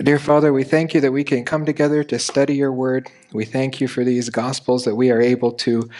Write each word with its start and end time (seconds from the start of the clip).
Dear 0.00 0.20
Father, 0.20 0.52
we 0.52 0.62
thank 0.62 0.94
you 0.94 1.00
that 1.00 1.10
we 1.10 1.24
can 1.24 1.44
come 1.44 1.66
together 1.66 2.04
to 2.04 2.20
study 2.20 2.54
your 2.54 2.70
word. 2.70 3.10
We 3.32 3.44
thank 3.44 3.80
you 3.80 3.88
for 3.88 4.04
these 4.04 4.30
gospels 4.30 4.84
that 4.84 4.94
we 4.94 5.10
are 5.10 5.20
able 5.20 5.50
to 5.52 5.90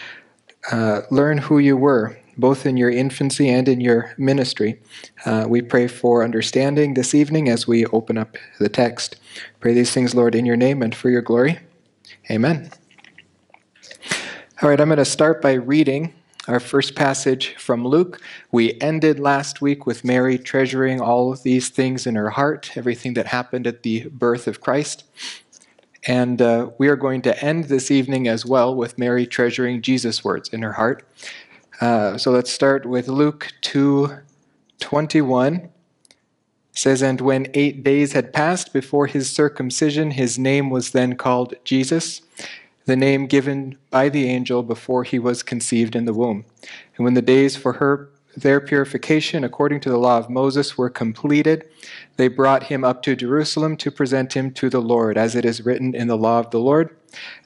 uh, 0.71 1.01
learn 1.11 1.37
who 1.37 1.59
you 1.59 1.75
were, 1.75 2.17
both 2.37 2.65
in 2.65 2.77
your 2.77 2.89
infancy 2.89 3.49
and 3.49 3.67
in 3.67 3.81
your 3.81 4.13
ministry. 4.17 4.79
Uh, 5.25 5.47
we 5.49 5.61
pray 5.61 5.89
for 5.89 6.23
understanding 6.23 6.93
this 6.93 7.13
evening 7.13 7.49
as 7.49 7.67
we 7.67 7.85
open 7.87 8.17
up 8.17 8.37
the 8.57 8.69
text. 8.69 9.17
Pray 9.59 9.73
these 9.73 9.91
things, 9.91 10.15
Lord, 10.15 10.33
in 10.33 10.45
your 10.45 10.55
name 10.55 10.81
and 10.81 10.95
for 10.95 11.09
your 11.09 11.21
glory. 11.21 11.59
Amen. 12.31 12.71
All 14.61 14.69
right, 14.69 14.79
I'm 14.79 14.87
going 14.87 14.97
to 14.97 15.03
start 15.03 15.41
by 15.41 15.53
reading 15.53 16.13
our 16.49 16.59
first 16.59 16.95
passage 16.95 17.55
from 17.57 17.85
Luke. 17.85 18.19
We 18.51 18.73
ended 18.81 19.19
last 19.19 19.61
week 19.61 19.85
with 19.85 20.03
Mary 20.03 20.39
treasuring 20.39 20.99
all 20.99 21.31
of 21.31 21.43
these 21.43 21.69
things 21.69 22.07
in 22.07 22.15
her 22.15 22.31
heart, 22.31 22.71
everything 22.75 23.13
that 23.13 23.27
happened 23.27 23.67
at 23.67 23.83
the 23.83 24.07
birth 24.07 24.47
of 24.47 24.59
Christ. 24.59 25.03
And 26.07 26.41
uh, 26.41 26.71
we 26.79 26.87
are 26.87 26.95
going 26.95 27.21
to 27.21 27.45
end 27.45 27.65
this 27.65 27.91
evening 27.91 28.27
as 28.27 28.47
well 28.47 28.73
with 28.73 28.97
Mary 28.97 29.27
treasuring 29.27 29.83
Jesus' 29.83 30.23
words 30.23 30.49
in 30.49 30.63
her 30.63 30.73
heart. 30.73 31.07
Uh, 31.81 32.17
so 32.17 32.31
let's 32.31 32.51
start 32.51 32.83
with 32.85 33.07
Luke 33.07 33.51
2 33.61 34.17
21. 34.79 35.55
It 35.55 35.71
says, 36.73 37.03
And 37.03 37.21
when 37.21 37.45
eight 37.53 37.83
days 37.83 38.13
had 38.13 38.33
passed 38.33 38.73
before 38.73 39.05
his 39.05 39.31
circumcision, 39.31 40.11
his 40.11 40.39
name 40.39 40.71
was 40.71 40.91
then 40.91 41.15
called 41.15 41.53
Jesus 41.63 42.23
the 42.85 42.95
name 42.95 43.27
given 43.27 43.77
by 43.89 44.09
the 44.09 44.27
angel 44.27 44.63
before 44.63 45.03
he 45.03 45.19
was 45.19 45.43
conceived 45.43 45.95
in 45.95 46.05
the 46.05 46.13
womb. 46.13 46.45
And 46.95 47.05
when 47.05 47.13
the 47.13 47.21
days 47.21 47.55
for 47.55 47.73
her 47.73 48.09
their 48.37 48.59
purification 48.59 49.43
according 49.43 49.79
to 49.81 49.89
the 49.89 49.97
law 49.97 50.17
of 50.17 50.29
Moses 50.29 50.77
were 50.77 50.89
completed, 50.89 51.65
they 52.17 52.27
brought 52.27 52.63
him 52.63 52.83
up 52.83 53.01
to 53.03 53.15
Jerusalem 53.15 53.75
to 53.77 53.91
present 53.91 54.33
him 54.33 54.51
to 54.51 54.69
the 54.69 54.81
Lord, 54.81 55.17
as 55.17 55.35
it 55.35 55.45
is 55.45 55.65
written 55.65 55.95
in 55.95 56.07
the 56.07 56.17
law 56.17 56.39
of 56.39 56.51
the 56.51 56.59
Lord. 56.59 56.95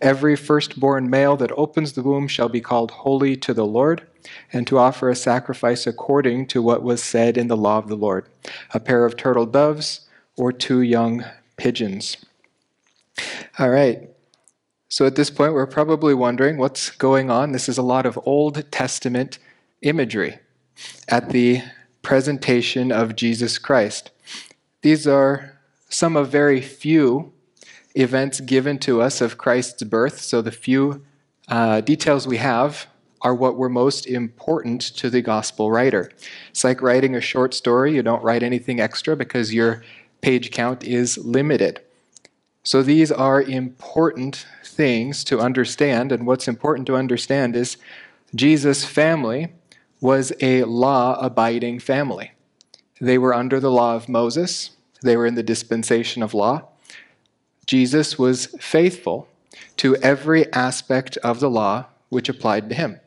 Every 0.02 0.36
firstborn 0.36 1.10
male 1.10 1.38
that 1.38 1.52
opens 1.54 1.94
the 1.94 2.04
womb 2.04 2.28
shall 2.28 2.50
be 2.50 2.62
called 2.62 2.92
holy 2.92 3.36
to 3.38 3.54
the 3.54 3.66
Lord, 3.66 4.06
and 4.52 4.68
to 4.68 4.78
offer 4.78 5.10
a 5.10 5.16
sacrifice 5.16 5.88
according 5.88 6.48
to 6.48 6.62
what 6.62 6.84
was 6.84 7.04
said 7.04 7.38
in 7.38 7.48
the 7.48 7.58
law 7.58 7.78
of 7.78 7.88
the 7.88 7.96
Lord 7.96 8.28
a 8.74 8.80
pair 8.80 9.06
of 9.06 9.18
turtle 9.18 9.46
doves 9.46 10.02
or 10.38 10.52
two 10.52 10.82
young 10.82 11.24
pigeons. 11.58 12.18
All 13.60 13.70
right. 13.70 14.10
So 14.94 15.08
at 15.08 15.16
this 15.16 15.32
point, 15.32 15.56
we're 15.56 15.66
probably 15.66 16.14
wondering 16.14 16.58
what's 16.58 16.92
going 16.92 17.32
on. 17.32 17.52
This 17.52 17.68
is 17.68 17.80
a 17.80 17.82
lot 17.82 18.06
of 18.06 18.20
Old 18.28 18.72
Testament 18.72 19.40
imagery 19.82 20.38
at 21.08 21.32
the 21.32 21.64
presentation 22.04 22.92
of 22.92 23.16
Jesus 23.16 23.58
Christ. 23.58 24.12
These 24.84 25.08
are 25.08 25.58
some 25.90 26.16
of 26.16 26.30
very 26.30 26.62
few 26.62 27.34
events 27.96 28.40
given 28.42 28.78
to 28.82 29.02
us 29.02 29.20
of 29.20 29.40
Christ's 29.40 29.82
birth. 29.82 30.22
So 30.22 30.44
the 30.44 30.52
few 30.52 31.04
uh, 31.48 31.82
details 31.82 32.28
we 32.28 32.38
have 32.38 32.86
are 33.24 33.34
what 33.34 33.58
were 33.58 33.70
most 33.70 34.06
important 34.06 34.80
to 34.98 35.10
the 35.10 35.24
gospel 35.24 35.72
writer. 35.72 36.12
It's 36.52 36.64
like 36.64 36.84
writing 36.84 37.16
a 37.16 37.20
short 37.22 37.56
story. 37.56 37.96
You 37.96 38.04
don't 38.04 38.24
write 38.24 38.44
anything 38.44 38.80
extra 38.80 39.16
because 39.16 39.56
your 39.56 39.84
page 40.22 40.52
count 40.52 40.84
is 40.84 41.18
limited. 41.18 41.82
So 42.64 42.82
these 42.82 43.12
are 43.12 43.42
important 43.42 44.46
things 44.64 45.26
to 45.26 45.40
understand, 45.40 46.14
and 46.14 46.26
what's 46.26 46.48
important 46.48 46.88
to 46.88 46.96
understand 46.96 47.56
is 47.56 47.78
Jesus' 48.34 48.86
family 48.86 49.50
was 50.00 50.32
a 50.40 50.64
law 50.64 51.20
abiding 51.20 51.80
family. 51.80 52.32
They 53.02 53.18
were 53.18 53.34
under 53.34 53.60
the 53.60 53.72
law 53.72 53.96
of 53.96 54.08
Moses, 54.08 54.72
they 55.02 55.18
were 55.18 55.26
in 55.26 55.36
the 55.36 55.44
dispensation 55.44 56.24
of 56.24 56.34
law. 56.34 56.70
Jesus 57.66 58.18
was 58.18 58.48
faithful 58.60 59.28
to 59.78 59.98
every 59.98 60.52
aspect 60.54 61.18
of 61.18 61.42
the 61.42 61.50
law 61.50 61.86
which 62.10 62.30
applied 62.30 62.70
to 62.70 62.76
him, 62.76 63.00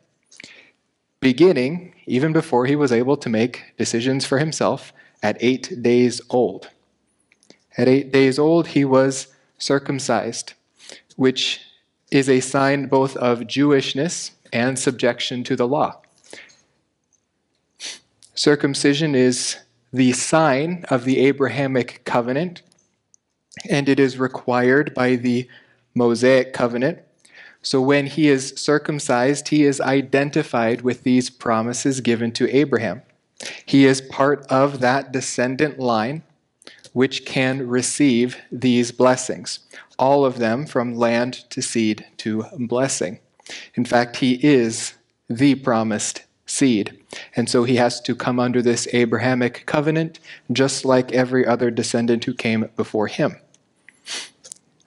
beginning 1.20 1.94
even 2.06 2.32
before 2.32 2.66
he 2.66 2.76
was 2.76 2.92
able 2.92 3.16
to 3.16 3.28
make 3.30 3.64
decisions 3.78 4.26
for 4.26 4.38
himself 4.38 4.92
at 5.22 5.36
eight 5.40 5.82
days 5.82 6.20
old. 6.28 6.68
At 7.78 7.88
eight 7.88 8.12
days 8.12 8.38
old, 8.38 8.68
he 8.68 8.84
was 8.84 9.28
circumcised 9.58 10.54
which 11.16 11.62
is 12.10 12.28
a 12.28 12.40
sign 12.40 12.86
both 12.86 13.16
of 13.16 13.40
Jewishness 13.40 14.30
and 14.52 14.78
subjection 14.78 15.42
to 15.44 15.56
the 15.56 15.66
law. 15.66 16.00
Circumcision 18.34 19.14
is 19.14 19.56
the 19.92 20.12
sign 20.12 20.84
of 20.90 21.04
the 21.04 21.18
Abrahamic 21.20 22.04
covenant, 22.04 22.62
and 23.68 23.88
it 23.88 23.98
is 23.98 24.18
required 24.18 24.94
by 24.94 25.16
the 25.16 25.48
Mosaic 25.94 26.52
covenant. 26.52 26.98
So 27.62 27.80
when 27.80 28.06
he 28.06 28.28
is 28.28 28.50
circumcised, 28.56 29.48
he 29.48 29.64
is 29.64 29.80
identified 29.80 30.82
with 30.82 31.02
these 31.02 31.30
promises 31.30 32.00
given 32.00 32.30
to 32.32 32.54
Abraham. 32.54 33.02
He 33.64 33.86
is 33.86 34.00
part 34.00 34.46
of 34.48 34.80
that 34.80 35.12
descendant 35.12 35.78
line 35.78 36.22
which 36.96 37.26
can 37.26 37.68
receive 37.68 38.38
these 38.50 38.90
blessings, 38.90 39.58
all 39.98 40.24
of 40.24 40.38
them 40.38 40.64
from 40.64 40.94
land 40.94 41.34
to 41.50 41.60
seed 41.60 42.06
to 42.16 42.42
blessing. 42.58 43.18
In 43.74 43.84
fact, 43.84 44.16
he 44.16 44.42
is 44.42 44.94
the 45.28 45.56
promised 45.56 46.22
seed. 46.46 46.98
And 47.36 47.50
so 47.50 47.64
he 47.64 47.76
has 47.76 48.00
to 48.00 48.14
come 48.14 48.40
under 48.40 48.62
this 48.62 48.88
Abrahamic 48.94 49.64
covenant, 49.66 50.20
just 50.50 50.86
like 50.86 51.12
every 51.12 51.44
other 51.44 51.70
descendant 51.70 52.24
who 52.24 52.32
came 52.32 52.70
before 52.76 53.08
him. 53.08 53.36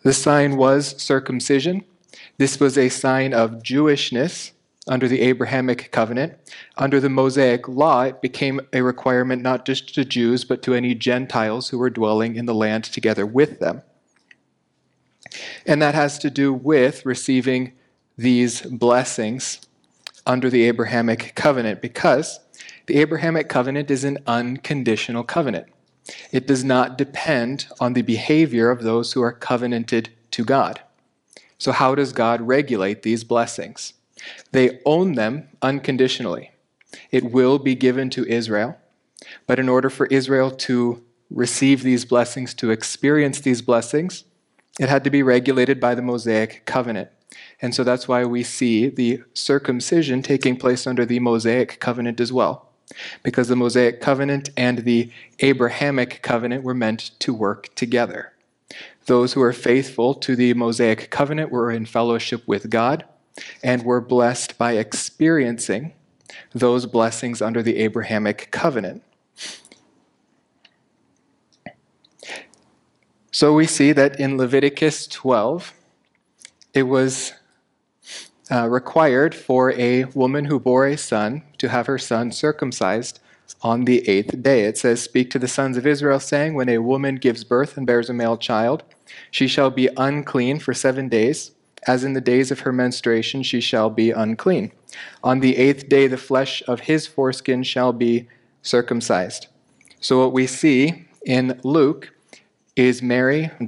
The 0.01 0.13
sign 0.13 0.57
was 0.57 0.99
circumcision. 0.99 1.85
This 2.39 2.59
was 2.59 2.75
a 2.75 2.89
sign 2.89 3.35
of 3.35 3.61
Jewishness 3.61 4.53
under 4.89 5.07
the 5.07 5.21
Abrahamic 5.21 5.91
covenant. 5.91 6.33
Under 6.75 6.99
the 6.99 7.09
Mosaic 7.09 7.67
law, 7.69 8.01
it 8.01 8.21
became 8.21 8.59
a 8.73 8.81
requirement 8.81 9.41
not 9.41 9.65
just 9.65 9.93
to 9.95 10.03
Jews, 10.03 10.43
but 10.43 10.61
to 10.63 10.73
any 10.73 10.95
Gentiles 10.95 11.69
who 11.69 11.77
were 11.77 11.91
dwelling 11.91 12.35
in 12.35 12.45
the 12.45 12.55
land 12.55 12.83
together 12.85 13.25
with 13.25 13.59
them. 13.59 13.83
And 15.65 15.81
that 15.81 15.95
has 15.95 16.17
to 16.19 16.29
do 16.29 16.51
with 16.51 17.05
receiving 17.05 17.73
these 18.17 18.61
blessings 18.61 19.61
under 20.25 20.49
the 20.49 20.63
Abrahamic 20.63 21.33
covenant 21.35 21.81
because 21.81 22.39
the 22.87 22.97
Abrahamic 22.97 23.47
covenant 23.47 23.91
is 23.91 24.03
an 24.03 24.17
unconditional 24.25 25.23
covenant. 25.23 25.67
It 26.31 26.47
does 26.47 26.63
not 26.63 26.97
depend 26.97 27.67
on 27.79 27.93
the 27.93 28.01
behavior 28.01 28.71
of 28.71 28.81
those 28.81 29.13
who 29.13 29.21
are 29.21 29.31
covenanted 29.31 30.09
to 30.31 30.43
God. 30.43 30.81
So, 31.59 31.71
how 31.71 31.93
does 31.93 32.13
God 32.13 32.41
regulate 32.41 33.03
these 33.03 33.23
blessings? 33.23 33.93
They 34.51 34.79
own 34.85 35.13
them 35.13 35.49
unconditionally. 35.61 36.51
It 37.11 37.31
will 37.31 37.59
be 37.59 37.75
given 37.75 38.09
to 38.11 38.25
Israel. 38.25 38.77
But 39.47 39.59
in 39.59 39.69
order 39.69 39.89
for 39.89 40.05
Israel 40.07 40.51
to 40.51 41.03
receive 41.29 41.83
these 41.83 42.05
blessings, 42.05 42.53
to 42.55 42.71
experience 42.71 43.39
these 43.41 43.61
blessings, 43.61 44.23
it 44.79 44.89
had 44.89 45.03
to 45.03 45.09
be 45.09 45.23
regulated 45.23 45.79
by 45.79 45.93
the 45.93 46.01
Mosaic 46.01 46.65
covenant. 46.65 47.09
And 47.61 47.75
so 47.75 47.83
that's 47.83 48.07
why 48.07 48.25
we 48.25 48.43
see 48.43 48.87
the 48.87 49.21
circumcision 49.33 50.21
taking 50.21 50.55
place 50.55 50.87
under 50.87 51.05
the 51.05 51.19
Mosaic 51.19 51.79
covenant 51.79 52.19
as 52.19 52.31
well. 52.31 52.69
Because 53.21 53.49
the 53.49 53.55
Mosaic 53.55 54.01
covenant 54.01 54.49
and 54.57 54.79
the 54.79 55.11
Abrahamic 55.39 56.21
covenant 56.23 56.63
were 56.63 56.73
meant 56.73 57.11
to 57.19 57.33
work 57.33 57.73
together. 57.75 58.33
Those 59.05 59.33
who 59.33 59.41
are 59.41 59.53
faithful 59.53 60.13
to 60.15 60.35
the 60.35 60.53
Mosaic 60.53 61.09
covenant 61.11 61.51
were 61.51 61.69
in 61.69 61.85
fellowship 61.85 62.47
with 62.47 62.69
God 62.69 63.05
and 63.63 63.83
were 63.83 64.01
blessed 64.01 64.57
by 64.57 64.73
experiencing 64.73 65.93
those 66.53 66.85
blessings 66.85 67.41
under 67.41 67.61
the 67.61 67.77
Abrahamic 67.77 68.49
covenant. 68.51 69.03
So 73.31 73.53
we 73.53 73.67
see 73.67 73.91
that 73.93 74.19
in 74.19 74.37
Leviticus 74.37 75.07
12, 75.07 75.73
it 76.73 76.83
was 76.83 77.33
uh, 78.51 78.67
required 78.67 79.35
for 79.35 79.71
a 79.73 80.05
woman 80.05 80.45
who 80.45 80.59
bore 80.59 80.87
a 80.87 80.97
son 80.97 81.43
to 81.59 81.69
have 81.69 81.87
her 81.87 81.99
son 81.99 82.31
circumcised 82.31 83.19
on 83.61 83.85
the 83.85 84.07
eighth 84.09 84.41
day. 84.41 84.65
It 84.65 84.77
says, 84.77 85.01
Speak 85.01 85.29
to 85.31 85.39
the 85.39 85.47
sons 85.47 85.77
of 85.77 85.85
Israel, 85.85 86.19
saying, 86.19 86.53
When 86.53 86.69
a 86.69 86.79
woman 86.79 87.15
gives 87.15 87.43
birth 87.43 87.77
and 87.77 87.85
bears 87.85 88.09
a 88.09 88.13
male 88.13 88.37
child, 88.37 88.83
she 89.31 89.47
shall 89.47 89.69
be 89.69 89.89
unclean 89.97 90.59
for 90.59 90.73
seven 90.73 91.09
days. 91.09 91.51
As 91.87 92.03
in 92.03 92.13
the 92.13 92.21
days 92.21 92.51
of 92.51 92.61
her 92.61 92.71
menstruation, 92.71 93.43
she 93.43 93.61
shall 93.61 93.89
be 93.89 94.11
unclean. 94.11 94.71
On 95.23 95.39
the 95.39 95.57
eighth 95.57 95.87
day, 95.89 96.07
the 96.07 96.17
flesh 96.17 96.61
of 96.67 96.81
his 96.81 97.07
foreskin 97.07 97.63
shall 97.63 97.93
be 97.93 98.27
circumcised. 98.61 99.47
So, 99.99 100.19
what 100.19 100.33
we 100.33 100.47
see 100.47 101.05
in 101.25 101.59
Luke 101.63 102.13
is 102.75 103.01
Mary 103.01 103.51
and 103.59 103.67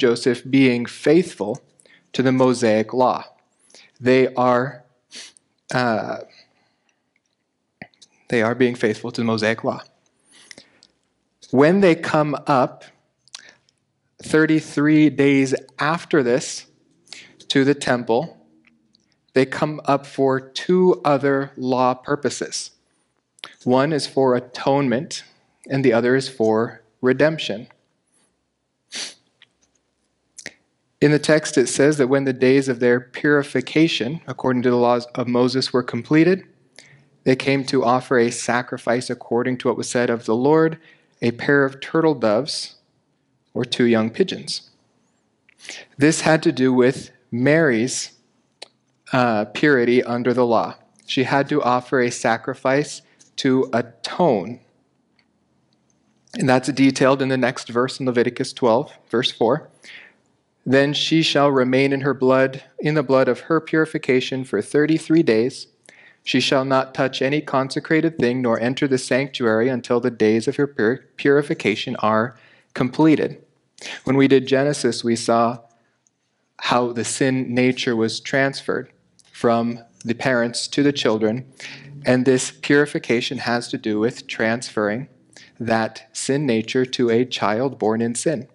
Joseph 0.00 0.42
being 0.48 0.86
faithful 0.86 1.60
to 2.12 2.22
the 2.22 2.32
Mosaic 2.32 2.92
law. 2.92 3.24
They 4.00 4.32
are, 4.34 4.84
uh, 5.72 6.18
they 8.28 8.42
are 8.42 8.54
being 8.54 8.74
faithful 8.74 9.10
to 9.12 9.20
the 9.20 9.24
Mosaic 9.24 9.64
law. 9.64 9.82
When 11.50 11.80
they 11.80 11.94
come 11.94 12.36
up 12.46 12.84
33 14.22 15.10
days 15.10 15.54
after 15.78 16.22
this 16.22 16.65
to 17.48 17.64
the 17.64 17.74
temple, 17.74 18.36
they 19.34 19.46
come 19.46 19.80
up 19.84 20.06
for 20.06 20.40
two 20.40 21.00
other 21.04 21.52
law 21.56 21.94
purposes. 21.94 22.70
One 23.64 23.92
is 23.92 24.06
for 24.06 24.34
atonement, 24.34 25.24
and 25.68 25.84
the 25.84 25.92
other 25.92 26.16
is 26.16 26.28
for 26.28 26.82
redemption. 27.00 27.68
In 31.00 31.10
the 31.10 31.18
text, 31.18 31.58
it 31.58 31.68
says 31.68 31.98
that 31.98 32.08
when 32.08 32.24
the 32.24 32.32
days 32.32 32.68
of 32.68 32.80
their 32.80 32.98
purification, 32.98 34.22
according 34.26 34.62
to 34.62 34.70
the 34.70 34.76
laws 34.76 35.06
of 35.14 35.28
Moses, 35.28 35.72
were 35.72 35.82
completed, 35.82 36.44
they 37.24 37.36
came 37.36 37.64
to 37.66 37.84
offer 37.84 38.18
a 38.18 38.30
sacrifice 38.30 39.10
according 39.10 39.58
to 39.58 39.68
what 39.68 39.76
was 39.76 39.88
said 39.88 40.10
of 40.10 40.24
the 40.24 40.34
Lord 40.34 40.78
a 41.22 41.32
pair 41.32 41.64
of 41.64 41.80
turtle 41.80 42.14
doves 42.14 42.76
or 43.54 43.64
two 43.64 43.84
young 43.84 44.10
pigeons. 44.10 44.70
This 45.96 46.22
had 46.22 46.42
to 46.44 46.52
do 46.52 46.72
with 46.72 47.10
Mary's 47.30 48.12
uh, 49.12 49.46
purity 49.46 50.02
under 50.02 50.32
the 50.34 50.46
law. 50.46 50.76
She 51.06 51.24
had 51.24 51.48
to 51.48 51.62
offer 51.62 52.00
a 52.00 52.10
sacrifice 52.10 53.02
to 53.36 53.68
atone. 53.72 54.60
And 56.34 56.48
that's 56.48 56.70
detailed 56.72 57.22
in 57.22 57.28
the 57.28 57.36
next 57.36 57.68
verse 57.68 57.98
in 58.00 58.06
Leviticus 58.06 58.52
12, 58.52 58.92
verse 59.08 59.30
4. 59.30 59.70
Then 60.64 60.92
she 60.92 61.22
shall 61.22 61.50
remain 61.50 61.92
in 61.92 62.00
her 62.00 62.12
blood, 62.12 62.64
in 62.80 62.94
the 62.94 63.02
blood 63.02 63.28
of 63.28 63.40
her 63.40 63.60
purification 63.60 64.44
for 64.44 64.60
33 64.60 65.22
days. 65.22 65.68
She 66.24 66.40
shall 66.40 66.64
not 66.64 66.92
touch 66.92 67.22
any 67.22 67.40
consecrated 67.40 68.18
thing, 68.18 68.42
nor 68.42 68.58
enter 68.58 68.88
the 68.88 68.98
sanctuary 68.98 69.68
until 69.68 70.00
the 70.00 70.10
days 70.10 70.48
of 70.48 70.56
her 70.56 70.66
purification 71.16 71.94
are 72.00 72.36
completed. 72.74 73.40
When 74.02 74.16
we 74.16 74.26
did 74.26 74.48
Genesis, 74.48 75.04
we 75.04 75.14
saw 75.14 75.60
how 76.60 76.92
the 76.92 77.04
sin 77.04 77.54
nature 77.54 77.94
was 77.94 78.20
transferred 78.20 78.90
from 79.32 79.80
the 80.04 80.14
parents 80.14 80.68
to 80.68 80.82
the 80.82 80.92
children. 80.92 81.52
And 82.04 82.24
this 82.24 82.50
purification 82.50 83.38
has 83.38 83.68
to 83.68 83.78
do 83.78 83.98
with 83.98 84.26
transferring 84.26 85.08
that 85.58 86.08
sin 86.12 86.46
nature 86.46 86.86
to 86.86 87.10
a 87.10 87.24
child 87.24 87.78
born 87.78 88.00
in 88.00 88.14
sin. 88.14 88.48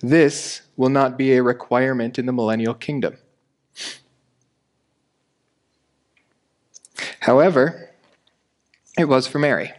This 0.00 0.62
will 0.76 0.88
not 0.88 1.16
be 1.16 1.34
a 1.34 1.42
requirement 1.42 2.18
in 2.18 2.26
the 2.26 2.32
millennial 2.32 2.74
kingdom. 2.74 3.18
However, 7.20 7.90
it 8.98 9.06
was 9.06 9.26
for 9.26 9.38
Mary. 9.38 9.72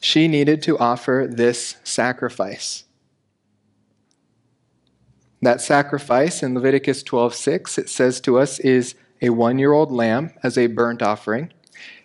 She 0.00 0.28
needed 0.28 0.62
to 0.62 0.78
offer 0.78 1.28
this 1.30 1.76
sacrifice. 1.84 2.84
That 5.42 5.60
sacrifice 5.60 6.40
in 6.42 6.54
Leviticus 6.54 7.02
12:6 7.02 7.76
it 7.76 7.88
says 7.88 8.20
to 8.20 8.38
us 8.38 8.60
is 8.60 8.94
a 9.20 9.28
1-year-old 9.28 9.90
lamb 9.90 10.30
as 10.44 10.56
a 10.56 10.68
burnt 10.68 11.02
offering 11.02 11.52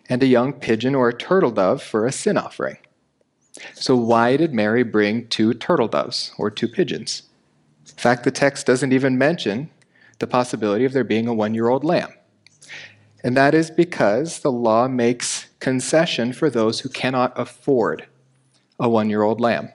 and 0.10 0.24
a 0.24 0.28
young 0.28 0.54
pigeon 0.54 0.96
or 0.96 1.10
a 1.10 1.18
turtle 1.18 1.52
dove 1.52 1.84
for 1.84 2.08
a 2.08 2.12
sin 2.12 2.36
offering. 2.36 2.78
So 3.74 3.96
why 3.96 4.38
did 4.38 4.54
Mary 4.54 4.84
bring 4.84 5.28
two 5.28 5.54
turtle 5.54 5.88
doves 5.88 6.32
or 6.40 6.50
two 6.50 6.68
pigeons? 6.68 7.24
In 7.88 7.98
fact, 7.98 8.24
the 8.24 8.32
text 8.32 8.66
doesn't 8.66 8.94
even 8.94 9.18
mention 9.18 9.70
the 10.20 10.28
possibility 10.28 10.86
of 10.86 10.94
there 10.94 11.04
being 11.04 11.28
a 11.28 11.34
1-year-old 11.34 11.84
lamb. 11.84 12.14
And 13.24 13.38
that 13.38 13.54
is 13.54 13.70
because 13.70 14.40
the 14.40 14.52
law 14.52 14.88
makes 14.88 15.48
concession 15.60 16.34
for 16.34 16.50
those 16.50 16.80
who 16.80 16.90
cannot 16.90 17.34
afford 17.40 18.08
a 18.80 18.88
1-year-old 18.88 19.42
lamb. 19.42 19.70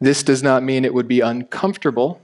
This 0.00 0.22
does 0.22 0.42
not 0.42 0.62
mean 0.62 0.84
it 0.84 0.94
would 0.94 1.08
be 1.08 1.20
uncomfortable 1.20 2.20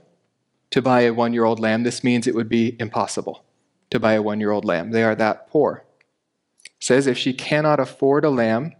to 0.71 0.81
buy 0.81 1.01
a 1.01 1.13
one 1.13 1.33
year 1.33 1.45
old 1.45 1.59
lamb. 1.59 1.83
This 1.83 2.03
means 2.03 2.27
it 2.27 2.35
would 2.35 2.49
be 2.49 2.75
impossible 2.79 3.43
to 3.89 3.99
buy 3.99 4.13
a 4.13 4.21
one 4.21 4.39
year 4.39 4.51
old 4.51 4.65
lamb. 4.65 4.91
They 4.91 5.03
are 5.03 5.15
that 5.15 5.49
poor. 5.49 5.83
It 6.65 6.71
says, 6.79 7.07
If 7.07 7.17
she 7.17 7.33
cannot 7.33 7.79
afford 7.79 8.25
a 8.25 8.29
lamb, 8.29 8.73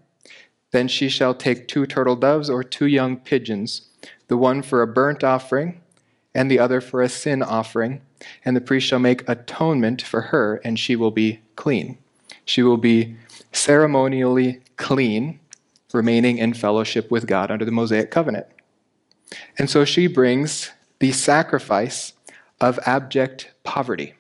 then 0.71 0.87
she 0.87 1.09
shall 1.09 1.33
take 1.33 1.67
two 1.67 1.85
turtle 1.85 2.15
doves 2.15 2.49
or 2.49 2.63
two 2.63 2.85
young 2.85 3.17
pigeons, 3.17 3.89
the 4.27 4.37
one 4.37 4.61
for 4.61 4.81
a 4.81 4.87
burnt 4.87 5.23
offering 5.23 5.81
and 6.33 6.51
the 6.51 6.59
other 6.59 6.81
for 6.81 7.01
a 7.01 7.09
sin 7.09 7.41
offering. 7.41 8.01
And 8.43 8.55
the 8.55 8.61
priest 8.61 8.87
shall 8.87 8.99
make 8.99 9.27
atonement 9.27 10.01
for 10.01 10.21
her, 10.21 10.61
and 10.65 10.77
she 10.77 10.95
will 10.95 11.11
be 11.11 11.39
clean. 11.55 11.97
She 12.43 12.61
will 12.61 12.77
be 12.77 13.15
ceremonially 13.51 14.61
clean, 14.77 15.39
remaining 15.93 16.37
in 16.37 16.53
fellowship 16.53 17.09
with 17.09 17.27
God 17.27 17.51
under 17.51 17.65
the 17.65 17.71
Mosaic 17.71 18.11
covenant. 18.11 18.47
And 19.57 19.69
so 19.69 19.85
she 19.85 20.07
brings 20.07 20.71
the 20.99 21.11
sacrifice 21.11 22.13
of 22.61 22.79
abject 22.85 23.51
poverty. 23.63 24.13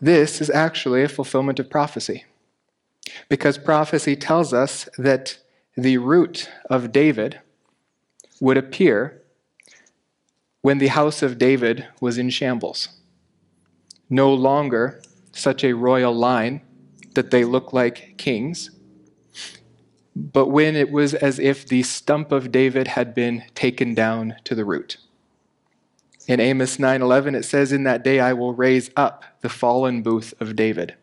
This 0.00 0.40
is 0.40 0.50
actually 0.50 1.02
a 1.02 1.08
fulfillment 1.08 1.60
of 1.60 1.70
prophecy. 1.70 2.24
Because 3.28 3.58
prophecy 3.58 4.16
tells 4.16 4.52
us 4.52 4.88
that 4.98 5.38
the 5.76 5.98
root 5.98 6.50
of 6.68 6.92
David 6.92 7.40
would 8.40 8.56
appear 8.56 9.22
when 10.60 10.78
the 10.78 10.88
house 10.88 11.22
of 11.22 11.38
David 11.38 11.86
was 12.00 12.18
in 12.18 12.30
shambles. 12.30 12.88
No 14.08 14.32
longer 14.32 15.02
such 15.32 15.64
a 15.64 15.72
royal 15.72 16.14
line 16.14 16.60
that 17.14 17.30
they 17.30 17.44
look 17.44 17.72
like 17.72 18.14
kings, 18.18 18.70
but 20.14 20.48
when 20.48 20.76
it 20.76 20.90
was 20.90 21.14
as 21.14 21.38
if 21.38 21.66
the 21.66 21.82
stump 21.82 22.32
of 22.32 22.52
David 22.52 22.88
had 22.88 23.14
been 23.14 23.44
taken 23.54 23.94
down 23.94 24.36
to 24.44 24.54
the 24.54 24.64
root. 24.64 24.98
In 26.28 26.38
Amos 26.40 26.76
9:11 26.76 27.34
it 27.34 27.44
says 27.44 27.72
in 27.72 27.84
that 27.84 28.04
day 28.04 28.20
I 28.20 28.32
will 28.32 28.54
raise 28.54 28.90
up 28.96 29.24
the 29.40 29.48
fallen 29.48 30.02
booth 30.02 30.34
of 30.40 30.54
David 30.54 30.94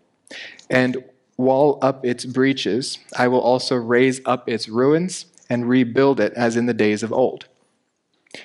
and 0.69 1.03
wall 1.38 1.79
up 1.81 2.06
its 2.06 2.25
breaches 2.25 3.00
I 3.17 3.27
will 3.27 3.41
also 3.41 3.75
raise 3.75 4.21
up 4.25 4.47
its 4.47 4.69
ruins 4.69 5.25
and 5.50 5.67
rebuild 5.67 6.19
it 6.19 6.33
as 6.33 6.56
in 6.56 6.67
the 6.67 6.73
days 6.73 7.03
of 7.03 7.11
old. 7.11 7.47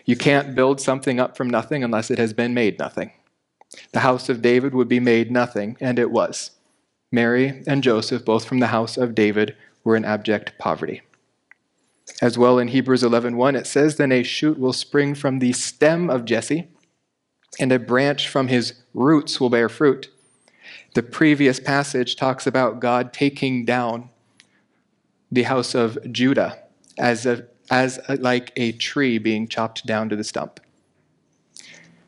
You 0.06 0.16
can't 0.16 0.54
build 0.54 0.80
something 0.80 1.20
up 1.20 1.36
from 1.36 1.50
nothing 1.50 1.84
unless 1.84 2.10
it 2.10 2.18
has 2.18 2.32
been 2.32 2.54
made 2.54 2.78
nothing. 2.78 3.12
The 3.92 4.00
house 4.00 4.28
of 4.28 4.40
David 4.40 4.74
would 4.74 4.88
be 4.88 5.00
made 5.00 5.30
nothing 5.30 5.76
and 5.80 5.98
it 5.98 6.10
was. 6.10 6.52
Mary 7.12 7.62
and 7.66 7.82
Joseph 7.82 8.24
both 8.24 8.46
from 8.46 8.58
the 8.60 8.68
house 8.68 8.96
of 8.96 9.14
David 9.14 9.54
were 9.84 9.96
in 9.96 10.04
abject 10.04 10.58
poverty. 10.58 11.02
As 12.20 12.36
well 12.36 12.58
in 12.58 12.68
Hebrews 12.68 13.02
11:1 13.02 13.56
it 13.56 13.66
says 13.66 13.96
then 13.96 14.12
a 14.12 14.22
shoot 14.22 14.58
will 14.58 14.72
spring 14.72 15.14
from 15.14 15.38
the 15.38 15.52
stem 15.52 16.10
of 16.10 16.24
Jesse 16.24 16.68
and 17.58 17.72
a 17.72 17.78
branch 17.78 18.28
from 18.28 18.48
his 18.48 18.74
roots 18.92 19.40
will 19.40 19.50
bear 19.50 19.68
fruit. 19.68 20.10
The 20.94 21.02
previous 21.02 21.60
passage 21.60 22.16
talks 22.16 22.46
about 22.46 22.80
God 22.80 23.12
taking 23.12 23.64
down 23.64 24.10
the 25.30 25.42
house 25.44 25.74
of 25.74 25.98
Judah 26.12 26.58
as 26.98 27.26
a, 27.26 27.46
as 27.70 27.98
a, 28.08 28.16
like 28.16 28.52
a 28.56 28.72
tree 28.72 29.18
being 29.18 29.48
chopped 29.48 29.86
down 29.86 30.08
to 30.08 30.16
the 30.16 30.24
stump. 30.24 30.60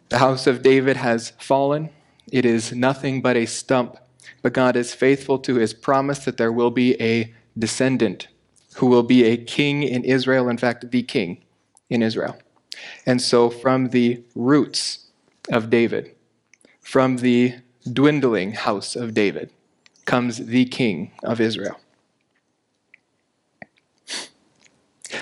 The 0.08 0.18
house 0.18 0.46
of 0.46 0.62
David 0.62 0.96
has 0.98 1.30
fallen. 1.38 1.90
It 2.30 2.44
is 2.44 2.72
nothing 2.72 3.22
but 3.22 3.36
a 3.36 3.46
stump, 3.46 3.96
but 4.42 4.52
God 4.52 4.76
is 4.76 4.94
faithful 4.94 5.38
to 5.40 5.56
his 5.56 5.74
promise 5.74 6.24
that 6.24 6.36
there 6.36 6.52
will 6.52 6.70
be 6.70 7.00
a 7.02 7.34
descendant 7.58 8.28
who 8.76 8.86
will 8.86 9.02
be 9.02 9.24
a 9.24 9.36
king 9.36 9.82
in 9.82 10.04
Israel, 10.04 10.48
in 10.48 10.58
fact, 10.58 10.90
the 10.90 11.02
king 11.02 11.42
in 11.88 12.02
Israel. 12.02 12.36
And 13.06 13.22
so, 13.22 13.48
from 13.48 13.88
the 13.88 14.22
roots 14.34 15.06
of 15.50 15.70
David, 15.70 16.14
from 16.80 17.18
the 17.18 17.54
dwindling 17.90 18.52
house 18.52 18.96
of 18.96 19.14
David, 19.14 19.50
comes 20.04 20.46
the 20.46 20.66
king 20.66 21.12
of 21.22 21.40
Israel. 21.40 21.80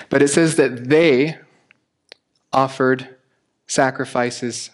But 0.09 0.21
it 0.21 0.27
says 0.27 0.55
that 0.57 0.89
they 0.89 1.37
offered 2.51 3.15
sacrifices 3.67 4.71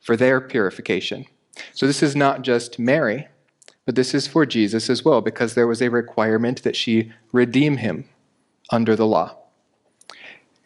for 0.00 0.16
their 0.16 0.40
purification. 0.40 1.26
So, 1.72 1.86
this 1.86 2.02
is 2.02 2.16
not 2.16 2.42
just 2.42 2.78
Mary 2.78 3.28
but 3.88 3.94
this 3.94 4.12
is 4.12 4.26
for 4.26 4.44
Jesus 4.44 4.90
as 4.90 5.02
well, 5.02 5.22
because 5.22 5.54
there 5.54 5.66
was 5.66 5.80
a 5.80 5.88
requirement 5.88 6.62
that 6.62 6.76
she 6.76 7.10
redeem 7.32 7.78
him 7.78 8.04
under 8.68 8.94
the 8.94 9.06
law. 9.06 9.34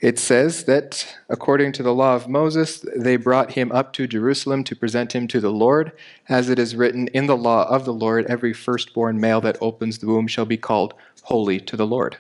It 0.01 0.19
says 0.19 0.65
that 0.65 1.19
according 1.29 1.71
to 1.75 1.85
the 1.85 1.95
law 1.95 2.17
of 2.17 2.27
Moses, 2.27 2.85
they 2.97 3.15
brought 3.15 3.53
him 3.53 3.71
up 3.71 3.93
to 3.93 4.09
Jerusalem 4.09 4.65
to 4.65 4.75
present 4.75 5.13
him 5.13 5.29
to 5.29 5.39
the 5.39 5.53
Lord. 5.53 5.93
As 6.29 6.49
it 6.49 6.59
is 6.59 6.75
written 6.75 7.07
in 7.15 7.27
the 7.27 7.37
law 7.37 7.63
of 7.69 7.85
the 7.85 7.93
Lord, 7.93 8.27
every 8.27 8.53
firstborn 8.53 9.21
male 9.21 9.41
that 9.43 9.57
opens 9.61 9.99
the 9.99 10.09
womb 10.09 10.27
shall 10.27 10.45
be 10.45 10.57
called 10.57 10.93
holy 11.23 11.61
to 11.61 11.77
the 11.77 11.87
Lord. 11.87 12.17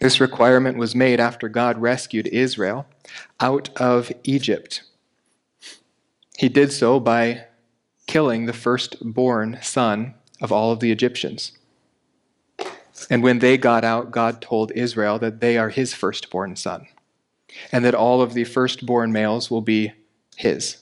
This 0.00 0.18
requirement 0.18 0.76
was 0.76 0.96
made 0.96 1.20
after 1.20 1.48
God 1.48 1.80
rescued 1.80 2.26
Israel 2.26 2.84
out 3.38 3.68
of 3.76 4.10
Egypt. 4.24 4.82
He 6.36 6.48
did 6.48 6.72
so 6.72 6.98
by 6.98 7.45
killing 8.06 8.46
the 8.46 8.52
firstborn 8.52 9.58
son 9.62 10.14
of 10.40 10.52
all 10.52 10.72
of 10.72 10.80
the 10.80 10.92
Egyptians. 10.92 11.52
And 13.10 13.22
when 13.22 13.40
they 13.40 13.58
got 13.58 13.84
out, 13.84 14.10
God 14.10 14.40
told 14.40 14.72
Israel 14.72 15.18
that 15.18 15.40
they 15.40 15.58
are 15.58 15.68
his 15.68 15.92
firstborn 15.92 16.56
son, 16.56 16.86
and 17.70 17.84
that 17.84 17.94
all 17.94 18.22
of 18.22 18.34
the 18.34 18.44
firstborn 18.44 19.12
males 19.12 19.50
will 19.50 19.60
be 19.60 19.92
his. 20.36 20.78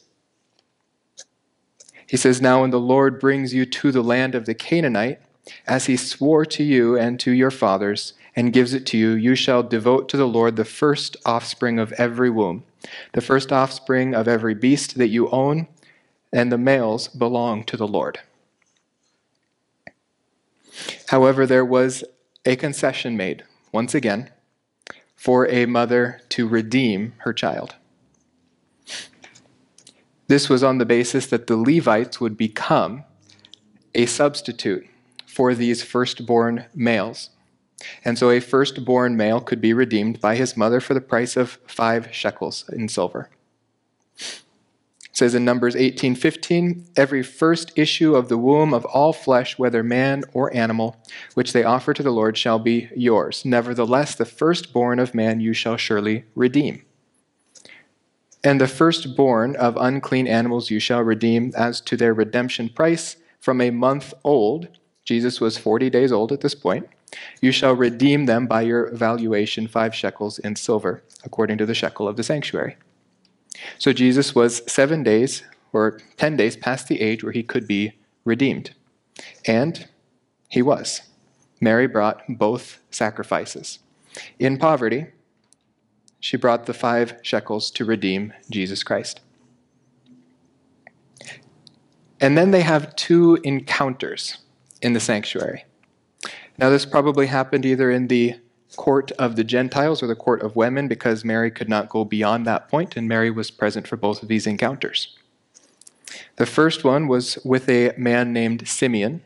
He 2.07 2.16
says, 2.16 2.40
Now 2.40 2.61
when 2.61 2.71
the 2.71 2.78
Lord 2.78 3.19
brings 3.19 3.52
you 3.52 3.66
to 3.66 3.90
the 3.90 4.02
land 4.02 4.35
of 4.35 4.47
the 4.47 4.54
Canaanite, 4.54 5.21
as 5.66 5.87
he 5.87 5.97
swore 5.97 6.45
to 6.47 6.62
you 6.62 6.97
and 6.97 7.19
to 7.21 7.33
your 7.33 7.50
fathers, 7.50 8.14
and 8.37 8.52
gives 8.52 8.75
it 8.75 8.87
to 8.87 8.99
you, 8.99 9.11
you 9.11 9.35
shall 9.35 9.62
devote 9.62 10.09
to 10.09 10.16
the 10.16 10.26
Lord 10.26 10.57
the 10.57 10.64
first 10.64 11.16
offspring 11.25 11.78
of 11.78 11.93
every 11.93 12.31
womb, 12.31 12.64
the 13.12 13.21
first 13.21 13.52
offspring 13.52 14.14
of 14.14 14.26
every 14.26 14.54
beast 14.54 14.99
that 14.99 15.09
you 15.09 15.28
own, 15.31 15.69
and 16.35 16.50
the 16.50 16.59
males 16.59 17.07
belong 17.07 17.62
to 17.62 17.76
the 17.76 17.87
Lord. 17.87 18.19
However, 21.07 21.47
there 21.47 21.64
was 21.64 22.03
a 22.45 22.57
concession 22.57 23.17
made, 23.17 23.45
once 23.73 23.95
again, 23.95 24.31
for 25.14 25.49
a 25.49 25.64
mother 25.67 26.21
to 26.31 26.49
redeem 26.49 27.14
her 27.19 27.33
child. 27.33 27.76
This 30.26 30.49
was 30.49 30.64
on 30.64 30.79
the 30.79 30.85
basis 30.85 31.29
that 31.29 31.47
the 31.47 31.57
Levites 31.57 32.21
would 32.21 32.37
become 32.37 33.05
a 33.95 34.07
substitute 34.07 34.87
for 35.25 35.55
these 35.55 35.85
firstborn 35.85 36.64
males. 36.75 37.31
And 38.05 38.19
so 38.19 38.31
a 38.31 38.41
firstborn 38.41 39.17
male 39.17 39.41
could 39.41 39.61
be 39.61 39.73
redeemed 39.73 40.21
by 40.21 40.35
his 40.35 40.57
mother 40.57 40.81
for 40.81 40.95
the 40.95 41.00
price 41.00 41.37
of 41.37 41.59
five 41.67 42.09
shekels 42.12 42.69
in 42.71 42.88
silver. 42.88 43.31
It 45.14 45.18
says 45.18 45.37
in 45.37 45.44
Numbers 45.44 45.76
18:15, 45.76 46.87
every 46.97 47.23
first 47.23 47.71
issue 47.76 48.16
of 48.16 48.28
the 48.28 48.37
womb 48.37 48.75
of 48.75 48.85
all 48.87 49.12
flesh, 49.12 49.56
whether 49.56 49.85
man 49.85 50.25
or 50.33 50.52
animal, 50.52 50.97
which 51.35 51.52
they 51.52 51.62
offer 51.62 51.94
to 51.94 52.02
the 52.02 52.11
Lord, 52.11 52.37
shall 52.37 52.59
be 52.59 52.88
yours. 52.97 53.44
Nevertheless, 53.44 54.16
the 54.16 54.25
firstborn 54.25 54.99
of 54.99 55.14
man 55.14 55.38
you 55.38 55.52
shall 55.52 55.76
surely 55.76 56.25
redeem. 56.35 56.83
And 58.42 58.61
the 58.61 58.66
firstborn 58.66 59.54
of 59.54 59.76
unclean 59.76 60.26
animals 60.26 60.73
you 60.73 60.80
shall 60.80 61.02
redeem 61.02 61.52
as 61.56 61.80
to 61.83 61.97
their 61.97 62.12
redemption 62.12 62.68
price 62.68 63.14
from 63.38 63.61
a 63.61 63.71
month 63.71 64.14
old. 64.25 64.66
Jesus 65.04 65.40
was 65.40 65.56
40 65.56 65.90
days 65.90 66.11
old 66.11 66.33
at 66.33 66.40
this 66.40 66.56
point. 66.56 66.88
You 67.40 67.52
shall 67.52 67.76
redeem 67.76 68.26
them 68.26 68.49
by 68.49 68.62
your 68.62 68.90
valuation, 68.90 69.68
five 69.68 69.94
shekels 69.94 70.40
in 70.40 70.56
silver, 70.56 71.04
according 71.23 71.59
to 71.59 71.66
the 71.66 71.73
shekel 71.73 72.09
of 72.09 72.16
the 72.16 72.25
sanctuary. 72.25 72.78
So 73.78 73.92
Jesus 73.92 74.34
was 74.34 74.62
seven 74.70 75.02
days 75.02 75.42
or 75.73 76.00
10 76.16 76.37
days 76.37 76.56
past 76.56 76.88
the 76.88 77.00
age 77.00 77.23
where 77.23 77.32
he 77.32 77.42
could 77.42 77.66
be 77.66 77.92
redeemed. 78.25 78.75
And 79.46 79.88
he 80.49 80.62
was. 80.62 81.02
Mary 81.61 81.87
brought 81.87 82.23
both 82.28 82.78
sacrifices. 82.90 83.78
In 84.38 84.58
poverty, 84.58 85.06
she 86.20 86.37
brought 86.37 86.66
the 86.66 86.75
five 86.75 87.16
shekels 87.23 87.70
to 87.73 87.84
redeem 87.84 88.32
Jesus 88.50 88.82
Christ. 88.82 89.20
And 92.20 92.38
then 92.38 92.52
they 92.52 92.62
have 92.62 92.96
two 92.96 93.38
encounters 93.42 94.38
in 94.80 94.92
the 94.92 95.00
sanctuary. 95.00 95.64
Now, 96.56 96.70
this 96.70 96.87
probably 96.87 97.26
happened 97.26 97.66
either 97.66 97.90
in 97.90 98.06
the 98.06 98.37
court 98.76 99.11
of 99.12 99.37
the 99.37 99.45
Gentiles 99.45 100.02
or 100.02 100.07
the 100.07 100.14
court 100.14 100.43
of 100.43 100.57
women 100.57 100.88
because 100.88 101.25
Mary 101.25 101.50
could 101.50 101.69
not 101.69 101.88
go 101.88 102.04
beyond 102.04 102.47
that 102.47 102.69
point, 102.69 102.97
and 102.97 103.09
Mary 103.09 103.31
was 103.31 103.50
present 103.50 103.87
for 103.88 103.97
both 103.97 104.23
of 104.23 104.28
these 104.28 104.47
encounters. 104.47 105.16
The 106.37 106.47
first 106.47 106.85
one 106.85 107.09
was 107.09 107.38
with 107.45 107.69
a 107.69 107.93
man 107.97 108.33
named 108.33 108.69
Simeon, 108.69 109.23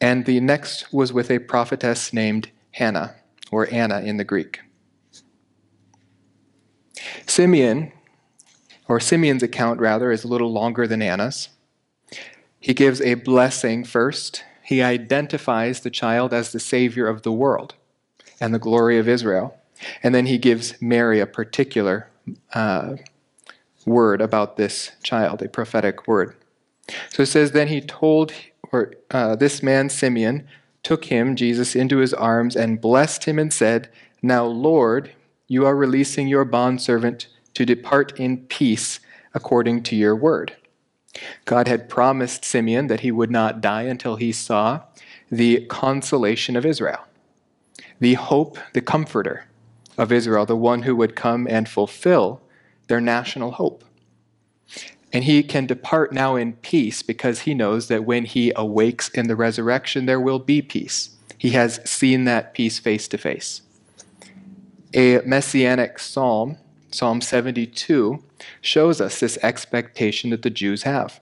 and 0.00 0.26
the 0.26 0.40
next 0.40 0.92
was 0.92 1.12
with 1.12 1.30
a 1.30 1.38
prophetess 1.38 2.12
named 2.12 2.50
Hannah, 2.72 3.16
or 3.50 3.72
Anna 3.72 4.00
in 4.00 4.16
the 4.16 4.24
Greek. 4.24 4.60
Simeon, 7.26 7.92
or 8.88 9.00
Simeon's 9.00 9.42
account 9.42 9.80
rather, 9.80 10.10
is 10.10 10.24
a 10.24 10.28
little 10.28 10.52
longer 10.52 10.86
than 10.86 11.02
Anna's. 11.02 11.48
He 12.60 12.74
gives 12.74 13.00
a 13.00 13.14
blessing 13.14 13.84
first. 13.84 14.44
He 14.64 14.82
identifies 14.82 15.80
the 15.80 15.90
child 15.90 16.34
as 16.34 16.52
the 16.52 16.60
Savior 16.60 17.06
of 17.06 17.22
the 17.22 17.32
world 17.32 17.74
and 18.40 18.54
the 18.54 18.58
glory 18.58 18.98
of 18.98 19.08
Israel. 19.08 19.58
And 20.02 20.14
then 20.14 20.26
he 20.26 20.38
gives 20.38 20.80
Mary 20.80 21.20
a 21.20 21.26
particular 21.26 22.08
uh, 22.52 22.96
word 23.86 24.20
about 24.20 24.56
this 24.56 24.92
child, 25.02 25.42
a 25.42 25.48
prophetic 25.48 26.06
word. 26.06 26.36
So 27.10 27.22
it 27.22 27.26
says, 27.26 27.52
Then 27.52 27.68
he 27.68 27.80
told, 27.80 28.32
or 28.72 28.94
uh, 29.10 29.36
this 29.36 29.62
man, 29.62 29.88
Simeon, 29.88 30.46
took 30.82 31.06
him, 31.06 31.36
Jesus, 31.36 31.74
into 31.74 31.98
his 31.98 32.14
arms 32.14 32.56
and 32.56 32.80
blessed 32.80 33.24
him 33.24 33.38
and 33.38 33.52
said, 33.52 33.90
Now, 34.22 34.44
Lord, 34.44 35.12
you 35.46 35.64
are 35.66 35.76
releasing 35.76 36.28
your 36.28 36.44
bondservant 36.44 37.28
to 37.54 37.64
depart 37.64 38.18
in 38.18 38.38
peace 38.46 39.00
according 39.34 39.82
to 39.84 39.96
your 39.96 40.14
word. 40.14 40.56
God 41.44 41.68
had 41.68 41.88
promised 41.88 42.44
Simeon 42.44 42.86
that 42.86 43.00
he 43.00 43.10
would 43.10 43.30
not 43.30 43.60
die 43.60 43.82
until 43.82 44.16
he 44.16 44.30
saw 44.30 44.82
the 45.30 45.66
consolation 45.66 46.56
of 46.56 46.64
Israel 46.64 47.00
the 48.00 48.14
hope, 48.14 48.58
the 48.72 48.80
comforter 48.80 49.46
of 49.96 50.12
Israel, 50.12 50.46
the 50.46 50.56
one 50.56 50.82
who 50.82 50.94
would 50.96 51.16
come 51.16 51.46
and 51.48 51.68
fulfill 51.68 52.40
their 52.86 53.00
national 53.00 53.52
hope. 53.52 53.84
And 55.12 55.24
he 55.24 55.42
can 55.42 55.66
depart 55.66 56.12
now 56.12 56.36
in 56.36 56.54
peace 56.54 57.02
because 57.02 57.40
he 57.40 57.54
knows 57.54 57.88
that 57.88 58.04
when 58.04 58.24
he 58.24 58.52
awakes 58.54 59.08
in 59.08 59.26
the 59.26 59.36
resurrection, 59.36 60.06
there 60.06 60.20
will 60.20 60.38
be 60.38 60.60
peace. 60.60 61.16
He 61.38 61.50
has 61.50 61.80
seen 61.88 62.24
that 62.24 62.52
peace 62.52 62.78
face 62.78 63.08
to 63.08 63.18
face. 63.18 63.62
A 64.94 65.20
messianic 65.24 65.98
psalm, 65.98 66.58
Psalm 66.90 67.20
72, 67.20 68.22
shows 68.60 69.00
us 69.00 69.20
this 69.20 69.38
expectation 69.42 70.30
that 70.30 70.42
the 70.42 70.50
Jews 70.50 70.82
have 70.82 71.20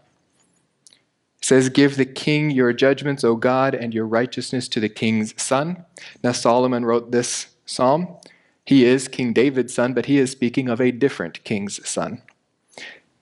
says, 1.47 1.69
Give 1.69 1.97
the 1.97 2.05
king 2.05 2.51
your 2.51 2.73
judgments, 2.73 3.23
O 3.23 3.37
God, 3.37 3.73
and 3.73 3.95
your 3.95 4.05
righteousness 4.05 4.67
to 4.67 4.81
the 4.81 4.89
king's 4.89 5.41
son. 5.41 5.85
Now, 6.25 6.33
Solomon 6.33 6.85
wrote 6.85 7.13
this 7.13 7.55
psalm. 7.65 8.17
He 8.65 8.85
is 8.85 9.07
King 9.07 9.33
David's 9.33 9.73
son, 9.73 9.95
but 9.95 10.07
he 10.07 10.19
is 10.19 10.33
speaking 10.33 10.69
of 10.69 10.81
a 10.81 10.91
different 10.91 11.45
king's 11.45 11.89
son. 11.89 12.23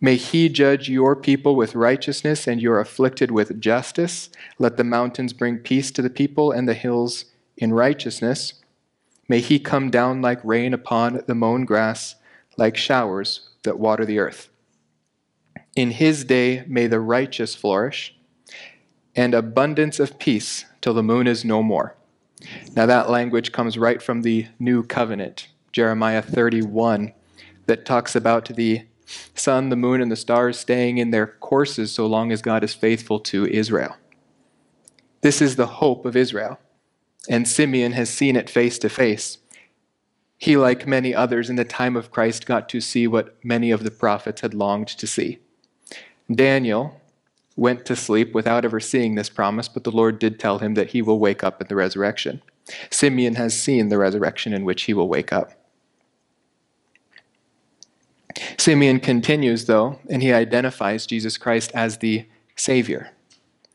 May 0.00 0.16
he 0.16 0.48
judge 0.48 0.88
your 0.88 1.14
people 1.14 1.54
with 1.54 1.74
righteousness 1.74 2.46
and 2.46 2.62
your 2.62 2.80
afflicted 2.80 3.30
with 3.30 3.60
justice. 3.60 4.30
Let 4.58 4.78
the 4.78 4.84
mountains 4.84 5.34
bring 5.34 5.58
peace 5.58 5.90
to 5.90 6.00
the 6.00 6.08
people 6.08 6.50
and 6.50 6.66
the 6.66 6.72
hills 6.72 7.26
in 7.58 7.74
righteousness. 7.74 8.54
May 9.28 9.40
he 9.40 9.58
come 9.58 9.90
down 9.90 10.22
like 10.22 10.42
rain 10.42 10.72
upon 10.72 11.22
the 11.26 11.34
mown 11.34 11.66
grass, 11.66 12.14
like 12.56 12.78
showers 12.78 13.50
that 13.64 13.78
water 13.78 14.06
the 14.06 14.18
earth. 14.18 14.48
In 15.76 15.90
his 15.90 16.24
day 16.24 16.64
may 16.68 16.86
the 16.86 17.00
righteous 17.00 17.54
flourish, 17.54 18.13
and 19.16 19.34
abundance 19.34 20.00
of 20.00 20.18
peace 20.18 20.64
till 20.80 20.94
the 20.94 21.02
moon 21.02 21.26
is 21.26 21.44
no 21.44 21.62
more. 21.62 21.96
Now, 22.74 22.86
that 22.86 23.08
language 23.08 23.52
comes 23.52 23.78
right 23.78 24.02
from 24.02 24.22
the 24.22 24.46
New 24.58 24.82
Covenant, 24.82 25.48
Jeremiah 25.72 26.22
31, 26.22 27.12
that 27.66 27.86
talks 27.86 28.14
about 28.14 28.48
the 28.48 28.84
sun, 29.34 29.68
the 29.68 29.76
moon, 29.76 30.00
and 30.00 30.10
the 30.10 30.16
stars 30.16 30.58
staying 30.58 30.98
in 30.98 31.10
their 31.10 31.26
courses 31.26 31.92
so 31.92 32.06
long 32.06 32.32
as 32.32 32.42
God 32.42 32.64
is 32.64 32.74
faithful 32.74 33.20
to 33.20 33.46
Israel. 33.46 33.96
This 35.20 35.40
is 35.40 35.56
the 35.56 35.66
hope 35.66 36.04
of 36.04 36.16
Israel, 36.16 36.58
and 37.28 37.48
Simeon 37.48 37.92
has 37.92 38.10
seen 38.10 38.36
it 38.36 38.50
face 38.50 38.78
to 38.80 38.88
face. 38.88 39.38
He, 40.36 40.56
like 40.56 40.86
many 40.86 41.14
others 41.14 41.48
in 41.48 41.56
the 41.56 41.64
time 41.64 41.96
of 41.96 42.10
Christ, 42.10 42.44
got 42.44 42.68
to 42.70 42.80
see 42.80 43.06
what 43.06 43.42
many 43.42 43.70
of 43.70 43.84
the 43.84 43.90
prophets 43.90 44.42
had 44.42 44.52
longed 44.52 44.88
to 44.88 45.06
see. 45.06 45.38
Daniel 46.30 47.00
went 47.56 47.84
to 47.86 47.96
sleep 47.96 48.34
without 48.34 48.64
ever 48.64 48.80
seeing 48.80 49.14
this 49.14 49.28
promise, 49.28 49.68
but 49.68 49.84
the 49.84 49.90
Lord 49.90 50.18
did 50.18 50.38
tell 50.38 50.58
him 50.58 50.74
that 50.74 50.90
he 50.90 51.02
will 51.02 51.18
wake 51.18 51.44
up 51.44 51.60
at 51.60 51.68
the 51.68 51.76
resurrection. 51.76 52.42
Simeon 52.90 53.36
has 53.36 53.58
seen 53.58 53.88
the 53.88 53.98
resurrection 53.98 54.52
in 54.52 54.64
which 54.64 54.84
he 54.84 54.94
will 54.94 55.08
wake 55.08 55.32
up. 55.32 55.52
Simeon 58.58 58.98
continues, 58.98 59.66
though, 59.66 59.98
and 60.10 60.22
he 60.22 60.32
identifies 60.32 61.06
Jesus 61.06 61.36
Christ 61.36 61.70
as 61.74 61.98
the 61.98 62.26
Savior. 62.56 63.10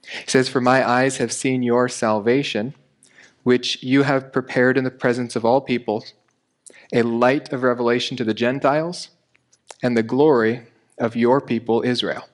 He 0.03 0.29
says, 0.29 0.49
For 0.49 0.59
my 0.59 0.87
eyes 0.87 1.17
have 1.17 1.31
seen 1.31 1.63
your 1.63 1.87
salvation, 1.87 2.73
which 3.43 3.81
you 3.81 4.03
have 4.03 4.33
prepared 4.33 4.77
in 4.77 4.83
the 4.83 4.91
presence 4.91 5.35
of 5.35 5.45
all 5.45 5.61
peoples, 5.61 6.13
a 6.91 7.03
light 7.03 7.53
of 7.53 7.63
revelation 7.63 8.17
to 8.17 8.23
the 8.23 8.33
Gentiles, 8.33 9.09
and 9.81 9.95
the 9.95 10.03
glory 10.03 10.63
of 10.97 11.15
your 11.15 11.39
people 11.39 11.83
Israel. 11.85 12.27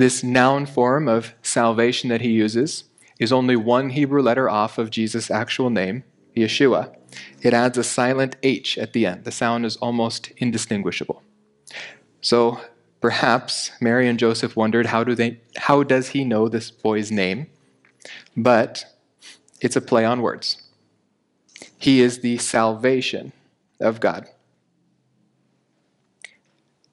This 0.00 0.24
noun 0.24 0.64
form 0.64 1.08
of 1.08 1.34
salvation 1.42 2.08
that 2.08 2.22
he 2.22 2.30
uses 2.30 2.84
is 3.18 3.34
only 3.34 3.54
one 3.54 3.90
Hebrew 3.90 4.22
letter 4.22 4.48
off 4.48 4.78
of 4.78 4.88
Jesus' 4.88 5.30
actual 5.30 5.68
name, 5.68 6.04
Yeshua. 6.34 6.96
It 7.42 7.52
adds 7.52 7.76
a 7.76 7.84
silent 7.84 8.36
H 8.42 8.78
at 8.78 8.94
the 8.94 9.04
end. 9.04 9.24
The 9.24 9.30
sound 9.30 9.66
is 9.66 9.76
almost 9.76 10.30
indistinguishable. 10.38 11.22
So 12.22 12.62
perhaps 13.02 13.72
Mary 13.78 14.08
and 14.08 14.18
Joseph 14.18 14.56
wondered 14.56 14.86
how, 14.86 15.04
do 15.04 15.14
they, 15.14 15.38
how 15.58 15.82
does 15.82 16.08
he 16.08 16.24
know 16.24 16.48
this 16.48 16.70
boy's 16.70 17.12
name? 17.12 17.48
but 18.34 18.86
it's 19.60 19.76
a 19.76 19.82
play 19.82 20.06
on 20.06 20.22
words. 20.22 20.62
He 21.76 22.00
is 22.00 22.20
the 22.20 22.38
salvation 22.38 23.34
of 23.78 24.00
God. 24.00 24.28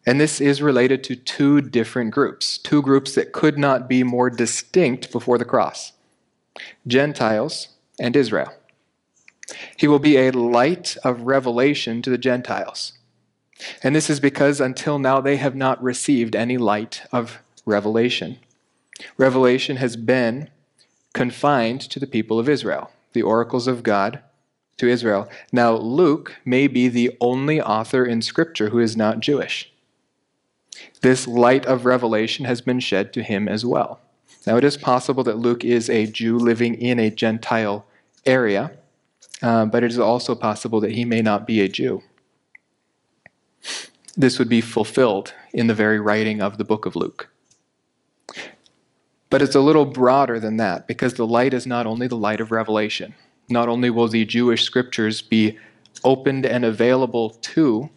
And 0.07 0.21
this 0.21 0.39
is 0.39 0.61
related 0.61 1.03
to 1.03 1.17
two 1.17 1.59
different 1.59 2.11
groups, 2.11 2.57
two 2.57 2.81
groups 2.81 3.13
that 3.15 3.33
could 3.33 3.57
not 3.57 3.89
be 3.89 4.03
more 4.03 4.29
distinct 4.29 5.11
before 5.11 5.37
the 5.37 5.43
cross 5.43 5.91
Gentiles 6.87 7.67
and 7.99 8.15
Israel. 8.15 8.53
He 9.75 9.85
will 9.85 9.99
be 9.99 10.15
a 10.15 10.31
light 10.31 10.95
of 11.03 11.23
revelation 11.23 12.01
to 12.01 12.09
the 12.09 12.17
Gentiles. 12.17 12.93
And 13.83 13.93
this 13.93 14.09
is 14.09 14.21
because 14.21 14.61
until 14.61 14.97
now 14.97 15.19
they 15.19 15.35
have 15.35 15.55
not 15.55 15.83
received 15.83 16.37
any 16.37 16.57
light 16.57 17.03
of 17.11 17.39
revelation. 17.65 18.39
Revelation 19.17 19.75
has 19.75 19.97
been 19.97 20.49
confined 21.13 21.81
to 21.81 21.99
the 21.99 22.07
people 22.07 22.39
of 22.39 22.47
Israel, 22.47 22.91
the 23.11 23.23
oracles 23.23 23.67
of 23.67 23.83
God 23.83 24.21
to 24.77 24.87
Israel. 24.87 25.27
Now, 25.51 25.73
Luke 25.75 26.37
may 26.45 26.67
be 26.67 26.87
the 26.87 27.17
only 27.19 27.59
author 27.59 28.05
in 28.05 28.21
Scripture 28.21 28.69
who 28.69 28.79
is 28.79 28.95
not 28.95 29.19
Jewish. 29.19 29.71
This 31.01 31.27
light 31.27 31.65
of 31.65 31.85
revelation 31.85 32.45
has 32.45 32.61
been 32.61 32.79
shed 32.79 33.13
to 33.13 33.23
him 33.23 33.47
as 33.47 33.65
well. 33.65 33.99
Now, 34.45 34.57
it 34.57 34.63
is 34.63 34.77
possible 34.77 35.23
that 35.23 35.37
Luke 35.37 35.65
is 35.65 35.89
a 35.89 36.07
Jew 36.07 36.37
living 36.37 36.75
in 36.75 36.99
a 36.99 37.09
Gentile 37.11 37.85
area, 38.25 38.71
uh, 39.41 39.65
but 39.65 39.83
it 39.83 39.91
is 39.91 39.99
also 39.99 40.35
possible 40.35 40.79
that 40.81 40.91
he 40.91 41.05
may 41.05 41.21
not 41.21 41.45
be 41.45 41.61
a 41.61 41.67
Jew. 41.67 42.01
This 44.15 44.39
would 44.39 44.49
be 44.49 44.61
fulfilled 44.61 45.33
in 45.53 45.67
the 45.67 45.73
very 45.73 45.99
writing 45.99 46.41
of 46.41 46.57
the 46.57 46.63
book 46.63 46.85
of 46.85 46.95
Luke. 46.95 47.29
But 49.29 49.41
it's 49.41 49.55
a 49.55 49.59
little 49.59 49.85
broader 49.85 50.39
than 50.39 50.57
that 50.57 50.87
because 50.87 51.15
the 51.15 51.27
light 51.27 51.53
is 51.53 51.67
not 51.67 51.85
only 51.85 52.07
the 52.07 52.15
light 52.15 52.39
of 52.39 52.51
revelation. 52.51 53.13
Not 53.49 53.69
only 53.69 53.89
will 53.89 54.07
the 54.07 54.25
Jewish 54.25 54.63
scriptures 54.63 55.21
be 55.21 55.57
opened 56.03 56.45
and 56.45 56.63
available 56.63 57.31
to 57.31 57.89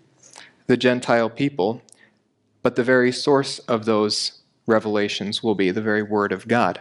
the 0.67 0.77
Gentile 0.77 1.31
people, 1.31 1.83
but 2.63 2.77
the 2.77 2.85
very 2.85 3.13
source 3.13 3.59
of 3.61 3.85
those 3.85 4.41
revelations 4.67 5.43
will 5.43 5.55
be 5.55 5.71
the 5.71 5.83
very 5.83 6.03
word 6.03 6.33
of 6.33 6.49
God. 6.49 6.81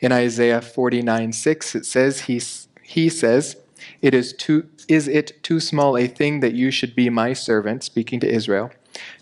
In 0.00 0.12
Isaiah 0.12 0.62
49 0.62 1.32
6, 1.32 1.74
it 1.74 1.86
says, 1.86 2.20
He, 2.22 2.40
he 2.82 3.08
says, 3.08 3.56
it 4.00 4.14
is, 4.14 4.32
too, 4.32 4.68
is 4.88 5.08
it 5.08 5.42
too 5.42 5.60
small 5.60 5.96
a 5.96 6.06
thing 6.06 6.40
that 6.40 6.54
you 6.54 6.70
should 6.70 6.94
be 6.94 7.10
my 7.10 7.32
servant, 7.32 7.84
speaking 7.84 8.20
to 8.20 8.28
Israel, 8.28 8.70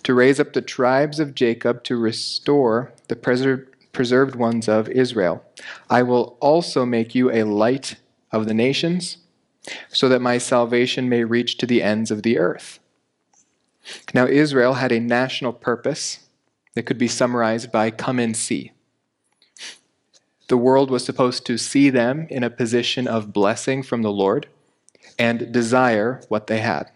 to 0.04 0.14
raise 0.14 0.38
up 0.38 0.52
the 0.52 0.62
tribes 0.62 1.18
of 1.18 1.34
Jacob, 1.34 1.82
to 1.84 1.96
restore 1.96 2.92
the 3.08 3.16
preserved 3.16 3.70
preserved 3.92 4.34
ones 4.34 4.68
of 4.68 4.88
Israel. 4.88 5.44
I 5.88 6.02
will 6.02 6.37
also 6.40 6.84
make 6.84 7.14
you 7.14 7.30
a 7.30 7.44
light 7.44 7.94
of 8.32 8.46
the 8.46 8.54
nations, 8.54 9.18
so 9.88 10.08
that 10.08 10.20
my 10.20 10.37
salvation 10.37 11.08
may 11.08 11.25
reach 11.25 11.56
to 11.58 11.66
the 11.66 11.80
ends 11.80 12.11
of 12.11 12.23
the 12.23 12.38
earth. 12.38 12.80
Now, 14.14 14.26
Israel 14.26 14.75
had 14.75 14.93
a 14.93 15.00
national 15.00 15.53
purpose 15.53 16.21
that 16.75 16.85
could 16.85 16.99
be 16.99 17.09
summarized 17.09 17.71
by 17.71 17.91
come 17.91 18.19
and 18.19 18.37
see. 18.37 18.73
The 20.49 20.57
world 20.57 20.91
was 20.91 21.05
supposed 21.05 21.47
to 21.47 21.57
see 21.57 21.91
them 21.91 22.26
in 22.31 22.45
a 22.45 22.50
position 22.50 23.09
of 23.09 23.33
blessing 23.33 23.83
from 23.83 24.03
the 24.03 24.12
Lord 24.12 24.49
and 25.19 25.53
desire 25.53 26.21
what 26.29 26.47
they 26.49 26.59
had. 26.59 26.91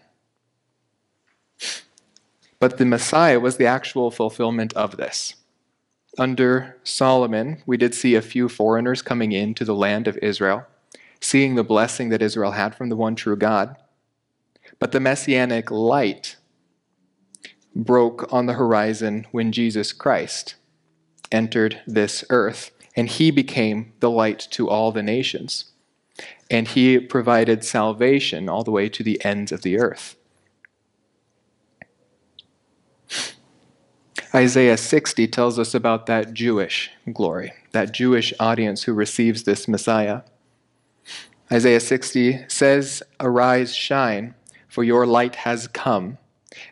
But 2.59 2.77
the 2.77 2.85
Messiah 2.85 3.39
was 3.39 3.57
the 3.57 3.65
actual 3.65 4.11
fulfillment 4.11 4.73
of 4.73 4.97
this. 4.97 5.35
Under 6.17 6.77
Solomon, 6.83 7.63
we 7.65 7.77
did 7.77 7.95
see 7.95 8.15
a 8.15 8.21
few 8.21 8.49
foreigners 8.49 9.01
coming 9.01 9.31
into 9.31 9.63
the 9.63 9.75
land 9.75 10.07
of 10.07 10.17
Israel, 10.17 10.65
seeing 11.21 11.55
the 11.55 11.63
blessing 11.63 12.09
that 12.09 12.21
Israel 12.21 12.51
had 12.51 12.75
from 12.75 12.89
the 12.89 12.97
one 12.97 13.15
true 13.15 13.37
God. 13.37 13.77
But 14.79 14.91
the 14.91 14.99
messianic 14.99 15.71
light 15.71 16.35
broke 17.75 18.31
on 18.31 18.45
the 18.45 18.53
horizon 18.53 19.27
when 19.31 19.51
Jesus 19.51 19.93
Christ 19.93 20.55
entered 21.31 21.81
this 21.85 22.23
earth, 22.29 22.71
and 22.95 23.07
he 23.07 23.31
became 23.31 23.93
the 23.99 24.09
light 24.09 24.47
to 24.51 24.69
all 24.69 24.91
the 24.91 25.03
nations. 25.03 25.65
And 26.49 26.67
he 26.67 26.99
provided 26.99 27.63
salvation 27.63 28.49
all 28.49 28.63
the 28.63 28.71
way 28.71 28.89
to 28.89 29.03
the 29.03 29.23
ends 29.23 29.51
of 29.51 29.61
the 29.61 29.77
earth. 29.77 30.15
Isaiah 34.33 34.77
60 34.77 35.27
tells 35.27 35.57
us 35.57 35.73
about 35.73 36.05
that 36.05 36.33
Jewish 36.33 36.91
glory, 37.11 37.53
that 37.71 37.93
Jewish 37.93 38.31
audience 38.39 38.83
who 38.83 38.93
receives 38.93 39.43
this 39.43 39.67
Messiah. 39.67 40.21
Isaiah 41.51 41.79
60 41.79 42.45
says, 42.47 43.01
Arise, 43.19 43.73
shine, 43.73 44.35
for 44.67 44.83
your 44.83 45.07
light 45.07 45.35
has 45.35 45.67
come, 45.67 46.19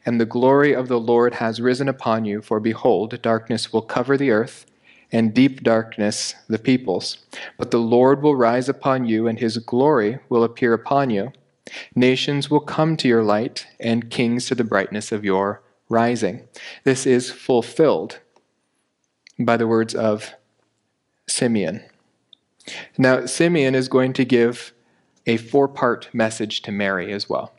and 0.05 0.19
the 0.19 0.25
glory 0.25 0.73
of 0.73 0.87
the 0.87 0.99
Lord 0.99 1.35
has 1.35 1.61
risen 1.61 1.87
upon 1.87 2.25
you. 2.25 2.41
For 2.41 2.59
behold, 2.59 3.21
darkness 3.21 3.71
will 3.71 3.81
cover 3.81 4.17
the 4.17 4.31
earth, 4.31 4.65
and 5.11 5.33
deep 5.33 5.63
darkness 5.63 6.35
the 6.47 6.59
peoples. 6.59 7.19
But 7.57 7.71
the 7.71 7.79
Lord 7.79 8.21
will 8.21 8.35
rise 8.35 8.69
upon 8.69 9.05
you, 9.05 9.27
and 9.27 9.39
his 9.39 9.57
glory 9.57 10.19
will 10.29 10.43
appear 10.43 10.73
upon 10.73 11.09
you. 11.09 11.31
Nations 11.95 12.49
will 12.49 12.61
come 12.61 12.97
to 12.97 13.07
your 13.07 13.23
light, 13.23 13.67
and 13.79 14.09
kings 14.09 14.47
to 14.47 14.55
the 14.55 14.63
brightness 14.63 15.11
of 15.11 15.25
your 15.25 15.61
rising. 15.89 16.47
This 16.83 17.05
is 17.05 17.31
fulfilled 17.31 18.19
by 19.39 19.57
the 19.57 19.67
words 19.67 19.93
of 19.93 20.33
Simeon. 21.27 21.83
Now, 22.97 23.25
Simeon 23.25 23.75
is 23.75 23.87
going 23.87 24.13
to 24.13 24.25
give 24.25 24.73
a 25.25 25.37
four 25.37 25.67
part 25.67 26.09
message 26.13 26.61
to 26.63 26.71
Mary 26.71 27.11
as 27.11 27.29
well, 27.29 27.53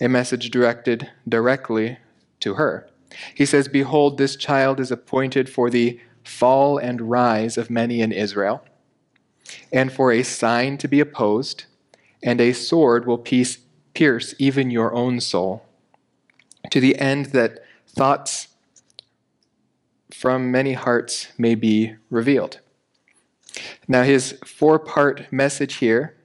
a 0.00 0.08
message 0.08 0.50
directed 0.50 1.10
directly 1.28 1.98
to 2.40 2.54
her. 2.54 2.88
He 3.34 3.46
says, 3.46 3.68
Behold, 3.68 4.18
this 4.18 4.36
child 4.36 4.80
is 4.80 4.90
appointed 4.90 5.48
for 5.48 5.70
the 5.70 6.00
fall 6.24 6.78
and 6.78 7.10
rise 7.10 7.58
of 7.58 7.70
many 7.70 8.00
in 8.00 8.12
Israel, 8.12 8.64
and 9.72 9.92
for 9.92 10.12
a 10.12 10.22
sign 10.22 10.78
to 10.78 10.88
be 10.88 11.00
opposed, 11.00 11.64
and 12.22 12.40
a 12.40 12.52
sword 12.52 13.06
will 13.06 13.18
pierce 13.18 14.34
even 14.38 14.70
your 14.70 14.94
own 14.94 15.20
soul 15.20 15.64
to 16.70 16.80
the 16.80 16.98
end 16.98 17.26
that 17.26 17.58
thoughts 17.86 18.48
from 20.12 20.50
many 20.50 20.72
hearts 20.72 21.28
may 21.36 21.54
be 21.54 21.94
revealed. 22.08 22.60
Now, 23.88 24.04
his 24.04 24.38
four 24.44 24.78
part 24.78 25.32
message 25.32 25.74
here 25.74 26.16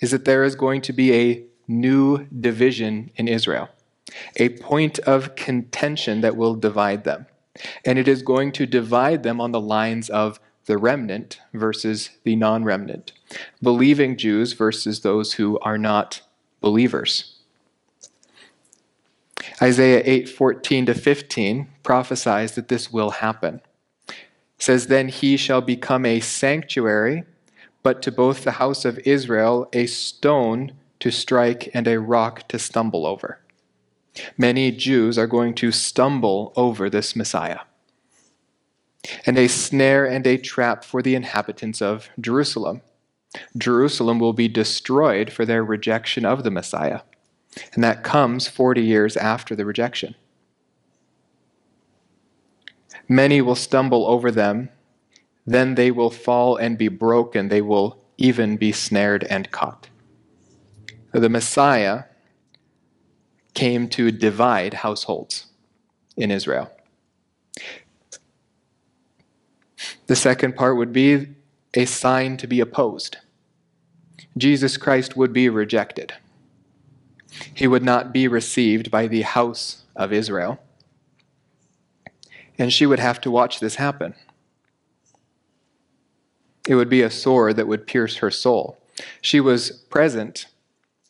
is 0.00 0.10
that 0.10 0.24
there 0.24 0.44
is 0.44 0.54
going 0.54 0.80
to 0.82 0.92
be 0.92 1.14
a 1.14 1.44
new 1.68 2.26
division 2.26 3.10
in 3.16 3.28
Israel, 3.28 3.68
a 4.36 4.48
point 4.48 4.98
of 5.00 5.36
contention 5.36 6.22
that 6.22 6.36
will 6.36 6.54
divide 6.54 7.04
them. 7.04 7.26
And 7.84 7.98
it 7.98 8.08
is 8.08 8.22
going 8.22 8.52
to 8.52 8.66
divide 8.66 9.22
them 9.22 9.40
on 9.40 9.52
the 9.52 9.60
lines 9.60 10.08
of 10.08 10.40
the 10.66 10.78
remnant 10.78 11.40
versus 11.52 12.10
the 12.24 12.36
non 12.36 12.64
remnant, 12.64 13.12
believing 13.62 14.16
Jews 14.16 14.52
versus 14.52 15.00
those 15.00 15.34
who 15.34 15.58
are 15.60 15.78
not 15.78 16.22
believers. 16.60 17.36
Isaiah 19.60 20.02
8:14 20.04 20.86
to 20.86 20.94
15 20.94 21.68
prophesies 21.82 22.52
that 22.52 22.68
this 22.68 22.92
will 22.92 23.10
happen. 23.10 23.60
It 24.08 24.14
says 24.58 24.86
then 24.86 25.08
he 25.08 25.36
shall 25.36 25.60
become 25.60 26.04
a 26.04 26.20
sanctuary 26.20 27.24
but 27.82 28.02
to 28.02 28.12
both 28.12 28.44
the 28.44 28.52
house 28.52 28.84
of 28.84 28.98
Israel 29.00 29.68
a 29.72 29.86
stone 29.86 30.72
to 31.00 31.10
strike 31.10 31.70
and 31.74 31.86
a 31.86 32.00
rock 32.00 32.48
to 32.48 32.58
stumble 32.58 33.06
over. 33.06 33.40
Many 34.36 34.72
Jews 34.72 35.18
are 35.18 35.26
going 35.26 35.54
to 35.54 35.70
stumble 35.70 36.52
over 36.56 36.90
this 36.90 37.14
Messiah. 37.14 37.60
And 39.24 39.38
a 39.38 39.48
snare 39.48 40.04
and 40.04 40.26
a 40.26 40.36
trap 40.36 40.84
for 40.84 41.02
the 41.02 41.14
inhabitants 41.14 41.80
of 41.80 42.08
Jerusalem. 42.20 42.82
Jerusalem 43.56 44.18
will 44.18 44.32
be 44.32 44.48
destroyed 44.48 45.30
for 45.30 45.44
their 45.44 45.62
rejection 45.62 46.24
of 46.24 46.42
the 46.42 46.50
Messiah. 46.50 47.00
And 47.74 47.84
that 47.84 48.04
comes 48.04 48.48
40 48.48 48.82
years 48.82 49.16
after 49.16 49.54
the 49.54 49.64
rejection. 49.64 50.14
Many 53.08 53.40
will 53.40 53.54
stumble 53.54 54.06
over 54.06 54.30
them, 54.30 54.68
then 55.46 55.76
they 55.76 55.90
will 55.90 56.10
fall 56.10 56.56
and 56.56 56.76
be 56.76 56.88
broken. 56.88 57.48
They 57.48 57.62
will 57.62 57.98
even 58.18 58.58
be 58.58 58.70
snared 58.70 59.24
and 59.24 59.50
caught. 59.50 59.88
The 61.12 61.28
Messiah 61.28 62.04
came 63.54 63.88
to 63.88 64.10
divide 64.10 64.74
households 64.74 65.46
in 66.16 66.30
Israel. 66.30 66.70
The 70.06 70.16
second 70.16 70.56
part 70.56 70.76
would 70.76 70.92
be 70.92 71.28
a 71.74 71.84
sign 71.84 72.36
to 72.38 72.46
be 72.46 72.60
opposed. 72.60 73.18
Jesus 74.36 74.76
Christ 74.76 75.16
would 75.16 75.32
be 75.32 75.48
rejected 75.48 76.14
he 77.54 77.66
would 77.66 77.82
not 77.82 78.12
be 78.12 78.28
received 78.28 78.90
by 78.90 79.06
the 79.06 79.22
house 79.22 79.84
of 79.96 80.12
Israel. 80.12 80.58
And 82.58 82.72
she 82.72 82.86
would 82.86 82.98
have 82.98 83.20
to 83.22 83.30
watch 83.30 83.60
this 83.60 83.76
happen. 83.76 84.14
It 86.66 86.74
would 86.74 86.88
be 86.88 87.02
a 87.02 87.10
sword 87.10 87.56
that 87.56 87.68
would 87.68 87.86
pierce 87.86 88.16
her 88.16 88.30
soul. 88.30 88.78
She 89.20 89.40
was 89.40 89.70
present 89.70 90.46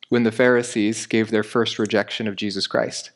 when 0.09 0.23
the 0.23 0.33
Pharisees 0.33 1.07
gave 1.07 1.31
their 1.31 1.43
first 1.43 1.79
rejection 1.79 2.27
of 2.27 2.37
Jesus 2.37 2.67
Christ. 2.67 3.11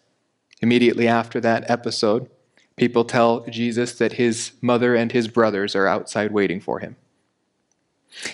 Immediately 0.61 1.09
after 1.09 1.40
that 1.40 1.68
episode, 1.70 2.28
people 2.76 3.05
tell 3.05 3.44
Jesus 3.46 3.92
that 3.98 4.14
his 4.14 4.52
mother 4.61 4.94
and 4.94 5.12
his 5.12 5.28
brothers 5.28 5.74
are 5.74 5.87
outside 5.87 6.33
waiting 6.33 6.61
for 6.61 6.78
him. 6.78 6.96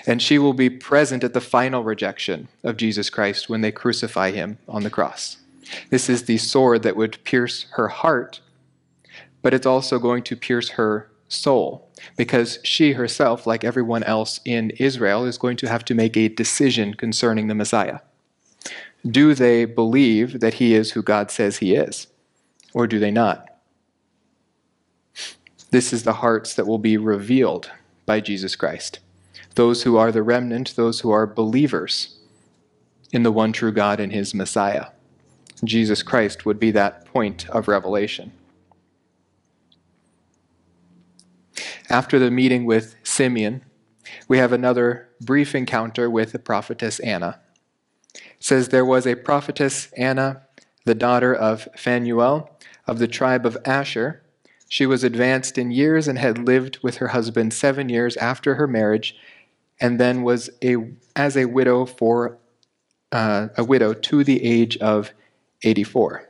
And 0.06 0.20
she 0.20 0.38
will 0.38 0.54
be 0.54 0.70
present 0.70 1.22
at 1.22 1.34
the 1.34 1.40
final 1.40 1.84
rejection 1.84 2.48
of 2.64 2.76
Jesus 2.76 3.10
Christ 3.10 3.48
when 3.48 3.60
they 3.60 3.72
crucify 3.72 4.32
him 4.32 4.58
on 4.68 4.82
the 4.82 4.90
cross. 4.90 5.38
This 5.90 6.08
is 6.08 6.24
the 6.24 6.38
sword 6.38 6.82
that 6.82 6.96
would 6.96 7.22
pierce 7.24 7.66
her 7.72 7.88
heart, 7.88 8.40
but 9.42 9.54
it's 9.54 9.66
also 9.66 9.98
going 9.98 10.24
to 10.24 10.36
pierce 10.36 10.70
her 10.70 11.10
soul 11.28 11.88
because 12.16 12.58
she 12.64 12.92
herself, 12.92 13.46
like 13.46 13.64
everyone 13.64 14.02
else 14.04 14.40
in 14.44 14.70
Israel, 14.78 15.24
is 15.24 15.38
going 15.38 15.56
to 15.58 15.68
have 15.68 15.84
to 15.84 15.94
make 15.94 16.16
a 16.16 16.28
decision 16.28 16.94
concerning 16.94 17.46
the 17.46 17.54
Messiah. 17.54 18.00
Do 19.08 19.34
they 19.34 19.64
believe 19.64 20.40
that 20.40 20.54
he 20.54 20.74
is 20.74 20.92
who 20.92 21.02
God 21.02 21.30
says 21.30 21.58
he 21.58 21.74
is, 21.74 22.08
or 22.74 22.86
do 22.86 22.98
they 22.98 23.10
not? 23.10 23.46
This 25.70 25.92
is 25.92 26.02
the 26.02 26.14
hearts 26.14 26.54
that 26.54 26.66
will 26.66 26.78
be 26.78 26.96
revealed 26.96 27.70
by 28.06 28.20
Jesus 28.20 28.56
Christ. 28.56 28.98
Those 29.54 29.82
who 29.82 29.96
are 29.96 30.10
the 30.10 30.22
remnant, 30.22 30.74
those 30.76 31.00
who 31.00 31.10
are 31.10 31.26
believers 31.26 32.18
in 33.12 33.22
the 33.22 33.32
one 33.32 33.52
true 33.52 33.72
God 33.72 34.00
and 34.00 34.12
his 34.12 34.34
Messiah. 34.34 34.86
Jesus 35.64 36.02
Christ 36.02 36.44
would 36.44 36.58
be 36.58 36.70
that 36.72 37.04
point 37.06 37.48
of 37.50 37.68
revelation. 37.68 38.32
After 41.90 42.18
the 42.18 42.30
meeting 42.30 42.64
with 42.64 42.96
Simeon, 43.02 43.62
we 44.26 44.38
have 44.38 44.52
another 44.52 45.08
brief 45.20 45.54
encounter 45.54 46.08
with 46.10 46.32
the 46.32 46.38
prophetess 46.38 47.00
Anna. 47.00 47.40
Says 48.40 48.68
there 48.68 48.84
was 48.84 49.06
a 49.06 49.16
prophetess 49.16 49.90
Anna, 49.96 50.42
the 50.84 50.94
daughter 50.94 51.34
of 51.34 51.68
Phanuel 51.76 52.50
of 52.86 52.98
the 52.98 53.08
tribe 53.08 53.44
of 53.44 53.58
Asher. 53.64 54.22
She 54.68 54.86
was 54.86 55.04
advanced 55.04 55.58
in 55.58 55.70
years 55.70 56.08
and 56.08 56.18
had 56.18 56.38
lived 56.38 56.78
with 56.82 56.96
her 56.96 57.08
husband 57.08 57.52
seven 57.52 57.88
years 57.88 58.16
after 58.16 58.54
her 58.54 58.66
marriage, 58.66 59.16
and 59.80 59.98
then 60.00 60.22
was 60.22 60.50
a, 60.62 60.76
as 61.16 61.36
a 61.36 61.46
widow 61.46 61.84
for 61.84 62.38
uh, 63.12 63.48
a 63.56 63.64
widow 63.64 63.94
to 63.94 64.24
the 64.24 64.42
age 64.44 64.76
of 64.78 65.12
84. 65.62 66.28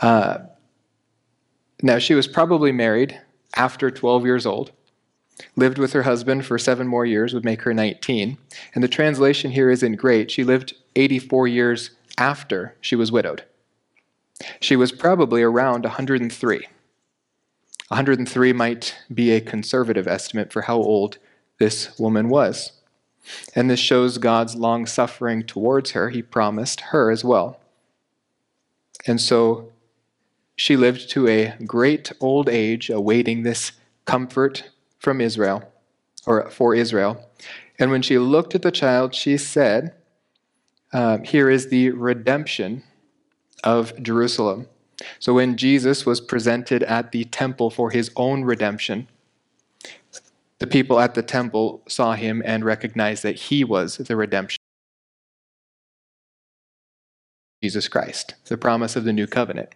Uh, 0.00 0.38
now, 1.82 1.98
she 1.98 2.14
was 2.14 2.26
probably 2.26 2.72
married 2.72 3.20
after 3.54 3.90
12 3.90 4.24
years 4.24 4.46
old, 4.46 4.72
lived 5.54 5.78
with 5.78 5.92
her 5.92 6.02
husband 6.04 6.46
for 6.46 6.58
seven 6.58 6.86
more 6.86 7.04
years, 7.04 7.34
would 7.34 7.44
make 7.44 7.62
her 7.62 7.74
19. 7.74 8.38
And 8.74 8.84
the 8.84 8.88
translation 8.88 9.50
here 9.50 9.70
isn't 9.70 9.96
great. 9.96 10.30
She 10.30 10.44
lived 10.44 10.74
84 10.94 11.48
years 11.48 11.90
after 12.18 12.74
she 12.80 12.96
was 12.96 13.12
widowed. 13.12 13.44
She 14.60 14.76
was 14.76 14.92
probably 14.92 15.42
around 15.42 15.84
103. 15.84 16.66
103 17.88 18.52
might 18.52 18.96
be 19.12 19.30
a 19.30 19.40
conservative 19.40 20.08
estimate 20.08 20.52
for 20.52 20.62
how 20.62 20.76
old 20.76 21.18
this 21.58 21.96
woman 21.98 22.28
was. 22.28 22.72
And 23.54 23.70
this 23.70 23.80
shows 23.80 24.18
God's 24.18 24.54
long 24.54 24.86
suffering 24.86 25.44
towards 25.44 25.92
her. 25.92 26.10
He 26.10 26.22
promised 26.22 26.80
her 26.92 27.10
as 27.10 27.24
well. 27.24 27.60
And 29.06 29.20
so 29.20 29.72
she 30.56 30.76
lived 30.76 31.10
to 31.10 31.28
a 31.28 31.54
great 31.64 32.12
old 32.20 32.48
age, 32.48 32.90
awaiting 32.90 33.42
this 33.42 33.72
comfort 34.04 34.70
from 35.06 35.20
Israel, 35.20 35.62
or 36.26 36.50
for 36.50 36.74
Israel. 36.74 37.30
And 37.78 37.92
when 37.92 38.02
she 38.02 38.18
looked 38.18 38.56
at 38.56 38.62
the 38.62 38.72
child, 38.72 39.14
she 39.14 39.36
said, 39.36 39.94
uh, 40.92 41.18
Here 41.18 41.48
is 41.48 41.68
the 41.68 41.90
redemption 41.90 42.82
of 43.62 44.02
Jerusalem. 44.02 44.66
So 45.20 45.34
when 45.34 45.56
Jesus 45.56 46.04
was 46.04 46.20
presented 46.20 46.82
at 46.82 47.12
the 47.12 47.22
temple 47.22 47.70
for 47.70 47.92
his 47.92 48.10
own 48.16 48.42
redemption, 48.42 49.06
the 50.58 50.66
people 50.66 50.98
at 50.98 51.14
the 51.14 51.22
temple 51.22 51.82
saw 51.86 52.14
him 52.14 52.42
and 52.44 52.64
recognized 52.64 53.22
that 53.22 53.36
he 53.36 53.62
was 53.62 53.98
the 53.98 54.16
redemption. 54.16 54.58
Jesus 57.62 57.86
Christ, 57.86 58.34
the 58.46 58.58
promise 58.58 58.96
of 58.96 59.04
the 59.04 59.12
new 59.12 59.28
covenant, 59.28 59.68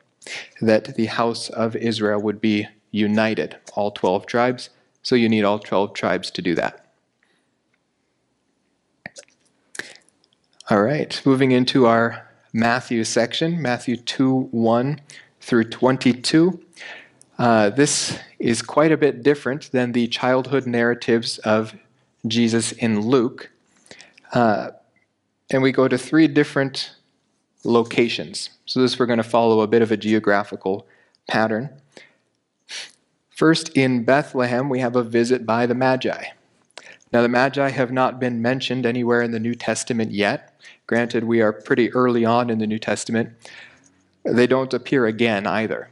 that 0.60 0.96
the 0.96 1.06
house 1.06 1.50
of 1.50 1.76
Israel 1.76 2.20
would 2.20 2.40
be 2.40 2.66
united, 2.90 3.56
all 3.76 3.92
12 3.92 4.26
tribes. 4.26 4.70
So 5.02 5.14
you 5.14 5.28
need 5.28 5.44
all 5.44 5.58
12 5.58 5.94
tribes 5.94 6.30
to 6.32 6.42
do 6.42 6.54
that. 6.54 6.86
All 10.68 10.82
right, 10.82 11.20
moving 11.24 11.50
into 11.50 11.86
our 11.86 12.28
Matthew 12.52 13.02
section, 13.04 13.60
Matthew 13.60 13.96
2 13.96 14.48
1 14.52 15.00
through 15.40 15.64
22. 15.64 16.60
Uh, 17.38 17.70
this 17.70 18.18
is 18.38 18.62
quite 18.62 18.92
a 18.92 18.96
bit 18.96 19.22
different 19.22 19.72
than 19.72 19.92
the 19.92 20.06
childhood 20.08 20.66
narratives 20.66 21.38
of 21.38 21.74
Jesus 22.26 22.72
in 22.72 23.00
Luke. 23.00 23.50
Uh, 24.32 24.70
and 25.50 25.62
we 25.62 25.72
go 25.72 25.88
to 25.88 25.98
three 25.98 26.28
different 26.28 26.94
locations. 27.64 28.50
So, 28.66 28.80
this 28.80 28.98
we're 28.98 29.06
going 29.06 29.16
to 29.16 29.22
follow 29.22 29.62
a 29.62 29.66
bit 29.66 29.82
of 29.82 29.90
a 29.90 29.96
geographical 29.96 30.86
pattern. 31.28 31.79
First, 33.40 33.70
in 33.70 34.04
Bethlehem, 34.04 34.68
we 34.68 34.80
have 34.80 34.96
a 34.96 35.02
visit 35.02 35.46
by 35.46 35.64
the 35.64 35.74
Magi. 35.74 36.24
Now, 37.10 37.22
the 37.22 37.28
Magi 37.30 37.70
have 37.70 37.90
not 37.90 38.20
been 38.20 38.42
mentioned 38.42 38.84
anywhere 38.84 39.22
in 39.22 39.30
the 39.30 39.40
New 39.40 39.54
Testament 39.54 40.10
yet. 40.10 40.60
Granted, 40.86 41.24
we 41.24 41.40
are 41.40 41.50
pretty 41.50 41.90
early 41.94 42.22
on 42.22 42.50
in 42.50 42.58
the 42.58 42.66
New 42.66 42.78
Testament. 42.78 43.30
They 44.26 44.46
don't 44.46 44.74
appear 44.74 45.06
again 45.06 45.46
either. 45.46 45.88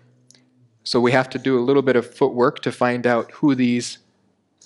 So 0.84 1.00
we 1.00 1.12
have 1.12 1.30
to 1.30 1.38
do 1.38 1.58
a 1.58 1.64
little 1.64 1.80
bit 1.80 1.96
of 1.96 2.14
footwork 2.14 2.60
to 2.64 2.70
find 2.70 3.06
out 3.06 3.30
who 3.30 3.54
these 3.54 3.96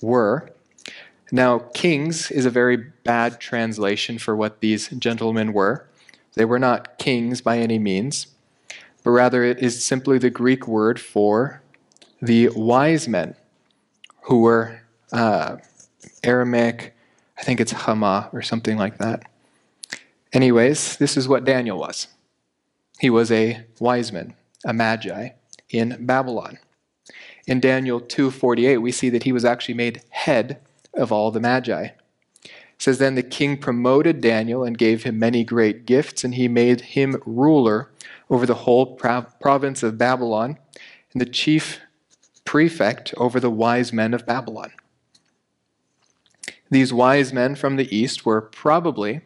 were. 0.01 0.51
Now, 1.31 1.61
kings 1.61 2.33
is 2.33 2.47
a 2.47 2.51
very 2.51 2.77
bad 2.77 3.39
translation 3.39 4.19
for 4.19 4.35
what 4.35 4.59
these 4.59 4.89
gentlemen 4.89 5.53
were. 5.53 5.87
They 6.35 6.45
were 6.45 6.59
not 6.59 6.99
kings 6.99 7.43
by 7.43 7.59
any 7.59 7.79
means, 7.79 8.27
but 9.05 9.11
rather 9.11 9.45
it 9.45 9.61
is 9.61 9.85
simply 9.85 10.19
the 10.19 10.31
Greek 10.31 10.67
word 10.67 10.99
for 10.99 11.62
the 12.23 12.49
wise 12.51 13.09
men 13.09 13.35
who 14.23 14.41
were 14.43 14.81
uh, 15.13 15.57
Aramaic, 16.23 16.95
I 17.37 17.43
think 17.43 17.61
it's 17.61 17.73
Hama 17.73 18.31
or 18.33 18.41
something 18.41 18.79
like 18.79 18.99
that. 18.99 19.25
Anyways, 20.33 20.97
this 20.97 21.17
is 21.17 21.29
what 21.29 21.45
Daniel 21.45 21.77
was. 21.77 22.07
He 23.01 23.11
was 23.11 23.33
a 23.33 23.65
wise 23.81 24.13
man, 24.13 24.35
a 24.65 24.73
magi 24.73 25.31
in 25.69 25.97
Babylon. 26.07 26.59
In 27.49 27.59
Daniel 27.59 28.01
2:48 28.01 28.81
we 28.81 28.93
see 28.93 29.11
that 29.11 29.25
he 29.25 29.33
was 29.33 29.45
actually 29.45 29.75
made 29.75 30.03
head 30.11 30.61
of 30.95 31.11
all 31.11 31.33
the 31.33 31.41
magi. 31.41 31.89
It 32.45 32.51
says 32.79 32.99
then 32.99 33.17
the 33.17 33.25
king 33.25 33.57
promoted 33.57 34.21
Daniel 34.21 34.63
and 34.63 34.79
gave 34.79 35.03
him 35.03 35.19
many 35.19 35.43
great 35.43 35.85
gifts 35.85 36.23
and 36.23 36.37
he 36.37 36.47
made 36.47 36.83
him 36.83 37.21
ruler 37.27 37.91
over 38.31 38.47
the 38.47 38.63
whole 38.63 38.97
province 38.97 39.83
of 39.83 39.99
Babylon 39.99 40.57
and 41.13 41.21
the 41.21 41.27
chief 41.27 41.81
prefect 42.53 43.15
over 43.17 43.41
the 43.41 43.49
wise 43.49 43.95
men 43.95 44.13
of 44.13 44.27
Babylon. 44.27 44.71
These 46.71 46.93
wise 46.93 47.33
men 47.33 47.55
from 47.55 47.77
the 47.77 47.97
east 47.97 48.27
were 48.27 48.43
probably 48.43 49.23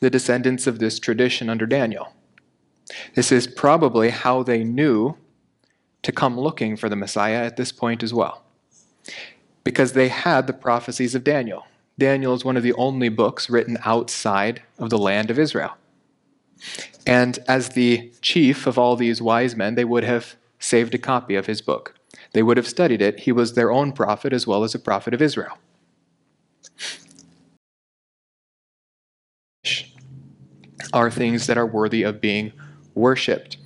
the 0.00 0.10
descendants 0.10 0.66
of 0.66 0.80
this 0.80 0.98
tradition 0.98 1.48
under 1.48 1.66
Daniel. 1.66 2.12
This 3.14 3.30
is 3.30 3.46
probably 3.46 4.10
how 4.10 4.42
they 4.42 4.64
knew 4.64 5.14
to 6.02 6.10
come 6.10 6.36
looking 6.36 6.76
for 6.76 6.88
the 6.88 6.96
Messiah 6.96 7.44
at 7.44 7.56
this 7.56 7.70
point 7.70 8.02
as 8.02 8.12
well. 8.12 8.42
Because 9.62 9.92
they 9.92 10.08
had 10.08 10.48
the 10.48 10.52
prophecies 10.52 11.14
of 11.14 11.22
Daniel. 11.22 11.68
Daniel 11.96 12.34
is 12.34 12.44
one 12.44 12.56
of 12.56 12.64
the 12.64 12.74
only 12.74 13.08
books 13.08 13.48
written 13.48 13.78
outside 13.84 14.62
of 14.80 14.90
the 14.90 14.98
land 14.98 15.30
of 15.30 15.38
Israel. 15.38 15.76
And 17.06 17.38
as 17.46 17.68
the 17.68 18.10
chief 18.20 18.66
of 18.66 18.78
all 18.78 18.96
these 18.96 19.22
wise 19.22 19.54
men, 19.54 19.76
they 19.76 19.84
would 19.84 20.02
have 20.02 20.34
saved 20.58 20.92
a 20.92 20.98
copy 20.98 21.36
of 21.36 21.46
his 21.46 21.62
book. 21.62 21.94
They 22.34 22.44
would 22.44 22.58
have 22.58 22.68
studied 22.68 23.02
it. 23.02 23.22
He 23.22 23.32
was 23.32 23.54
their 23.54 23.72
own 23.72 23.92
prophet 23.92 24.34
as 24.34 24.46
well 24.46 24.64
as 24.64 24.76
a 24.76 24.80
prophet 24.80 25.14
of 25.14 25.22
Israel. 25.22 25.58
Are 30.92 31.10
things 31.10 31.46
that 31.48 31.58
are 31.58 31.66
worthy 31.66 32.02
of 32.04 32.20
being 32.20 32.52
worshipped. 32.94 33.58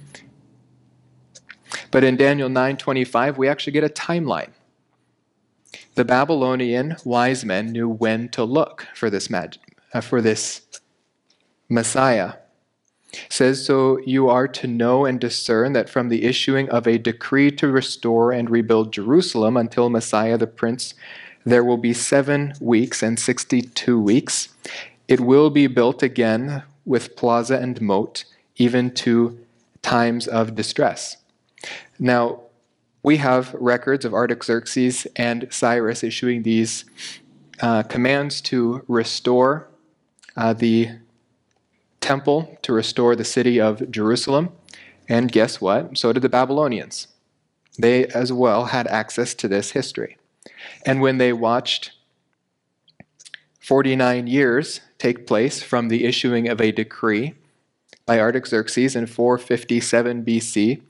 But 1.91 2.05
in 2.05 2.17
Daniel 2.17 2.51
9:25 2.51 3.39
we 3.39 3.49
actually 3.49 3.75
get 3.75 3.85
a 3.85 3.91
timeline. 3.91 4.53
The 5.97 6.05
Babylonian 6.07 6.97
wise 7.05 7.45
men 7.45 7.73
knew 7.73 7.89
when 7.89 8.31
to 8.31 8.45
look 8.45 8.87
for 8.95 9.11
this 9.11 9.31
mag- 9.31 9.59
uh, 9.95 10.01
for 10.03 10.23
this 10.23 10.63
Messiah. 11.69 12.35
Says 13.29 13.64
so 13.64 13.99
you 14.01 14.29
are 14.29 14.47
to 14.49 14.66
know 14.66 15.07
and 15.07 15.18
discern 15.18 15.73
that 15.73 15.88
from 15.88 16.09
the 16.09 16.25
issuing 16.25 16.68
of 16.71 16.87
a 16.87 16.99
decree 16.99 17.51
to 17.53 17.68
restore 17.68 18.33
and 18.33 18.51
rebuild 18.51 18.92
Jerusalem 18.92 19.57
until 19.57 19.88
Messiah 19.88 20.37
the 20.37 20.47
prince 20.47 20.94
There 21.44 21.64
will 21.64 21.79
be 21.79 21.94
seven 21.94 22.53
weeks 22.61 23.03
and 23.03 23.18
62 23.18 23.99
weeks. 23.99 24.51
It 25.07 25.21
will 25.21 25.49
be 25.49 25.66
built 25.66 26.03
again 26.03 26.62
with 26.85 27.16
plaza 27.16 27.57
and 27.59 27.81
moat, 27.81 28.25
even 28.57 28.90
to 28.90 29.38
times 29.81 30.29
of 30.29 30.55
distress. 30.55 31.16
Now, 31.99 32.40
we 33.03 33.16
have 33.18 33.55
records 33.55 34.05
of 34.05 34.12
Artaxerxes 34.12 35.07
and 35.16 35.47
Cyrus 35.51 36.05
issuing 36.05 36.42
these 36.42 36.85
uh, 37.61 37.83
commands 37.85 38.40
to 38.42 38.85
restore 38.88 39.68
uh, 40.37 40.53
the 40.53 40.90
temple, 42.09 42.59
to 42.62 42.73
restore 42.73 43.14
the 43.14 43.25
city 43.37 43.61
of 43.61 43.90
Jerusalem. 43.90 44.51
And 45.09 45.31
guess 45.31 45.61
what? 45.61 45.99
So 45.99 46.12
did 46.12 46.23
the 46.23 46.29
Babylonians. 46.31 47.09
They 47.79 48.07
as 48.07 48.33
well 48.33 48.66
had 48.66 48.87
access 48.87 49.35
to 49.35 49.47
this 49.47 49.73
history. 49.73 50.16
And 50.87 51.03
when 51.03 51.18
they 51.18 51.33
watched 51.35 51.92
49 53.61 54.27
years 54.27 54.81
take 54.99 55.27
place 55.27 55.62
from 55.62 55.88
the 55.88 56.05
issuing 56.05 56.49
of 56.49 56.61
a 56.61 56.73
decree 56.73 57.35
by 58.07 58.18
Artaxerxes 58.18 58.97
in 58.97 59.07
457 59.07 60.25
BC, 60.25 60.81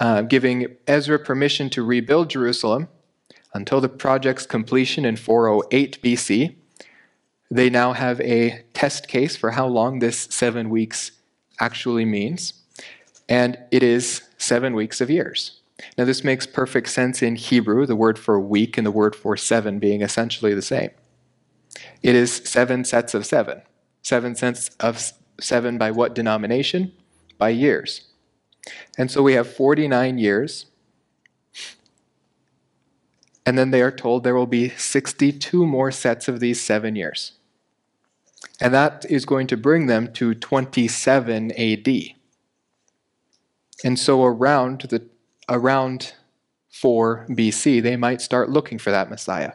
uh, 0.00 0.22
giving 0.22 0.76
Ezra 0.88 1.18
permission 1.20 1.70
to 1.70 1.84
rebuild 1.84 2.28
Jerusalem 2.30 2.88
until 3.54 3.80
the 3.80 3.88
project's 3.88 4.46
completion 4.46 5.04
in 5.04 5.16
408 5.16 6.02
BC. 6.02 6.56
They 7.52 7.68
now 7.68 7.92
have 7.92 8.18
a 8.22 8.64
test 8.72 9.08
case 9.08 9.36
for 9.36 9.50
how 9.50 9.66
long 9.66 9.98
this 9.98 10.26
seven 10.30 10.70
weeks 10.70 11.12
actually 11.60 12.06
means, 12.06 12.54
and 13.28 13.58
it 13.70 13.82
is 13.82 14.22
seven 14.38 14.74
weeks 14.74 15.02
of 15.02 15.10
years. 15.10 15.60
Now, 15.98 16.06
this 16.06 16.24
makes 16.24 16.46
perfect 16.46 16.88
sense 16.88 17.20
in 17.20 17.36
Hebrew, 17.36 17.84
the 17.84 17.94
word 17.94 18.18
for 18.18 18.40
week 18.40 18.78
and 18.78 18.86
the 18.86 18.90
word 18.90 19.14
for 19.14 19.36
seven 19.36 19.78
being 19.78 20.00
essentially 20.00 20.54
the 20.54 20.62
same. 20.62 20.92
It 22.02 22.14
is 22.14 22.34
seven 22.36 22.86
sets 22.86 23.12
of 23.12 23.26
seven. 23.26 23.60
Seven 24.00 24.34
sets 24.34 24.70
of 24.80 25.12
seven 25.38 25.76
by 25.76 25.90
what 25.90 26.14
denomination? 26.14 26.92
By 27.36 27.50
years. 27.50 28.06
And 28.96 29.10
so 29.10 29.22
we 29.22 29.34
have 29.34 29.46
49 29.46 30.16
years. 30.16 30.66
And 33.44 33.58
then 33.58 33.72
they 33.72 33.82
are 33.82 33.92
told 33.92 34.24
there 34.24 34.34
will 34.34 34.46
be 34.46 34.70
62 34.70 35.66
more 35.66 35.90
sets 35.90 36.28
of 36.28 36.40
these 36.40 36.58
seven 36.58 36.96
years. 36.96 37.32
And 38.62 38.72
that 38.72 39.04
is 39.10 39.24
going 39.24 39.48
to 39.48 39.56
bring 39.56 39.86
them 39.86 40.12
to 40.12 40.34
27 40.34 41.50
AD. 41.50 41.88
And 43.82 43.98
so 43.98 44.24
around 44.24 44.82
the 44.82 45.02
around 45.48 46.14
4 46.70 47.26
BC, 47.30 47.82
they 47.82 47.96
might 47.96 48.20
start 48.20 48.50
looking 48.50 48.78
for 48.78 48.92
that 48.92 49.10
Messiah. 49.10 49.54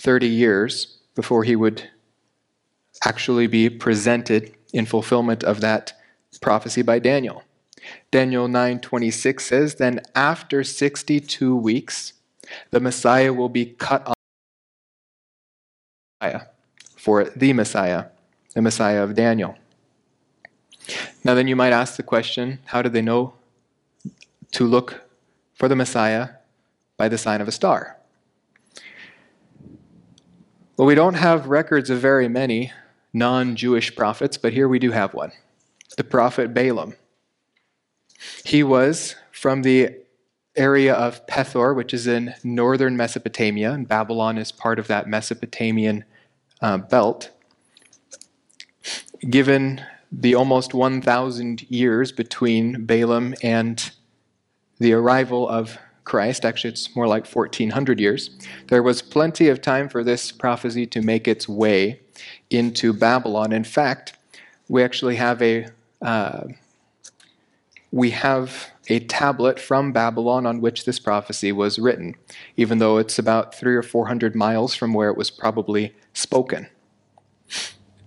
30 0.00 0.28
years 0.28 0.98
before 1.16 1.42
he 1.42 1.56
would 1.56 1.90
actually 3.04 3.48
be 3.48 3.68
presented 3.68 4.54
in 4.72 4.86
fulfillment 4.86 5.42
of 5.42 5.60
that 5.60 5.92
prophecy 6.40 6.82
by 6.82 7.00
Daniel. 7.00 7.42
Daniel 8.12 8.46
9:26 8.46 9.46
says, 9.46 9.74
"Then 9.74 10.00
after 10.14 10.62
62 10.62 11.56
weeks, 11.56 12.12
the 12.70 12.78
Messiah 12.78 13.32
will 13.32 13.48
be 13.48 13.66
cut 13.66 14.06
off 14.06 14.14
for 16.96 17.24
the 17.24 17.52
Messiah, 17.52 18.06
the 18.54 18.62
Messiah 18.62 19.02
of 19.02 19.14
Daniel." 19.14 19.56
Now 21.24 21.34
then 21.34 21.48
you 21.48 21.56
might 21.56 21.72
ask 21.72 21.96
the 21.96 22.02
question, 22.02 22.60
how 22.66 22.82
did 22.82 22.92
they 22.92 23.02
know 23.02 23.34
to 24.52 24.64
look 24.64 25.02
for 25.54 25.68
the 25.68 25.76
Messiah 25.76 26.30
by 26.96 27.08
the 27.08 27.18
sign 27.18 27.40
of 27.40 27.48
a 27.48 27.52
star? 27.52 27.98
Well, 30.76 30.86
we 30.86 30.94
don't 30.94 31.14
have 31.14 31.48
records 31.48 31.90
of 31.90 31.98
very 31.98 32.28
many 32.28 32.72
non 33.12 33.56
Jewish 33.56 33.94
prophets, 33.94 34.38
but 34.38 34.52
here 34.52 34.68
we 34.68 34.78
do 34.78 34.92
have 34.92 35.12
one 35.12 35.32
the 35.96 36.04
prophet 36.04 36.54
Balaam. 36.54 36.94
He 38.44 38.62
was 38.62 39.16
from 39.32 39.62
the 39.62 39.96
area 40.56 40.94
of 40.94 41.26
Pethor, 41.26 41.74
which 41.74 41.92
is 41.92 42.06
in 42.06 42.34
northern 42.44 42.96
Mesopotamia, 42.96 43.72
and 43.72 43.88
Babylon 43.88 44.38
is 44.38 44.52
part 44.52 44.78
of 44.78 44.86
that 44.86 45.08
Mesopotamian 45.08 46.04
uh, 46.60 46.78
belt. 46.78 47.30
Given 49.20 49.82
the 50.12 50.34
almost 50.34 50.74
1,000 50.74 51.70
years 51.70 52.12
between 52.12 52.84
Balaam 52.84 53.34
and 53.42 53.90
the 54.78 54.92
arrival 54.92 55.48
of 55.48 55.78
Christ, 56.04 56.44
actually, 56.44 56.70
it's 56.70 56.94
more 56.96 57.06
like 57.06 57.26
1400 57.26 58.00
years, 58.00 58.30
there 58.68 58.82
was 58.82 59.02
plenty 59.02 59.48
of 59.48 59.60
time 59.60 59.88
for 59.88 60.02
this 60.02 60.32
prophecy 60.32 60.86
to 60.86 61.02
make 61.02 61.28
its 61.28 61.48
way 61.48 62.00
into 62.48 62.92
Babylon. 62.92 63.52
In 63.52 63.64
fact, 63.64 64.16
we 64.68 64.82
actually 64.82 65.16
have 65.16 65.42
a 65.42 65.66
uh, 66.00 66.44
we 67.90 68.10
have 68.10 68.70
a 68.88 69.00
tablet 69.00 69.58
from 69.58 69.92
Babylon 69.92 70.46
on 70.46 70.60
which 70.60 70.84
this 70.84 70.98
prophecy 70.98 71.52
was 71.52 71.78
written, 71.78 72.14
even 72.56 72.78
though 72.78 72.98
it's 72.98 73.18
about 73.18 73.54
three 73.54 73.74
or 73.74 73.82
four 73.82 74.06
hundred 74.06 74.34
miles 74.34 74.74
from 74.74 74.94
where 74.94 75.10
it 75.10 75.16
was 75.16 75.30
probably 75.30 75.94
spoken. 76.12 76.68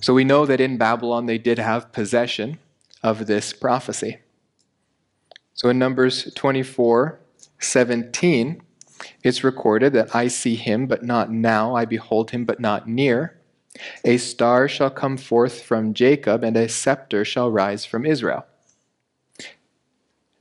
So 0.02 0.16
we 0.16 0.24
know 0.24 0.48
that 0.48 0.60
in 0.60 0.78
Babylon 0.78 1.28
they 1.28 1.38
did 1.38 1.60
have 1.60 1.92
possession 1.92 2.58
of 3.04 3.28
this 3.28 3.54
prophecy. 3.54 4.18
So 5.54 5.70
in 5.70 5.78
Numbers 5.78 6.34
24 6.34 7.20
17, 7.60 8.62
it's 9.24 9.44
recorded 9.44 9.94
that 9.94 10.16
I 10.16 10.28
see 10.28 10.56
him, 10.56 10.88
but 10.88 11.04
not 11.04 11.32
now. 11.32 11.76
I 11.76 11.86
behold 11.86 12.32
him, 12.32 12.44
but 12.44 12.60
not 12.60 12.88
near. 12.88 13.40
A 14.04 14.18
star 14.18 14.68
shall 14.68 14.90
come 14.90 15.18
forth 15.18 15.62
from 15.62 15.94
Jacob, 15.94 16.44
and 16.44 16.58
a 16.58 16.68
scepter 16.68 17.24
shall 17.24 17.52
rise 17.52 17.86
from 17.86 18.06
Israel. 18.06 18.46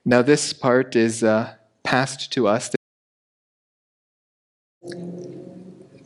Now, 0.04 0.22
this 0.22 0.54
part 0.54 0.96
is 0.96 1.22
uh, 1.22 1.54
passed 1.82 2.32
to 2.32 2.48
us. 2.48 2.70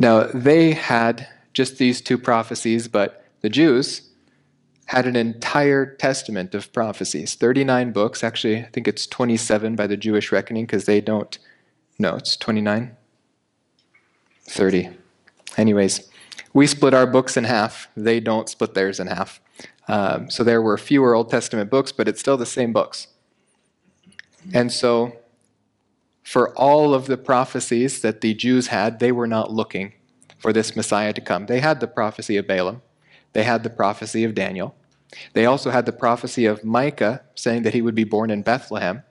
Now, 0.01 0.25
they 0.35 0.73
had 0.73 1.29
just 1.53 1.79
these 1.79 2.01
two 2.01 2.19
prophecies, 2.19 2.89
but 2.89 3.24
the 3.45 3.51
Jews 3.51 4.09
had 4.87 5.07
an 5.07 5.17
entire 5.17 5.85
testament 5.97 6.55
of 6.55 6.73
prophecies 6.73 7.35
39 7.35 7.93
books. 7.93 8.25
Actually, 8.25 8.61
I 8.61 8.71
think 8.73 8.89
it's 8.89 9.07
27 9.07 9.77
by 9.77 9.87
the 9.87 9.99
Jewish 9.99 10.33
reckoning 10.33 10.65
because 10.65 10.87
they 10.87 11.03
don't. 11.03 11.39
No, 11.99 12.17
it's 12.17 12.39
29? 12.39 12.97
30. 14.49 14.89
Anyways, 15.59 16.09
we 16.55 16.67
split 16.67 16.95
our 16.95 17.07
books 17.07 17.37
in 17.37 17.45
half. 17.45 17.89
They 17.95 18.19
don't 18.19 18.49
split 18.49 18.73
theirs 18.73 18.99
in 18.99 19.09
half. 19.09 19.43
Um, 19.89 20.31
so 20.31 20.43
there 20.43 20.63
were 20.63 20.79
fewer 20.79 21.15
Old 21.15 21.29
Testament 21.29 21.71
books, 21.71 21.93
but 21.93 22.09
it's 22.09 22.21
still 22.21 22.39
the 22.39 22.47
same 22.47 22.73
books. 22.73 23.09
And 24.55 24.73
so, 24.73 25.19
for 26.23 26.57
all 26.57 26.95
of 26.95 27.09
the 27.09 27.19
prophecies 27.19 28.01
that 28.01 28.23
the 28.23 28.33
Jews 28.33 28.69
had, 28.69 29.01
they 29.01 29.13
were 29.13 29.27
not 29.27 29.53
looking 29.53 29.93
for 30.39 30.51
this 30.51 30.75
Messiah 30.75 31.13
to 31.13 31.21
come. 31.21 31.45
They 31.45 31.61
had 31.61 31.81
the 31.81 31.87
prophecy 31.87 32.39
of 32.39 32.47
Balaam, 32.47 32.81
they 33.35 33.43
had 33.43 33.63
the 33.63 33.71
prophecy 33.71 34.25
of 34.25 34.35
Daniel. 34.35 34.75
They 35.35 35.47
also 35.47 35.71
had 35.71 35.87
the 35.87 35.93
prophecy 35.93 36.47
of 36.47 36.65
Micah 36.65 37.23
saying 37.35 37.63
that 37.63 37.75
he 37.75 37.83
would 37.83 37.95
be 37.95 38.05
born 38.05 38.31
in 38.31 38.43
Bethlehem. 38.43 39.03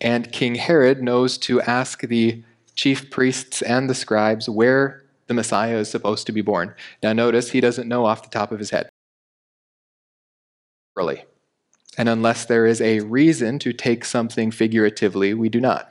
And 0.00 0.32
King 0.32 0.54
Herod 0.54 1.02
knows 1.02 1.36
to 1.38 1.60
ask 1.62 2.00
the 2.02 2.42
chief 2.74 3.10
priests 3.10 3.62
and 3.62 3.90
the 3.90 3.94
scribes 3.94 4.48
where 4.48 5.04
the 5.26 5.34
Messiah 5.34 5.78
is 5.78 5.90
supposed 5.90 6.26
to 6.26 6.32
be 6.32 6.42
born. 6.42 6.74
Now, 7.02 7.12
notice 7.12 7.50
he 7.50 7.60
doesn't 7.60 7.88
know 7.88 8.06
off 8.06 8.22
the 8.22 8.28
top 8.28 8.52
of 8.52 8.58
his 8.58 8.70
head. 8.70 8.88
Really. 10.94 11.24
And 11.98 12.08
unless 12.08 12.44
there 12.44 12.66
is 12.66 12.80
a 12.80 13.00
reason 13.00 13.58
to 13.60 13.72
take 13.72 14.04
something 14.04 14.50
figuratively, 14.50 15.34
we 15.34 15.48
do 15.48 15.60
not. 15.60 15.90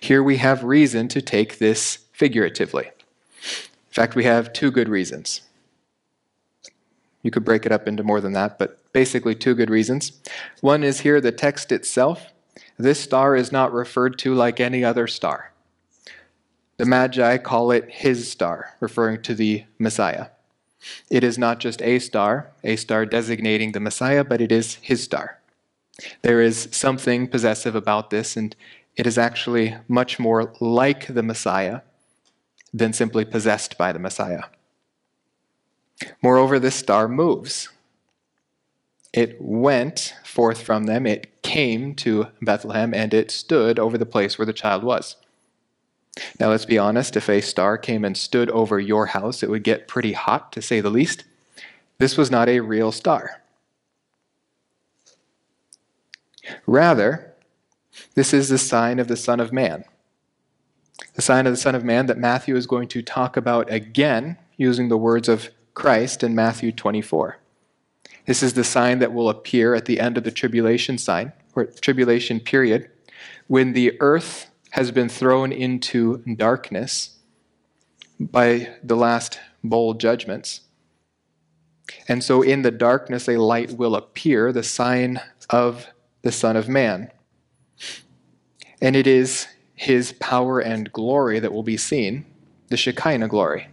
Here 0.00 0.22
we 0.22 0.38
have 0.38 0.64
reason 0.64 1.06
to 1.08 1.22
take 1.22 1.58
this 1.58 1.98
figuratively. 2.12 2.86
In 2.86 3.92
fact, 3.92 4.14
we 4.14 4.24
have 4.24 4.52
two 4.52 4.70
good 4.70 4.88
reasons. 4.88 5.42
You 7.26 7.32
could 7.32 7.44
break 7.44 7.66
it 7.66 7.72
up 7.72 7.88
into 7.88 8.04
more 8.04 8.20
than 8.20 8.34
that, 8.34 8.56
but 8.56 8.92
basically 8.92 9.34
two 9.34 9.56
good 9.56 9.68
reasons. 9.68 10.12
One 10.60 10.84
is 10.84 11.00
here 11.00 11.20
the 11.20 11.32
text 11.32 11.72
itself. 11.72 12.32
This 12.78 13.00
star 13.00 13.34
is 13.34 13.50
not 13.50 13.72
referred 13.72 14.16
to 14.20 14.32
like 14.32 14.60
any 14.60 14.84
other 14.84 15.08
star. 15.08 15.52
The 16.76 16.86
Magi 16.86 17.38
call 17.38 17.72
it 17.72 17.90
his 17.90 18.30
star, 18.30 18.76
referring 18.78 19.22
to 19.22 19.34
the 19.34 19.64
Messiah. 19.76 20.28
It 21.10 21.24
is 21.24 21.36
not 21.36 21.58
just 21.58 21.82
a 21.82 21.98
star, 21.98 22.52
a 22.62 22.76
star 22.76 23.04
designating 23.04 23.72
the 23.72 23.80
Messiah, 23.80 24.22
but 24.22 24.40
it 24.40 24.52
is 24.52 24.74
his 24.76 25.02
star. 25.02 25.40
There 26.22 26.40
is 26.40 26.68
something 26.70 27.26
possessive 27.26 27.74
about 27.74 28.10
this, 28.10 28.36
and 28.36 28.54
it 28.94 29.04
is 29.04 29.18
actually 29.18 29.74
much 29.88 30.20
more 30.20 30.54
like 30.60 31.12
the 31.12 31.24
Messiah 31.24 31.80
than 32.72 32.92
simply 32.92 33.24
possessed 33.24 33.76
by 33.76 33.90
the 33.90 33.98
Messiah. 33.98 34.44
Moreover, 36.22 36.58
this 36.58 36.74
star 36.74 37.08
moves. 37.08 37.68
It 39.12 39.40
went 39.40 40.14
forth 40.24 40.60
from 40.60 40.84
them, 40.84 41.06
it 41.06 41.42
came 41.42 41.94
to 41.96 42.28
Bethlehem, 42.42 42.92
and 42.92 43.14
it 43.14 43.30
stood 43.30 43.78
over 43.78 43.96
the 43.96 44.04
place 44.04 44.36
where 44.36 44.44
the 44.44 44.52
child 44.52 44.84
was. 44.84 45.16
Now, 46.38 46.50
let's 46.50 46.64
be 46.64 46.78
honest, 46.78 47.16
if 47.16 47.28
a 47.28 47.40
star 47.40 47.78
came 47.78 48.04
and 48.04 48.16
stood 48.16 48.50
over 48.50 48.78
your 48.78 49.06
house, 49.06 49.42
it 49.42 49.50
would 49.50 49.62
get 49.62 49.88
pretty 49.88 50.12
hot, 50.12 50.52
to 50.52 50.62
say 50.62 50.80
the 50.80 50.90
least. 50.90 51.24
This 51.98 52.16
was 52.16 52.30
not 52.30 52.48
a 52.48 52.60
real 52.60 52.92
star. 52.92 53.42
Rather, 56.66 57.34
this 58.14 58.32
is 58.32 58.48
the 58.48 58.58
sign 58.58 58.98
of 58.98 59.08
the 59.08 59.16
Son 59.16 59.40
of 59.40 59.52
Man. 59.52 59.84
The 61.14 61.22
sign 61.22 61.46
of 61.46 61.52
the 61.52 61.58
Son 61.58 61.74
of 61.74 61.84
Man 61.84 62.06
that 62.06 62.18
Matthew 62.18 62.56
is 62.56 62.66
going 62.66 62.88
to 62.88 63.02
talk 63.02 63.36
about 63.36 63.70
again 63.70 64.36
using 64.56 64.88
the 64.88 64.98
words 64.98 65.28
of 65.28 65.50
Christ 65.76 66.22
in 66.22 66.34
Matthew 66.34 66.72
24. 66.72 67.36
This 68.24 68.42
is 68.42 68.54
the 68.54 68.64
sign 68.64 68.98
that 69.00 69.12
will 69.12 69.28
appear 69.28 69.74
at 69.74 69.84
the 69.84 70.00
end 70.00 70.16
of 70.16 70.24
the 70.24 70.30
tribulation 70.30 70.96
sign 70.96 71.34
or 71.54 71.66
tribulation 71.66 72.40
period 72.40 72.90
when 73.46 73.74
the 73.74 73.92
earth 74.00 74.50
has 74.70 74.90
been 74.90 75.10
thrown 75.10 75.52
into 75.52 76.24
darkness 76.34 77.18
by 78.18 78.74
the 78.82 78.96
last 78.96 79.38
bowl 79.62 79.92
judgments. 79.92 80.62
And 82.08 82.24
so 82.24 82.40
in 82.40 82.62
the 82.62 82.70
darkness 82.70 83.28
a 83.28 83.36
light 83.36 83.72
will 83.72 83.96
appear, 83.96 84.52
the 84.52 84.62
sign 84.62 85.20
of 85.50 85.88
the 86.22 86.32
Son 86.32 86.56
of 86.56 86.70
Man. 86.70 87.12
And 88.80 88.96
it 88.96 89.06
is 89.06 89.46
his 89.74 90.14
power 90.14 90.58
and 90.58 90.90
glory 90.90 91.38
that 91.38 91.52
will 91.52 91.62
be 91.62 91.76
seen, 91.76 92.24
the 92.68 92.78
Shekinah 92.78 93.28
glory. 93.28 93.68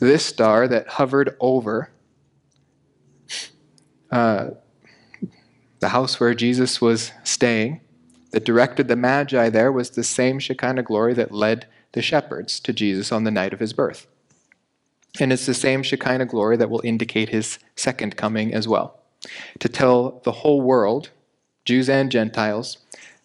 This 0.00 0.24
star 0.24 0.68
that 0.68 0.88
hovered 0.88 1.36
over 1.40 1.90
uh, 4.10 4.50
the 5.80 5.88
house 5.88 6.20
where 6.20 6.34
Jesus 6.34 6.80
was 6.80 7.12
staying, 7.24 7.80
that 8.30 8.44
directed 8.44 8.88
the 8.88 8.96
Magi 8.96 9.48
there, 9.48 9.72
was 9.72 9.90
the 9.90 10.04
same 10.04 10.38
Shekinah 10.38 10.82
glory 10.82 11.14
that 11.14 11.32
led 11.32 11.66
the 11.92 12.02
shepherds 12.02 12.60
to 12.60 12.72
Jesus 12.72 13.10
on 13.10 13.24
the 13.24 13.30
night 13.30 13.52
of 13.52 13.60
his 13.60 13.72
birth. 13.72 14.06
And 15.18 15.32
it's 15.32 15.46
the 15.46 15.54
same 15.54 15.82
Shekinah 15.82 16.26
glory 16.26 16.56
that 16.56 16.70
will 16.70 16.82
indicate 16.84 17.30
his 17.30 17.58
second 17.74 18.16
coming 18.16 18.54
as 18.54 18.68
well, 18.68 19.00
to 19.58 19.68
tell 19.68 20.20
the 20.24 20.32
whole 20.32 20.60
world, 20.60 21.10
Jews 21.64 21.88
and 21.88 22.10
Gentiles, 22.10 22.78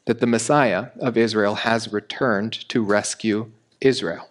that 0.06 0.20
the 0.20 0.28
Messiah 0.28 0.88
of 1.00 1.18
Israel 1.18 1.56
has 1.56 1.94
returned 1.94 2.54
to 2.70 2.84
rescue 2.84 3.52
Israel. 3.80 4.30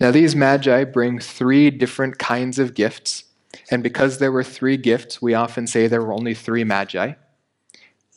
Now, 0.00 0.10
these 0.10 0.36
magi 0.36 0.84
bring 0.84 1.18
three 1.18 1.70
different 1.70 2.18
kinds 2.18 2.58
of 2.58 2.74
gifts, 2.74 3.24
and 3.70 3.82
because 3.82 4.18
there 4.18 4.32
were 4.32 4.44
three 4.44 4.76
gifts, 4.76 5.20
we 5.20 5.34
often 5.34 5.66
say 5.66 5.86
there 5.86 6.02
were 6.02 6.12
only 6.12 6.34
three 6.34 6.64
magi. 6.64 7.14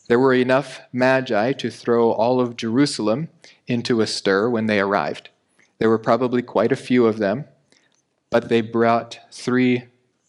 There 0.07 0.19
were 0.19 0.33
enough 0.33 0.81
magi 0.91 1.53
to 1.53 1.71
throw 1.71 2.11
all 2.11 2.39
of 2.41 2.57
Jerusalem 2.57 3.29
into 3.65 4.01
a 4.01 4.07
stir 4.07 4.49
when 4.49 4.65
they 4.65 4.79
arrived. 4.79 5.29
There 5.79 5.89
were 5.89 5.97
probably 5.97 6.41
quite 6.41 6.71
a 6.71 6.75
few 6.75 7.05
of 7.05 7.17
them, 7.17 7.45
but 8.29 8.49
they 8.49 8.61
brought 8.61 9.19
three 9.31 9.85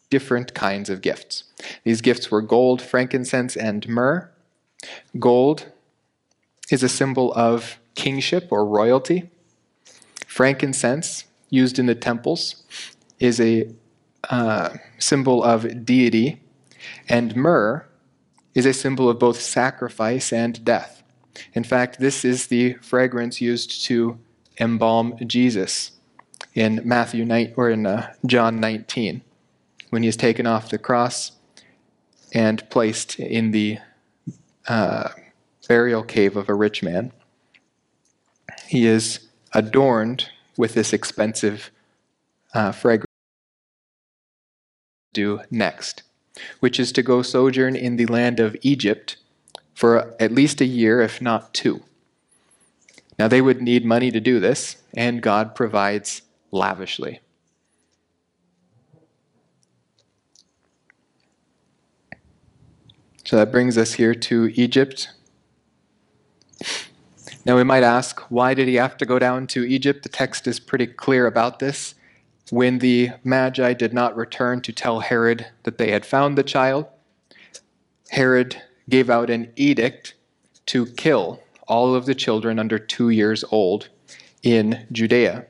different 0.08 0.54
kinds 0.54 0.88
of 0.88 1.00
gifts. 1.00 1.44
These 1.84 2.00
gifts 2.00 2.30
were 2.30 2.42
gold, 2.42 2.80
frankincense, 2.80 3.56
and 3.56 3.88
myrrh. 3.88 4.30
Gold 5.18 5.72
is 6.70 6.82
a 6.82 6.88
symbol 6.88 7.32
of 7.34 7.80
kingship 7.94 8.48
or 8.50 8.64
royalty. 8.64 9.31
Frankincense 10.32 11.24
used 11.50 11.78
in 11.78 11.84
the 11.84 11.94
temples 11.94 12.64
is 13.18 13.38
a 13.38 13.68
uh, 14.30 14.70
symbol 14.98 15.44
of 15.44 15.84
deity, 15.84 16.40
and 17.06 17.36
myrrh 17.36 17.86
is 18.54 18.64
a 18.64 18.72
symbol 18.72 19.10
of 19.10 19.18
both 19.18 19.38
sacrifice 19.38 20.32
and 20.32 20.64
death. 20.64 21.02
In 21.52 21.64
fact, 21.64 22.00
this 22.00 22.24
is 22.24 22.46
the 22.46 22.72
fragrance 22.80 23.42
used 23.42 23.84
to 23.84 24.18
embalm 24.58 25.18
Jesus 25.26 25.92
in 26.54 26.80
Matthew 26.82 27.26
9 27.26 27.52
or 27.54 27.68
in 27.68 27.84
uh, 27.84 28.14
John 28.24 28.58
19 28.58 29.20
when 29.90 30.02
he 30.02 30.08
is 30.08 30.16
taken 30.16 30.46
off 30.46 30.70
the 30.70 30.78
cross 30.78 31.32
and 32.32 32.68
placed 32.70 33.18
in 33.18 33.50
the 33.50 33.80
uh, 34.66 35.10
burial 35.68 36.02
cave 36.02 36.38
of 36.38 36.48
a 36.48 36.54
rich 36.54 36.82
man. 36.82 37.12
He 38.66 38.86
is 38.86 39.28
adorned 39.52 40.28
with 40.56 40.74
this 40.74 40.92
expensive 40.92 41.70
uh, 42.54 42.72
fragrance 42.72 43.06
do 45.12 45.40
next, 45.50 46.02
which 46.60 46.80
is 46.80 46.92
to 46.92 47.02
go 47.02 47.22
sojourn 47.22 47.76
in 47.76 47.96
the 47.96 48.06
land 48.06 48.40
of 48.40 48.56
Egypt 48.62 49.16
for 49.74 50.14
at 50.20 50.32
least 50.32 50.60
a 50.60 50.66
year, 50.66 51.00
if 51.00 51.20
not 51.20 51.52
two. 51.52 51.82
Now, 53.18 53.28
they 53.28 53.40
would 53.40 53.60
need 53.60 53.84
money 53.84 54.10
to 54.10 54.20
do 54.20 54.40
this, 54.40 54.76
and 54.94 55.22
God 55.22 55.54
provides 55.54 56.22
lavishly. 56.50 57.20
So 63.24 63.36
that 63.36 63.52
brings 63.52 63.78
us 63.78 63.94
here 63.94 64.14
to 64.14 64.52
Egypt. 64.54 65.10
Now 67.44 67.56
we 67.56 67.64
might 67.64 67.82
ask, 67.82 68.20
why 68.30 68.54
did 68.54 68.68
he 68.68 68.76
have 68.76 68.96
to 68.98 69.06
go 69.06 69.18
down 69.18 69.48
to 69.48 69.64
Egypt? 69.64 70.04
The 70.04 70.08
text 70.08 70.46
is 70.46 70.60
pretty 70.60 70.86
clear 70.86 71.26
about 71.26 71.58
this. 71.58 71.94
When 72.50 72.78
the 72.78 73.10
Magi 73.24 73.72
did 73.72 73.92
not 73.92 74.16
return 74.16 74.60
to 74.62 74.72
tell 74.72 75.00
Herod 75.00 75.46
that 75.64 75.78
they 75.78 75.90
had 75.90 76.06
found 76.06 76.38
the 76.38 76.44
child, 76.44 76.86
Herod 78.10 78.62
gave 78.88 79.10
out 79.10 79.30
an 79.30 79.50
edict 79.56 80.14
to 80.66 80.86
kill 80.86 81.40
all 81.66 81.94
of 81.94 82.06
the 82.06 82.14
children 82.14 82.58
under 82.58 82.78
two 82.78 83.08
years 83.08 83.44
old 83.50 83.88
in 84.42 84.86
Judea. 84.92 85.46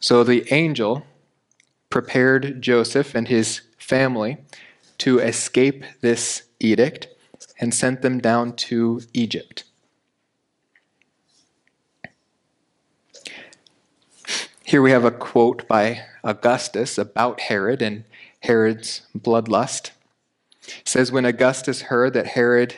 So 0.00 0.24
the 0.24 0.52
angel 0.52 1.06
prepared 1.90 2.60
Joseph 2.60 3.14
and 3.14 3.28
his 3.28 3.60
family 3.78 4.38
to 4.98 5.20
escape 5.20 5.84
this 6.00 6.44
edict 6.58 7.08
and 7.62 7.72
sent 7.72 8.02
them 8.02 8.18
down 8.18 8.52
to 8.54 9.00
Egypt. 9.14 9.62
Here 14.64 14.82
we 14.82 14.90
have 14.90 15.04
a 15.04 15.12
quote 15.12 15.68
by 15.68 16.02
Augustus 16.24 16.98
about 16.98 17.42
Herod 17.42 17.80
and 17.80 18.02
Herod's 18.40 19.02
bloodlust. 19.16 19.92
It 20.66 20.88
says 20.88 21.12
when 21.12 21.24
Augustus 21.24 21.82
heard 21.82 22.14
that 22.14 22.28
Herod, 22.28 22.74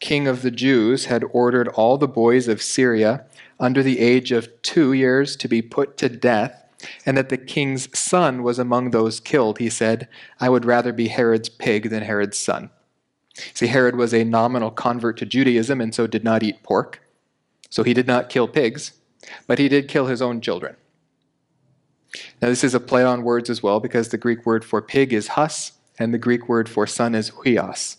king 0.00 0.26
of 0.26 0.40
the 0.40 0.50
Jews, 0.50 1.04
had 1.04 1.24
ordered 1.32 1.68
all 1.68 1.98
the 1.98 2.08
boys 2.08 2.48
of 2.48 2.62
Syria 2.62 3.26
under 3.60 3.82
the 3.82 4.00
age 4.00 4.32
of 4.32 4.48
2 4.62 4.94
years 4.94 5.36
to 5.36 5.48
be 5.48 5.60
put 5.60 5.98
to 5.98 6.08
death, 6.08 6.64
and 7.04 7.18
that 7.18 7.28
the 7.28 7.36
king's 7.36 7.96
son 7.98 8.42
was 8.42 8.58
among 8.58 8.90
those 8.90 9.20
killed, 9.20 9.58
he 9.58 9.68
said, 9.68 10.08
I 10.40 10.48
would 10.48 10.64
rather 10.64 10.94
be 10.94 11.08
Herod's 11.08 11.50
pig 11.50 11.90
than 11.90 12.04
Herod's 12.04 12.38
son. 12.38 12.70
See, 13.34 13.66
Herod 13.66 13.96
was 13.96 14.14
a 14.14 14.24
nominal 14.24 14.70
convert 14.70 15.16
to 15.18 15.26
Judaism 15.26 15.80
and 15.80 15.94
so 15.94 16.06
did 16.06 16.24
not 16.24 16.42
eat 16.42 16.62
pork. 16.62 17.00
So 17.68 17.82
he 17.82 17.94
did 17.94 18.06
not 18.06 18.28
kill 18.28 18.46
pigs, 18.46 18.92
but 19.46 19.58
he 19.58 19.68
did 19.68 19.88
kill 19.88 20.06
his 20.06 20.22
own 20.22 20.40
children. 20.40 20.76
Now, 22.40 22.48
this 22.48 22.62
is 22.62 22.74
a 22.74 22.80
play 22.80 23.02
on 23.02 23.24
words 23.24 23.50
as 23.50 23.62
well 23.62 23.80
because 23.80 24.10
the 24.10 24.18
Greek 24.18 24.46
word 24.46 24.64
for 24.64 24.80
pig 24.80 25.12
is 25.12 25.28
hus 25.28 25.72
and 25.98 26.14
the 26.14 26.18
Greek 26.18 26.48
word 26.48 26.68
for 26.68 26.86
son 26.86 27.14
is 27.14 27.30
huios. 27.30 27.96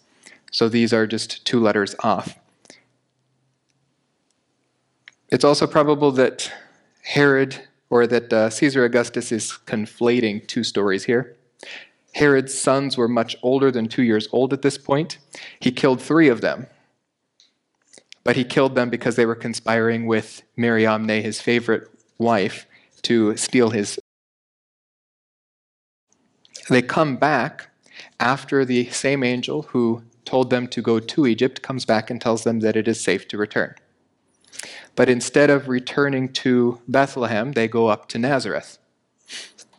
So 0.51 0.69
these 0.69 0.93
are 0.93 1.05
just 1.05 1.45
two 1.45 1.59
letters 1.59 1.95
off. 1.99 2.37
It's 5.29 5.43
also 5.43 5.67
probable 5.67 6.11
that 6.13 6.51
Herod 7.03 7.67
or 7.89 8.07
that 8.07 8.31
uh, 8.31 8.49
Caesar 8.49 8.85
Augustus 8.85 9.31
is 9.31 9.57
conflating 9.65 10.47
two 10.47 10.63
stories 10.63 11.03
here. 11.03 11.35
Herod's 12.15 12.57
sons 12.57 12.95
were 12.95 13.09
much 13.09 13.35
older 13.43 13.69
than 13.71 13.89
two 13.89 14.01
years 14.01 14.29
old 14.31 14.53
at 14.53 14.61
this 14.61 14.77
point. 14.77 15.17
He 15.59 15.69
killed 15.69 16.01
three 16.01 16.29
of 16.29 16.39
them. 16.39 16.67
But 18.23 18.37
he 18.37 18.45
killed 18.45 18.73
them 18.73 18.89
because 18.89 19.17
they 19.17 19.25
were 19.25 19.35
conspiring 19.35 20.07
with 20.07 20.41
Mariamne, 20.55 21.21
his 21.21 21.41
favorite 21.41 21.89
wife, 22.17 22.67
to 23.01 23.35
steal 23.35 23.71
his. 23.71 23.99
They 26.69 26.81
come 26.81 27.17
back 27.17 27.69
after 28.17 28.63
the 28.63 28.89
same 28.91 29.21
angel 29.21 29.63
who 29.63 30.03
told 30.23 30.49
them 30.49 30.69
to 30.69 30.81
go 30.81 30.99
to 31.01 31.27
Egypt 31.27 31.61
comes 31.61 31.83
back 31.83 32.09
and 32.09 32.21
tells 32.21 32.45
them 32.45 32.61
that 32.61 32.77
it 32.77 32.87
is 32.87 33.01
safe 33.01 33.27
to 33.27 33.37
return. 33.37 33.75
But 34.95 35.09
instead 35.09 35.49
of 35.49 35.67
returning 35.67 36.31
to 36.45 36.79
Bethlehem, 36.87 37.51
they 37.51 37.67
go 37.67 37.87
up 37.87 38.07
to 38.09 38.17
Nazareth. 38.17 38.77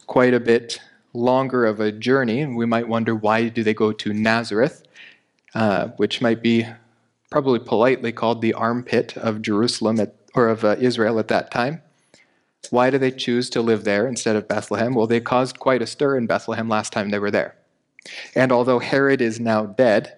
Quite 0.07 0.35
a 0.35 0.39
bit 0.39 0.81
longer 1.17 1.65
of 1.65 1.81
a 1.81 1.93
journey, 1.93 2.41
and 2.41 2.57
we 2.57 2.67
might 2.67 2.89
wonder 2.89 3.15
why 3.15 3.49
do 3.49 3.63
they 3.63 3.75
go 3.75 3.93
to 3.93 4.13
Nazareth, 4.13 4.83
uh, 5.55 5.89
which 5.97 6.21
might 6.21 6.43
be 6.43 6.67
probably 7.31 7.59
politely 7.59 8.13
called 8.13 8.41
the 8.41 8.55
armpit 8.55 9.17
of 9.17 9.43
Jerusalem 9.43 9.99
at, 10.01 10.15
or 10.35 10.49
of 10.49 10.65
uh, 10.65 10.77
Israel 10.79 11.19
at 11.19 11.29
that 11.29 11.51
time. 11.51 11.83
Why 12.71 12.91
do 12.91 12.99
they 12.99 13.11
choose 13.11 13.51
to 13.51 13.63
live 13.63 13.85
there 13.85 14.07
instead 14.07 14.37
of 14.37 14.49
Bethlehem? 14.49 14.95
Well, 14.95 15.07
they 15.07 15.21
caused 15.21 15.59
quite 15.59 15.83
a 15.83 15.87
stir 15.87 16.17
in 16.17 16.27
Bethlehem 16.27 16.69
last 16.69 16.93
time 16.93 17.11
they 17.11 17.19
were 17.19 17.31
there. 17.31 17.57
And 18.35 18.53
although 18.53 18.79
Herod 18.79 19.21
is 19.21 19.41
now 19.41 19.67
dead, 19.67 20.17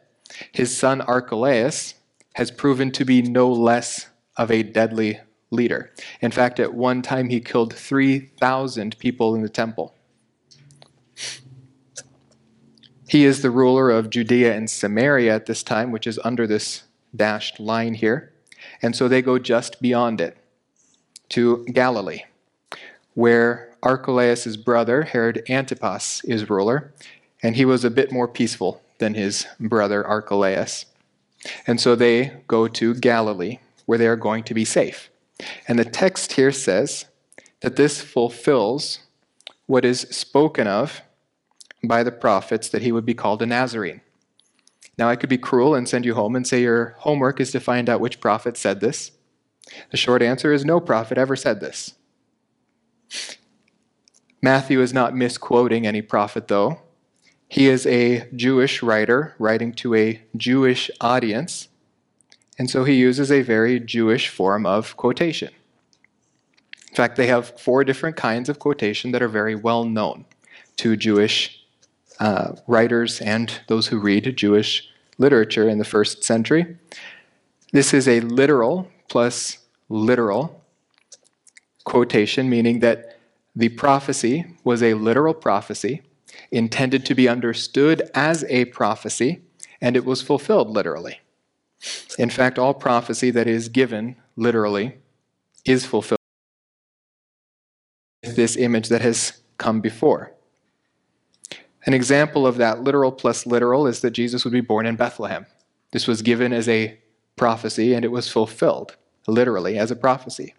his 0.53 0.77
son 0.77 1.01
Archelaus 1.01 1.95
has 2.35 2.51
proven 2.51 2.91
to 2.93 3.05
be 3.05 3.23
no 3.23 3.51
less 3.51 4.09
of 4.37 4.51
a 4.51 4.63
deadly 4.63 5.21
leader. 5.51 5.91
In 6.21 6.31
fact, 6.31 6.61
at 6.61 6.75
one 6.75 7.03
time 7.03 7.29
he 7.29 7.41
killed 7.41 7.75
3,000 7.75 8.99
people 8.99 9.35
in 9.35 9.43
the 9.43 9.49
temple. 9.49 9.95
He 13.09 13.25
is 13.25 13.41
the 13.41 13.51
ruler 13.51 13.91
of 13.91 14.11
Judea 14.11 14.55
and 14.55 14.69
Samaria 14.69 15.35
at 15.35 15.47
this 15.47 15.63
time, 15.63 15.91
which 15.91 16.07
is 16.07 16.21
under 16.23 16.47
this 16.47 16.83
dashed 17.17 17.59
line 17.59 17.95
here. 17.95 18.33
And 18.83 18.95
so 18.95 19.09
they 19.09 19.23
go 19.23 19.39
just 19.39 19.81
beyond 19.81 20.21
it 20.21 20.37
to 21.31 21.65
Galilee, 21.73 22.25
where 23.15 23.75
Archelaus' 23.83 24.57
brother, 24.57 25.03
Herod 25.03 25.43
Antipas, 25.49 26.23
is 26.25 26.51
ruler, 26.51 26.93
and 27.43 27.57
he 27.57 27.65
was 27.65 27.83
a 27.85 27.91
bit 27.91 28.13
more 28.13 28.29
peaceful 28.29 28.83
than 28.99 29.15
his 29.15 29.47
brother 29.59 30.07
Archelaus. 30.07 30.85
And 31.67 31.81
so 31.81 31.95
they 31.95 32.43
go 32.47 32.69
to 32.69 32.95
Galilee, 32.95 33.59
where 33.87 33.99
they 33.99 34.07
are 34.07 34.17
going 34.17 34.45
to 34.45 34.55
be 34.55 34.67
safe. 34.67 35.09
And 35.67 35.79
the 35.79 35.85
text 35.85 36.33
here 36.33 36.53
says 36.53 37.07
that 37.61 37.77
this 37.77 38.03
fulfills 38.03 39.01
what 39.67 39.85
is 39.85 40.01
spoken 40.11 40.67
of 40.67 41.01
by 41.83 42.03
the 42.03 42.13
prophets 42.13 42.69
that 42.69 42.83
he 42.83 42.93
would 42.93 43.07
be 43.07 43.15
called 43.15 43.43
a 43.43 43.47
Nazarene. 43.47 44.01
Now, 44.99 45.09
I 45.09 45.17
could 45.17 45.31
be 45.31 45.39
cruel 45.39 45.75
and 45.75 45.89
send 45.89 46.05
you 46.05 46.15
home 46.15 46.35
and 46.35 46.47
say 46.47 46.63
your 46.63 46.97
homework 46.99 47.41
is 47.41 47.53
to 47.53 47.61
find 47.61 47.89
out 47.89 48.01
which 48.01 48.21
prophet 48.21 48.57
said 48.57 48.81
this. 48.81 49.13
The 49.91 49.97
short 49.97 50.23
answer 50.23 50.53
is 50.53 50.65
no 50.65 50.81
prophet 50.81 51.19
ever 51.19 51.37
said 51.37 51.61
this. 51.61 51.95
Matthew 54.43 54.81
is 54.81 54.93
not 54.93 55.17
misquoting 55.17 55.87
any 55.87 56.03
prophet, 56.03 56.49
though. 56.49 56.83
He 57.49 57.69
is 57.69 57.87
a 57.87 58.29
Jewish 58.35 58.83
writer 58.83 59.35
writing 59.39 59.73
to 59.75 59.95
a 59.95 60.23
Jewish 60.37 60.91
audience, 61.01 61.69
and 62.59 62.69
so 62.69 62.85
he 62.85 62.95
uses 62.95 63.33
a 63.33 63.43
very 63.43 63.81
Jewish 63.81 64.29
form 64.29 64.67
of 64.67 64.97
quotation. 64.97 65.51
In 66.91 66.95
fact, 66.95 67.17
they 67.17 67.27
have 67.29 67.59
four 67.59 67.85
different 67.85 68.17
kinds 68.17 68.49
of 68.49 68.59
quotation 68.59 69.13
that 69.13 69.23
are 69.23 69.29
very 69.29 69.55
well 69.55 69.85
known 69.85 70.25
to 70.77 70.97
Jewish 70.97 71.58
uh, 72.19 72.53
writers 72.67 73.21
and 73.21 73.61
those 73.69 73.89
who 73.89 73.99
read 73.99 74.37
Jewish 74.37 74.89
literature 75.19 75.69
in 75.69 75.79
the 75.79 75.85
first 75.85 76.25
century. 76.25 76.77
This 77.73 77.93
is 77.93 78.09
a 78.09 78.21
literal 78.21 78.89
plus 79.09 79.59
literal 79.89 80.63
quotation, 81.85 82.49
meaning 82.49 82.81
that 82.81 83.19
the 83.55 83.69
prophecy 83.71 84.47
was 84.65 84.83
a 84.83 84.95
literal 84.95 85.35
prophecy 85.35 86.03
intended 86.51 87.05
to 87.07 87.15
be 87.15 87.29
understood 87.29 88.09
as 88.15 88.45
a 88.45 88.67
prophecy, 88.67 89.41
and 89.81 89.97
it 89.97 90.05
was 90.05 90.23
fulfilled 90.23 90.71
literally. 90.71 91.21
In 92.19 92.31
fact, 92.31 92.59
all 92.59 92.75
prophecy 92.75 93.31
that 93.31 93.47
is 93.47 93.69
given 93.69 94.17
literally 94.37 94.99
is 95.65 95.85
fulfilled. 95.85 96.19
This 98.23 98.57
image 98.57 98.89
that 98.89 99.01
has 99.01 99.41
come 99.59 99.81
before. 99.81 100.33
An 101.87 101.95
example 101.95 102.47
of 102.47 102.57
that 102.57 102.83
literal 102.83 103.13
plus 103.13 103.47
literal 103.47 103.87
is 103.87 104.01
that 104.01 104.11
Jesus 104.11 104.45
would 104.45 104.53
be 104.53 104.61
born 104.61 104.87
in 104.87 104.97
Bethlehem. 104.97 105.47
This 105.93 106.07
was 106.07 106.23
given 106.23 106.53
as 106.53 106.69
a 106.69 106.99
prophecy 107.37 107.95
and 107.95 108.05
it 108.05 108.11
was 108.11 108.29
fulfilled 108.29 108.97
literally 109.27 109.79
as 109.79 109.91
a 109.91 109.97
prophecy. 109.97 110.55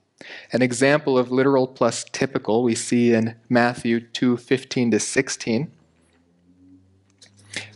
An 0.51 0.61
example 0.61 1.17
of 1.17 1.31
literal 1.31 1.67
plus 1.67 2.05
typical 2.11 2.63
we 2.63 2.75
see 2.75 3.13
in 3.13 3.35
Matthew 3.47 3.99
2:15 3.99 4.91
to 4.91 4.99
16 4.99 5.71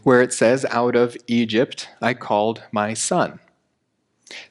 where 0.03 0.21
it 0.21 0.33
says 0.33 0.65
out 0.69 0.95
of 0.95 1.17
Egypt 1.27 1.89
I 2.01 2.13
called 2.13 2.63
my 2.71 2.93
son. 2.93 3.39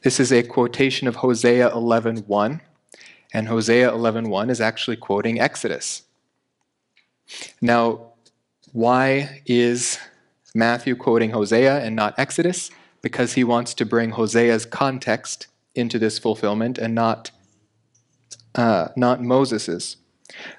This 0.02 0.20
is 0.20 0.32
a 0.32 0.42
quotation 0.42 1.08
of 1.08 1.16
Hosea 1.16 1.70
11:1 1.70 2.60
and 3.32 3.48
Hosea 3.48 3.90
11:1 3.90 4.50
is 4.50 4.60
actually 4.60 4.96
quoting 4.96 5.40
Exodus. 5.40 6.02
Now, 7.60 8.11
why 8.72 9.42
is 9.46 9.98
Matthew 10.54 10.96
quoting 10.96 11.30
Hosea 11.30 11.80
and 11.80 11.94
not 11.94 12.14
Exodus? 12.18 12.70
Because 13.02 13.34
he 13.34 13.44
wants 13.44 13.74
to 13.74 13.84
bring 13.84 14.10
Hosea's 14.10 14.64
context 14.64 15.46
into 15.74 15.98
this 15.98 16.18
fulfillment 16.18 16.78
and 16.78 16.94
not, 16.94 17.30
uh, 18.54 18.88
not 18.96 19.22
Moses's. 19.22 19.98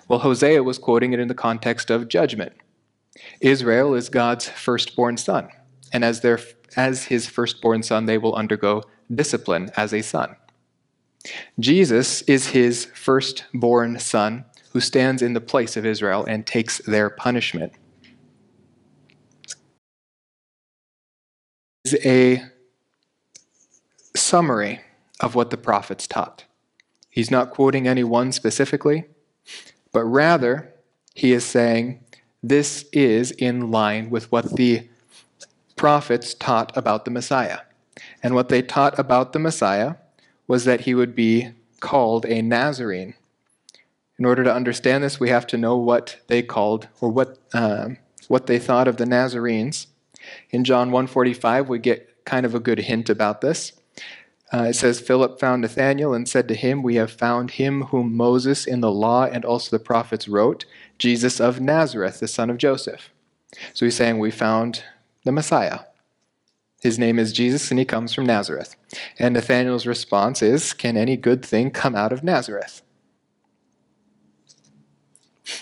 Well, 0.07 0.19
Hosea 0.19 0.63
was 0.63 0.77
quoting 0.77 1.13
it 1.13 1.19
in 1.19 1.27
the 1.27 1.33
context 1.33 1.89
of 1.89 2.07
judgment. 2.07 2.53
Israel 3.41 3.95
is 3.95 4.09
God's 4.09 4.47
firstborn 4.47 5.17
son, 5.17 5.49
and 5.91 6.03
as, 6.03 6.21
their, 6.21 6.39
as 6.75 7.05
his 7.05 7.27
firstborn 7.27 7.81
son, 7.81 8.05
they 8.05 8.17
will 8.17 8.35
undergo 8.35 8.83
discipline 9.13 9.71
as 9.75 9.93
a 9.93 10.01
son. 10.01 10.35
Jesus 11.59 12.21
is 12.23 12.47
his 12.47 12.85
firstborn 12.93 13.99
son 13.99 14.45
who 14.73 14.79
stands 14.79 15.21
in 15.21 15.33
the 15.33 15.41
place 15.41 15.77
of 15.77 15.85
Israel 15.85 16.25
and 16.25 16.45
takes 16.45 16.79
their 16.79 17.09
punishment. 17.09 17.73
Is 21.83 21.95
a 22.05 22.43
summary 24.15 24.81
of 25.19 25.35
what 25.35 25.49
the 25.49 25.57
prophets 25.57 26.07
taught. 26.07 26.45
He's 27.09 27.29
not 27.29 27.51
quoting 27.51 27.87
any 27.87 28.03
one 28.03 28.31
specifically, 28.31 29.05
but 29.91 30.03
rather 30.05 30.73
he 31.13 31.33
is 31.33 31.45
saying 31.45 32.03
this 32.41 32.85
is 32.91 33.31
in 33.31 33.69
line 33.69 34.09
with 34.09 34.31
what 34.31 34.55
the 34.55 34.87
prophets 35.75 36.33
taught 36.33 36.75
about 36.75 37.05
the 37.05 37.11
Messiah. 37.11 37.59
And 38.21 38.33
what 38.33 38.49
they 38.49 38.61
taught 38.61 38.97
about 38.97 39.33
the 39.33 39.39
Messiah 39.39 39.95
was 40.47 40.65
that 40.65 40.81
he 40.81 40.95
would 40.95 41.15
be 41.15 41.51
called 41.79 42.25
a 42.25 42.41
Nazarene. 42.41 43.15
In 44.17 44.25
order 44.25 44.43
to 44.43 44.53
understand 44.53 45.03
this, 45.03 45.19
we 45.19 45.29
have 45.29 45.45
to 45.47 45.57
know 45.57 45.75
what 45.75 46.19
they 46.27 46.41
called 46.41 46.87
or 47.01 47.09
what, 47.09 47.37
uh, 47.53 47.89
what 48.27 48.47
they 48.47 48.59
thought 48.59 48.87
of 48.87 48.97
the 48.97 49.05
Nazarenes 49.05 49.87
in 50.49 50.63
John 50.63 50.91
1:45, 50.91 51.67
we 51.67 51.79
get 51.79 52.25
kind 52.25 52.45
of 52.45 52.55
a 52.55 52.59
good 52.59 52.79
hint 52.79 53.09
about 53.09 53.41
this. 53.41 53.73
Uh, 54.53 54.65
it 54.65 54.75
says, 54.75 54.99
Philip 54.99 55.39
found 55.39 55.63
Nathanael 55.63 56.13
and 56.13 56.29
said 56.29 56.47
to 56.47 56.53
him, 56.53 56.83
We 56.83 56.95
have 56.95 57.11
found 57.11 57.51
him 57.51 57.83
whom 57.85 58.15
Moses 58.15 58.67
in 58.67 58.81
the 58.81 58.91
law 58.91 59.25
and 59.25 59.43
also 59.43 59.75
the 59.75 59.83
prophets 59.83 60.27
wrote, 60.27 60.65
Jesus 60.99 61.41
of 61.41 61.59
Nazareth, 61.59 62.19
the 62.19 62.27
son 62.27 62.51
of 62.51 62.59
Joseph. 62.59 63.09
So 63.73 63.85
he's 63.85 63.95
saying, 63.95 64.19
We 64.19 64.29
found 64.29 64.83
the 65.23 65.31
Messiah. 65.31 65.79
His 66.81 66.99
name 66.99 67.17
is 67.17 67.33
Jesus 67.33 67.71
and 67.71 67.79
he 67.79 67.85
comes 67.85 68.13
from 68.13 68.27
Nazareth. 68.27 68.75
And 69.17 69.33
Nathanael's 69.33 69.87
response 69.87 70.43
is, 70.43 70.73
Can 70.73 70.97
any 70.97 71.17
good 71.17 71.43
thing 71.43 71.71
come 71.71 71.95
out 71.95 72.13
of 72.13 72.23
Nazareth? 72.23 72.83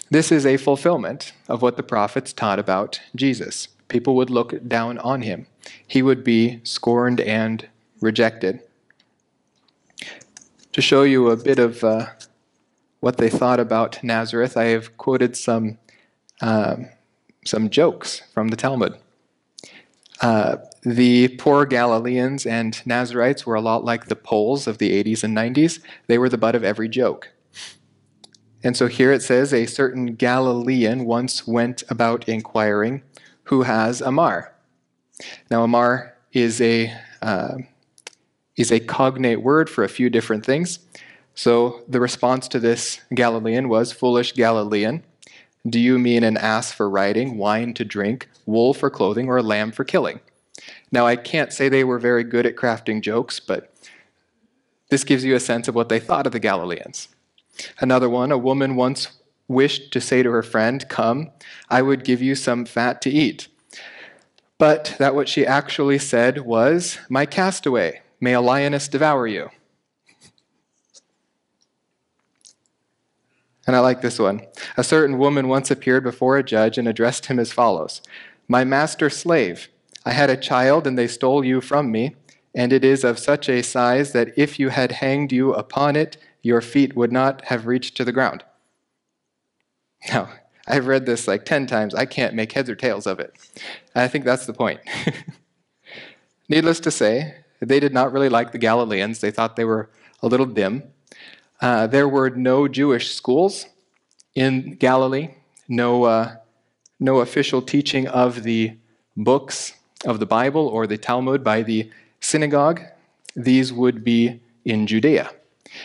This 0.10 0.32
is 0.34 0.46
a 0.46 0.58
fulfillment 0.58 1.32
of 1.48 1.62
what 1.62 1.78
the 1.78 1.84
prophets 1.84 2.34
taught 2.34 2.60
about 2.60 3.00
Jesus 3.16 3.70
people 3.92 4.16
would 4.16 4.32
look 4.32 4.68
down 4.68 4.98
on 5.00 5.22
him. 5.22 5.46
He 5.86 6.02
would 6.02 6.24
be 6.24 6.62
scorned 6.64 7.20
and 7.20 7.68
rejected. 8.00 8.62
To 10.72 10.82
show 10.82 11.04
you 11.04 11.30
a 11.30 11.36
bit 11.36 11.60
of 11.60 11.84
uh, 11.84 12.08
what 13.02 13.18
they 13.18 13.30
thought 13.30 13.60
about 13.60 14.02
Nazareth, 14.04 14.56
I 14.56 14.66
have 14.66 14.98
quoted 14.98 15.36
some, 15.36 15.78
uh, 16.40 16.78
some 17.46 17.70
jokes 17.70 18.22
from 18.34 18.48
the 18.48 18.56
Talmud. 18.56 18.98
Uh, 20.22 20.58
the 20.84 21.28
poor 21.40 21.66
Galileans 21.66 22.46
and 22.46 22.82
Nazarites 22.86 23.46
were 23.46 23.56
a 23.56 23.62
lot 23.62 23.84
like 23.84 24.06
the 24.06 24.16
Poles 24.16 24.68
of 24.68 24.78
the 24.78 25.04
80s 25.04 25.24
and 25.24 25.36
90s. 25.36 25.80
They 26.08 26.18
were 26.18 26.30
the 26.30 26.38
butt 26.38 26.56
of 26.56 26.64
every 26.64 26.88
joke. 26.88 27.32
And 28.64 28.78
so 28.78 28.88
here 28.88 29.12
it 29.12 29.24
says 29.24 29.54
a 29.54 29.66
certain 29.66 30.16
Galilean 30.16 31.06
once 31.06 31.48
went 31.48 31.84
about 31.90 32.30
inquiring 32.30 33.02
who 33.52 33.64
has 33.64 34.00
Amar. 34.00 34.54
Now, 35.52 35.66
Amar 35.66 36.16
is 36.32 36.62
a, 36.62 36.98
uh, 37.22 37.58
is 38.56 38.72
a 38.72 38.80
cognate 38.80 39.44
word 39.44 39.70
for 39.70 39.84
a 39.84 39.90
few 39.90 40.10
different 40.10 40.46
things. 40.46 40.80
So 41.36 41.84
the 41.86 42.00
response 42.00 42.48
to 42.48 42.60
this 42.60 43.02
Galilean 43.14 43.68
was, 43.68 43.92
Foolish 43.92 44.32
Galilean, 44.32 45.04
do 45.68 45.82
you 45.82 46.00
mean 46.00 46.24
an 46.24 46.38
ass 46.38 46.72
for 46.72 46.90
riding, 46.90 47.38
wine 47.38 47.74
to 47.74 47.84
drink, 47.84 48.30
wool 48.46 48.74
for 48.74 48.90
clothing, 48.90 49.28
or 49.28 49.36
a 49.36 49.44
lamb 49.44 49.74
for 49.74 49.84
killing? 49.84 50.22
Now, 50.90 51.06
I 51.06 51.18
can't 51.18 51.52
say 51.52 51.68
they 51.68 51.84
were 51.84 52.00
very 52.00 52.24
good 52.24 52.46
at 52.46 52.56
crafting 52.56 53.02
jokes, 53.02 53.42
but 53.42 53.74
this 54.90 55.04
gives 55.04 55.26
you 55.26 55.36
a 55.36 55.42
sense 55.42 55.68
of 55.68 55.76
what 55.76 55.90
they 55.90 56.00
thought 56.00 56.26
of 56.26 56.32
the 56.32 56.40
Galileans. 56.40 57.10
Another 57.82 58.10
one, 58.10 58.32
a 58.32 58.38
woman 58.38 58.78
once 58.78 59.10
wished 59.52 59.92
to 59.94 60.02
say 60.02 60.24
to 60.24 60.32
her 60.32 60.44
friend, 60.44 60.88
Come, 60.90 61.32
I 61.70 61.82
would 61.82 62.04
give 62.04 62.22
you 62.22 62.36
some 62.36 62.66
fat 62.66 63.02
to 63.04 63.10
eat. 63.10 63.48
But 64.58 64.96
that 65.00 65.16
what 65.16 65.28
she 65.28 65.46
actually 65.46 66.00
said 66.00 66.40
was, 66.46 67.00
My 67.10 67.26
castaway, 67.26 68.02
may 68.20 68.34
a 68.34 68.42
lioness 68.42 68.88
devour 68.88 69.28
you. 69.28 69.50
And 73.68 73.76
I 73.76 73.80
like 73.80 74.02
this 74.02 74.20
one. 74.20 74.42
A 74.76 74.84
certain 74.84 75.18
woman 75.18 75.48
once 75.48 75.70
appeared 75.70 76.04
before 76.04 76.38
a 76.38 76.44
judge 76.44 76.78
and 76.78 76.88
addressed 76.88 77.28
him 77.28 77.40
as 77.40 77.52
follows 77.52 78.02
My 78.48 78.64
master 78.64 79.10
slave. 79.10 79.70
I 80.06 80.12
had 80.12 80.30
a 80.30 80.38
child, 80.38 80.88
and 80.88 80.98
they 80.98 81.08
stole 81.08 81.46
you 81.46 81.62
from 81.62 81.92
me, 81.92 82.16
and 82.56 82.74
it 82.74 82.84
is 82.84 83.04
of 83.04 83.20
such 83.20 83.48
a 83.48 83.62
size 83.62 84.14
that 84.14 84.32
if 84.36 84.60
you 84.60 84.70
had 84.70 84.94
hanged 84.94 85.32
you 85.32 85.54
upon 85.54 85.96
it, 85.96 86.18
your 86.42 86.62
feet 86.62 86.96
would 86.96 87.12
not 87.12 87.46
have 87.46 87.68
reached 87.68 87.96
to 87.98 88.06
the 88.06 88.12
ground. 88.12 88.44
Now, 90.10 90.30
I've 90.68 90.88
read 90.88 91.06
this 91.06 91.28
like 91.28 91.46
10 91.46 91.68
times. 91.68 91.94
I 91.94 92.06
can't 92.06 92.34
make 92.34 92.52
heads 92.52 92.70
or 92.70 92.76
tails 92.76 93.08
of 93.08 93.20
it. 93.20 93.36
I 93.96 94.08
think 94.08 94.26
that's 94.26 94.46
the 94.46 94.54
point. 94.54 94.80
Needless 96.50 96.80
to 96.82 96.92
say, 96.92 97.36
they 97.60 97.80
did 97.80 97.94
not 97.94 98.12
really 98.12 98.30
like 98.30 98.52
the 98.52 98.58
Galileans. 98.58 99.20
They 99.20 99.32
thought 99.32 99.56
they 99.56 99.66
were 99.66 99.90
a 100.22 100.28
little 100.28 100.46
dim. 100.46 100.84
Uh, 101.62 101.88
there 101.88 102.08
were 102.08 102.30
no 102.30 102.68
Jewish 102.68 103.14
schools 103.14 103.68
in 104.34 104.76
Galilee, 104.76 105.30
no, 105.68 106.04
uh, 106.06 106.36
no 107.00 107.20
official 107.20 107.62
teaching 107.62 108.08
of 108.08 108.44
the 108.44 108.78
books 109.16 109.74
of 110.06 110.20
the 110.20 110.26
Bible 110.26 110.68
or 110.68 110.88
the 110.88 110.98
Talmud 110.98 111.44
by 111.44 111.62
the 111.62 111.90
synagogue. 112.20 112.82
These 113.36 113.72
would 113.72 114.04
be 114.04 114.42
in 114.66 114.88
Judea. 114.88 115.32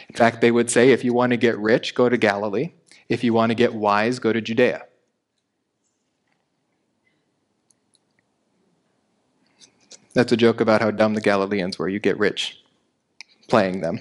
In 0.08 0.16
fact, 0.16 0.40
they 0.40 0.50
would 0.50 0.70
say 0.70 0.90
if 0.90 1.04
you 1.04 1.12
want 1.12 1.30
to 1.30 1.36
get 1.36 1.58
rich, 1.58 1.94
go 1.94 2.08
to 2.08 2.16
Galilee. 2.16 2.72
If 3.08 3.22
you 3.22 3.32
want 3.32 3.50
to 3.50 3.54
get 3.54 3.74
wise, 3.74 4.18
go 4.18 4.32
to 4.32 4.40
Judea. 4.40 4.86
That's 10.14 10.32
a 10.32 10.36
joke 10.36 10.60
about 10.60 10.80
how 10.80 10.90
dumb 10.90 11.14
the 11.14 11.20
Galileans 11.20 11.78
were. 11.78 11.88
You 11.88 12.00
get 12.00 12.18
rich 12.18 12.62
playing 13.48 13.80
them. 13.80 14.00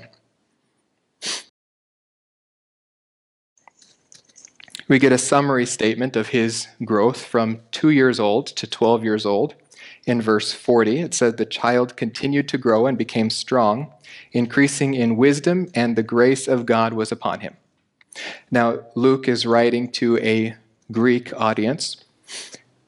We 4.87 4.99
get 4.99 5.11
a 5.11 5.17
summary 5.17 5.65
statement 5.65 6.15
of 6.15 6.29
his 6.29 6.67
growth 6.83 7.23
from 7.23 7.61
two 7.71 7.89
years 7.89 8.19
old 8.19 8.47
to 8.47 8.67
12 8.67 9.03
years 9.03 9.25
old. 9.25 9.55
In 10.05 10.21
verse 10.21 10.53
40, 10.53 10.99
it 10.99 11.13
says, 11.15 11.35
The 11.35 11.45
child 11.45 11.97
continued 11.97 12.47
to 12.49 12.59
grow 12.59 12.85
and 12.85 12.95
became 12.95 13.31
strong, 13.31 13.91
increasing 14.31 14.93
in 14.93 15.17
wisdom, 15.17 15.69
and 15.73 15.95
the 15.95 16.03
grace 16.03 16.47
of 16.47 16.67
God 16.67 16.93
was 16.93 17.11
upon 17.11 17.39
him. 17.39 17.57
Now, 18.51 18.79
Luke 18.95 19.27
is 19.27 19.45
writing 19.45 19.91
to 19.93 20.17
a 20.19 20.55
Greek 20.91 21.33
audience 21.35 22.03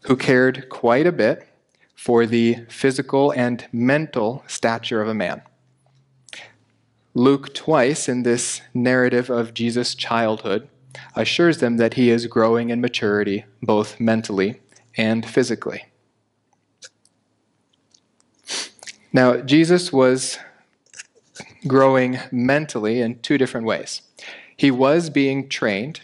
who 0.03 0.15
cared 0.15 0.69
quite 0.69 1.05
a 1.05 1.11
bit 1.11 1.47
for 1.95 2.25
the 2.25 2.65
physical 2.69 3.31
and 3.31 3.67
mental 3.71 4.43
stature 4.47 5.01
of 5.01 5.07
a 5.07 5.13
man. 5.13 5.41
Luke, 7.13 7.53
twice 7.53 8.07
in 8.07 8.23
this 8.23 8.61
narrative 8.73 9.29
of 9.29 9.53
Jesus' 9.53 9.95
childhood, 9.95 10.69
assures 11.15 11.57
them 11.57 11.77
that 11.77 11.95
he 11.95 12.09
is 12.09 12.27
growing 12.27 12.69
in 12.69 12.79
maturity, 12.79 13.45
both 13.61 13.99
mentally 13.99 14.61
and 14.95 15.25
physically. 15.25 15.85
Now, 19.11 19.37
Jesus 19.37 19.91
was 19.91 20.37
growing 21.65 22.19
mentally 22.31 23.01
in 23.01 23.19
two 23.19 23.37
different 23.37 23.65
ways. 23.65 24.03
He 24.57 24.71
was 24.71 25.11
being 25.11 25.47
trained. 25.47 26.01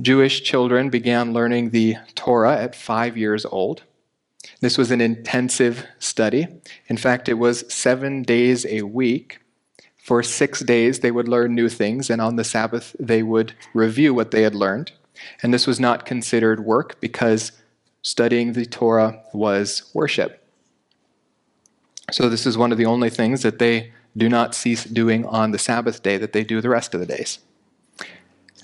Jewish 0.00 0.42
children 0.42 0.88
began 0.90 1.32
learning 1.32 1.70
the 1.70 1.96
Torah 2.14 2.56
at 2.56 2.74
five 2.74 3.16
years 3.16 3.44
old. 3.44 3.82
This 4.60 4.78
was 4.78 4.90
an 4.90 5.00
intensive 5.00 5.86
study. 5.98 6.46
In 6.88 6.96
fact, 6.96 7.28
it 7.28 7.34
was 7.34 7.70
seven 7.72 8.22
days 8.22 8.64
a 8.66 8.82
week. 8.82 9.40
For 10.02 10.22
six 10.22 10.60
days, 10.60 11.00
they 11.00 11.10
would 11.10 11.28
learn 11.28 11.54
new 11.54 11.68
things, 11.68 12.08
and 12.08 12.20
on 12.20 12.36
the 12.36 12.44
Sabbath, 12.44 12.96
they 12.98 13.22
would 13.22 13.52
review 13.74 14.14
what 14.14 14.30
they 14.30 14.42
had 14.42 14.54
learned. 14.54 14.92
And 15.42 15.52
this 15.52 15.66
was 15.66 15.78
not 15.78 16.06
considered 16.06 16.64
work 16.64 16.98
because 17.00 17.52
studying 18.00 18.52
the 18.54 18.64
Torah 18.64 19.20
was 19.34 19.90
worship. 19.92 20.42
So, 22.10 22.30
this 22.30 22.46
is 22.46 22.56
one 22.56 22.72
of 22.72 22.78
the 22.78 22.86
only 22.86 23.10
things 23.10 23.42
that 23.42 23.58
they 23.58 23.92
do 24.18 24.28
not 24.28 24.54
cease 24.54 24.84
doing 24.84 25.24
on 25.26 25.52
the 25.52 25.58
Sabbath 25.58 26.02
day 26.02 26.18
that 26.18 26.32
they 26.32 26.44
do 26.44 26.60
the 26.60 26.68
rest 26.68 26.94
of 26.94 27.00
the 27.00 27.06
days. 27.06 27.38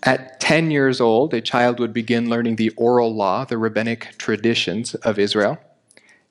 At 0.03 0.39
10 0.41 0.71
years 0.71 1.01
old, 1.01 1.33
a 1.33 1.41
child 1.41 1.81
would 1.81 1.95
begin 1.95 2.29
learning 2.29 2.57
the 2.57 2.71
oral 2.77 3.15
law, 3.15 3.47
the 3.47 3.57
rabbinic 3.57 4.15
traditions 4.19 4.95
of 4.97 5.19
Israel. 5.19 5.59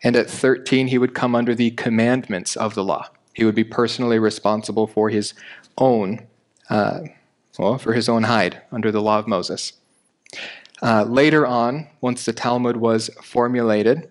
And 0.04 0.16
at 0.16 0.30
13, 0.30 0.88
he 0.88 0.98
would 0.98 1.16
come 1.16 1.34
under 1.34 1.56
the 1.56 1.72
commandments 1.72 2.56
of 2.56 2.76
the 2.76 2.84
law. 2.84 3.08
He 3.34 3.46
would 3.46 3.56
be 3.56 3.64
personally 3.64 4.20
responsible 4.20 4.86
for 4.86 5.10
his 5.10 5.34
own, 5.78 6.28
uh, 6.70 7.00
well, 7.58 7.80
for 7.80 7.94
his 7.94 8.08
own 8.08 8.24
hide 8.24 8.62
under 8.72 8.92
the 8.92 9.02
law 9.02 9.18
of 9.18 9.28
Moses. 9.28 9.74
Uh, 10.84 11.04
later 11.04 11.48
on, 11.48 11.88
once 12.02 12.26
the 12.26 12.34
Talmud 12.34 12.78
was 12.78 13.10
formulated, 13.24 14.10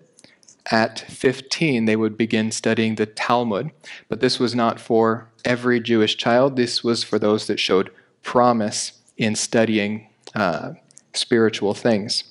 at 0.71 0.99
15, 1.01 1.85
they 1.85 1.95
would 1.95 2.17
begin 2.17 2.51
studying 2.51 2.95
the 2.95 3.05
Talmud, 3.05 3.71
but 4.07 4.21
this 4.21 4.39
was 4.39 4.55
not 4.55 4.79
for 4.79 5.29
every 5.43 5.79
Jewish 5.79 6.15
child. 6.15 6.55
This 6.55 6.83
was 6.83 7.03
for 7.03 7.19
those 7.19 7.47
that 7.47 7.59
showed 7.59 7.91
promise 8.21 8.93
in 9.17 9.35
studying 9.35 10.07
uh, 10.33 10.73
spiritual 11.13 11.73
things. 11.73 12.23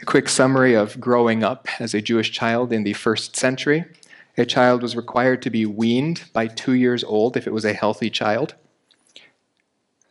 A 0.00 0.04
quick 0.04 0.28
summary 0.28 0.74
of 0.74 1.00
growing 1.00 1.44
up 1.44 1.68
as 1.80 1.94
a 1.94 2.02
Jewish 2.02 2.32
child 2.32 2.72
in 2.72 2.84
the 2.84 2.92
first 2.92 3.36
century. 3.36 3.84
A 4.36 4.46
child 4.46 4.82
was 4.82 4.96
required 4.96 5.42
to 5.42 5.50
be 5.50 5.66
weaned 5.66 6.24
by 6.32 6.46
two 6.46 6.72
years 6.72 7.02
old 7.04 7.36
if 7.36 7.46
it 7.46 7.52
was 7.52 7.64
a 7.64 7.72
healthy 7.72 8.10
child. 8.10 8.54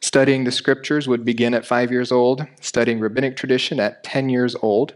Studying 0.01 0.43
the 0.43 0.51
scriptures 0.51 1.07
would 1.07 1.25
begin 1.25 1.53
at 1.53 1.65
five 1.65 1.91
years 1.91 2.11
old, 2.11 2.45
studying 2.61 2.99
rabbinic 2.99 3.35
tradition 3.35 3.79
at 3.79 4.03
10 4.03 4.29
years 4.29 4.55
old 4.61 4.93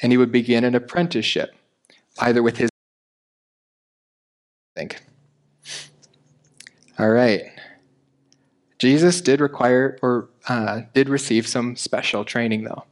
and 0.00 0.12
he 0.12 0.18
would 0.18 0.32
begin 0.32 0.64
an 0.64 0.74
apprenticeship, 0.74 1.54
either 2.18 2.42
with 2.42 2.56
his. 2.56 2.70
Think. 4.76 5.02
All 6.98 7.10
right. 7.10 7.42
Jesus 8.78 9.20
did 9.20 9.40
require 9.40 9.98
or 10.02 10.28
uh, 10.48 10.82
did 10.92 11.08
receive 11.08 11.46
some 11.46 11.76
special 11.76 12.24
training, 12.24 12.64
though. 12.64 12.84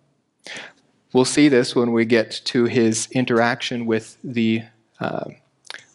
We'll 1.13 1.25
see 1.25 1.49
this 1.49 1.75
when 1.75 1.93
we 1.93 2.05
get 2.05 2.31
to 2.45 2.67
his 2.67 3.09
interaction 3.11 3.87
with 3.87 4.17
the 4.23 4.63
uh, 5.01 5.31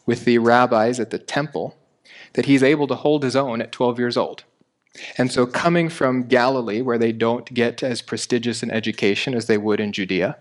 with 0.05 0.25
the 0.25 0.38
rabbis 0.38 0.99
at 0.99 1.09
the 1.09 1.19
temple, 1.19 1.75
that 2.33 2.45
he's 2.45 2.63
able 2.63 2.88
to 2.88 2.95
hold 2.95 3.23
his 3.23 3.36
own 3.36 3.61
at 3.61 3.71
12 3.71 3.97
years 3.99 4.17
old. 4.17 4.43
And 5.17 5.31
so, 5.31 5.45
coming 5.45 5.89
from 5.89 6.27
Galilee, 6.27 6.81
where 6.81 6.97
they 6.97 7.11
don't 7.11 7.53
get 7.53 7.83
as 7.83 8.01
prestigious 8.01 8.63
an 8.63 8.71
education 8.71 9.33
as 9.33 9.47
they 9.47 9.57
would 9.57 9.79
in 9.79 9.91
Judea, 9.91 10.38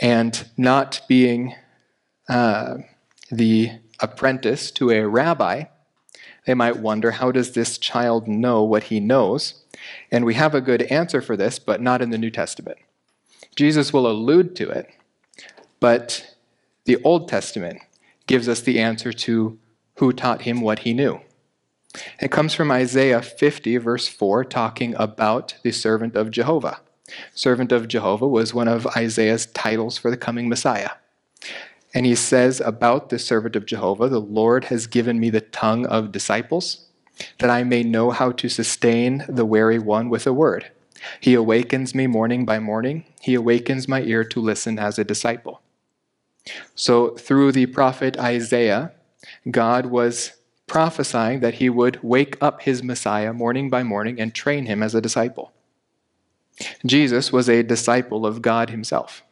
and 0.00 0.48
not 0.56 1.00
being 1.08 1.54
uh, 2.28 2.78
the 3.30 3.72
apprentice 4.00 4.70
to 4.72 4.90
a 4.90 5.06
rabbi, 5.06 5.64
they 6.46 6.54
might 6.54 6.78
wonder 6.78 7.12
how 7.12 7.32
does 7.32 7.52
this 7.52 7.78
child 7.78 8.28
know 8.28 8.62
what 8.62 8.84
he 8.84 9.00
knows? 9.00 9.64
And 10.10 10.24
we 10.24 10.34
have 10.34 10.54
a 10.54 10.60
good 10.60 10.82
answer 10.82 11.20
for 11.20 11.36
this, 11.36 11.58
but 11.58 11.80
not 11.80 12.00
in 12.00 12.10
the 12.10 12.18
New 12.18 12.30
Testament. 12.30 12.78
Jesus 13.56 13.92
will 13.92 14.10
allude 14.10 14.54
to 14.56 14.68
it, 14.70 14.88
but 15.80 16.36
the 16.84 17.02
Old 17.02 17.28
Testament 17.28 17.80
gives 18.26 18.48
us 18.48 18.60
the 18.60 18.78
answer 18.78 19.12
to 19.12 19.58
who 19.96 20.12
taught 20.12 20.42
him 20.42 20.60
what 20.60 20.80
he 20.80 20.94
knew. 20.94 21.20
It 22.20 22.30
comes 22.30 22.54
from 22.54 22.70
Isaiah 22.70 23.22
50, 23.22 23.76
verse 23.78 24.06
4, 24.06 24.44
talking 24.44 24.94
about 24.96 25.54
the 25.62 25.72
servant 25.72 26.14
of 26.14 26.30
Jehovah. 26.30 26.80
Servant 27.34 27.72
of 27.72 27.88
Jehovah 27.88 28.28
was 28.28 28.54
one 28.54 28.68
of 28.68 28.86
Isaiah's 28.88 29.46
titles 29.46 29.98
for 29.98 30.10
the 30.10 30.16
coming 30.16 30.48
Messiah. 30.48 30.90
And 31.94 32.04
he 32.04 32.14
says 32.14 32.60
about 32.60 33.08
the 33.08 33.18
servant 33.18 33.56
of 33.56 33.66
Jehovah, 33.66 34.08
the 34.08 34.20
Lord 34.20 34.66
has 34.66 34.86
given 34.86 35.18
me 35.18 35.30
the 35.30 35.40
tongue 35.40 35.86
of 35.86 36.12
disciples, 36.12 36.86
that 37.38 37.50
I 37.50 37.64
may 37.64 37.82
know 37.82 38.10
how 38.10 38.32
to 38.32 38.48
sustain 38.48 39.24
the 39.28 39.46
weary 39.46 39.78
one 39.78 40.08
with 40.08 40.26
a 40.26 40.32
word. 40.32 40.70
He 41.20 41.34
awakens 41.34 41.94
me 41.94 42.06
morning 42.06 42.44
by 42.44 42.58
morning. 42.58 43.04
He 43.20 43.34
awakens 43.34 43.88
my 43.88 44.02
ear 44.02 44.24
to 44.24 44.40
listen 44.40 44.78
as 44.78 44.98
a 44.98 45.04
disciple. 45.04 45.62
So, 46.74 47.10
through 47.10 47.52
the 47.52 47.66
prophet 47.66 48.18
Isaiah, 48.18 48.92
God 49.50 49.86
was 49.86 50.32
prophesying 50.66 51.40
that 51.40 51.54
he 51.54 51.70
would 51.70 52.02
wake 52.02 52.36
up 52.40 52.62
his 52.62 52.82
Messiah 52.82 53.32
morning 53.32 53.70
by 53.70 53.82
morning 53.82 54.20
and 54.20 54.34
train 54.34 54.66
him 54.66 54.82
as 54.82 54.94
a 54.94 55.00
disciple. 55.00 55.52
Jesus 56.84 57.32
was 57.32 57.48
a 57.48 57.62
disciple 57.62 58.26
of 58.26 58.42
God 58.42 58.70
himself. 58.70 59.22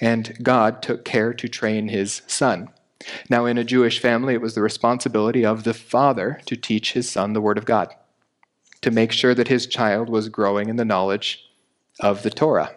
And 0.00 0.36
God 0.42 0.82
took 0.82 1.04
care 1.04 1.32
to 1.34 1.48
train 1.48 1.88
his 1.88 2.22
son. 2.26 2.70
Now, 3.28 3.46
in 3.46 3.56
a 3.56 3.64
Jewish 3.64 4.00
family, 4.00 4.34
it 4.34 4.40
was 4.40 4.54
the 4.54 4.62
responsibility 4.62 5.44
of 5.44 5.64
the 5.64 5.74
father 5.74 6.40
to 6.46 6.56
teach 6.56 6.92
his 6.92 7.08
son 7.08 7.32
the 7.32 7.40
Word 7.40 7.56
of 7.56 7.64
God, 7.64 7.94
to 8.82 8.90
make 8.90 9.12
sure 9.12 9.34
that 9.34 9.48
his 9.48 9.66
child 9.66 10.08
was 10.08 10.28
growing 10.28 10.68
in 10.68 10.76
the 10.76 10.84
knowledge 10.84 11.44
of 11.98 12.22
the 12.22 12.30
Torah. 12.30 12.76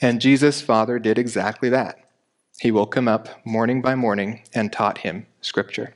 And 0.00 0.20
Jesus' 0.20 0.62
father 0.62 0.98
did 0.98 1.18
exactly 1.18 1.68
that. 1.70 1.98
He 2.58 2.70
woke 2.70 2.96
him 2.96 3.08
up 3.08 3.44
morning 3.44 3.82
by 3.82 3.94
morning 3.94 4.44
and 4.54 4.72
taught 4.72 4.98
him 4.98 5.26
Scripture. 5.40 5.94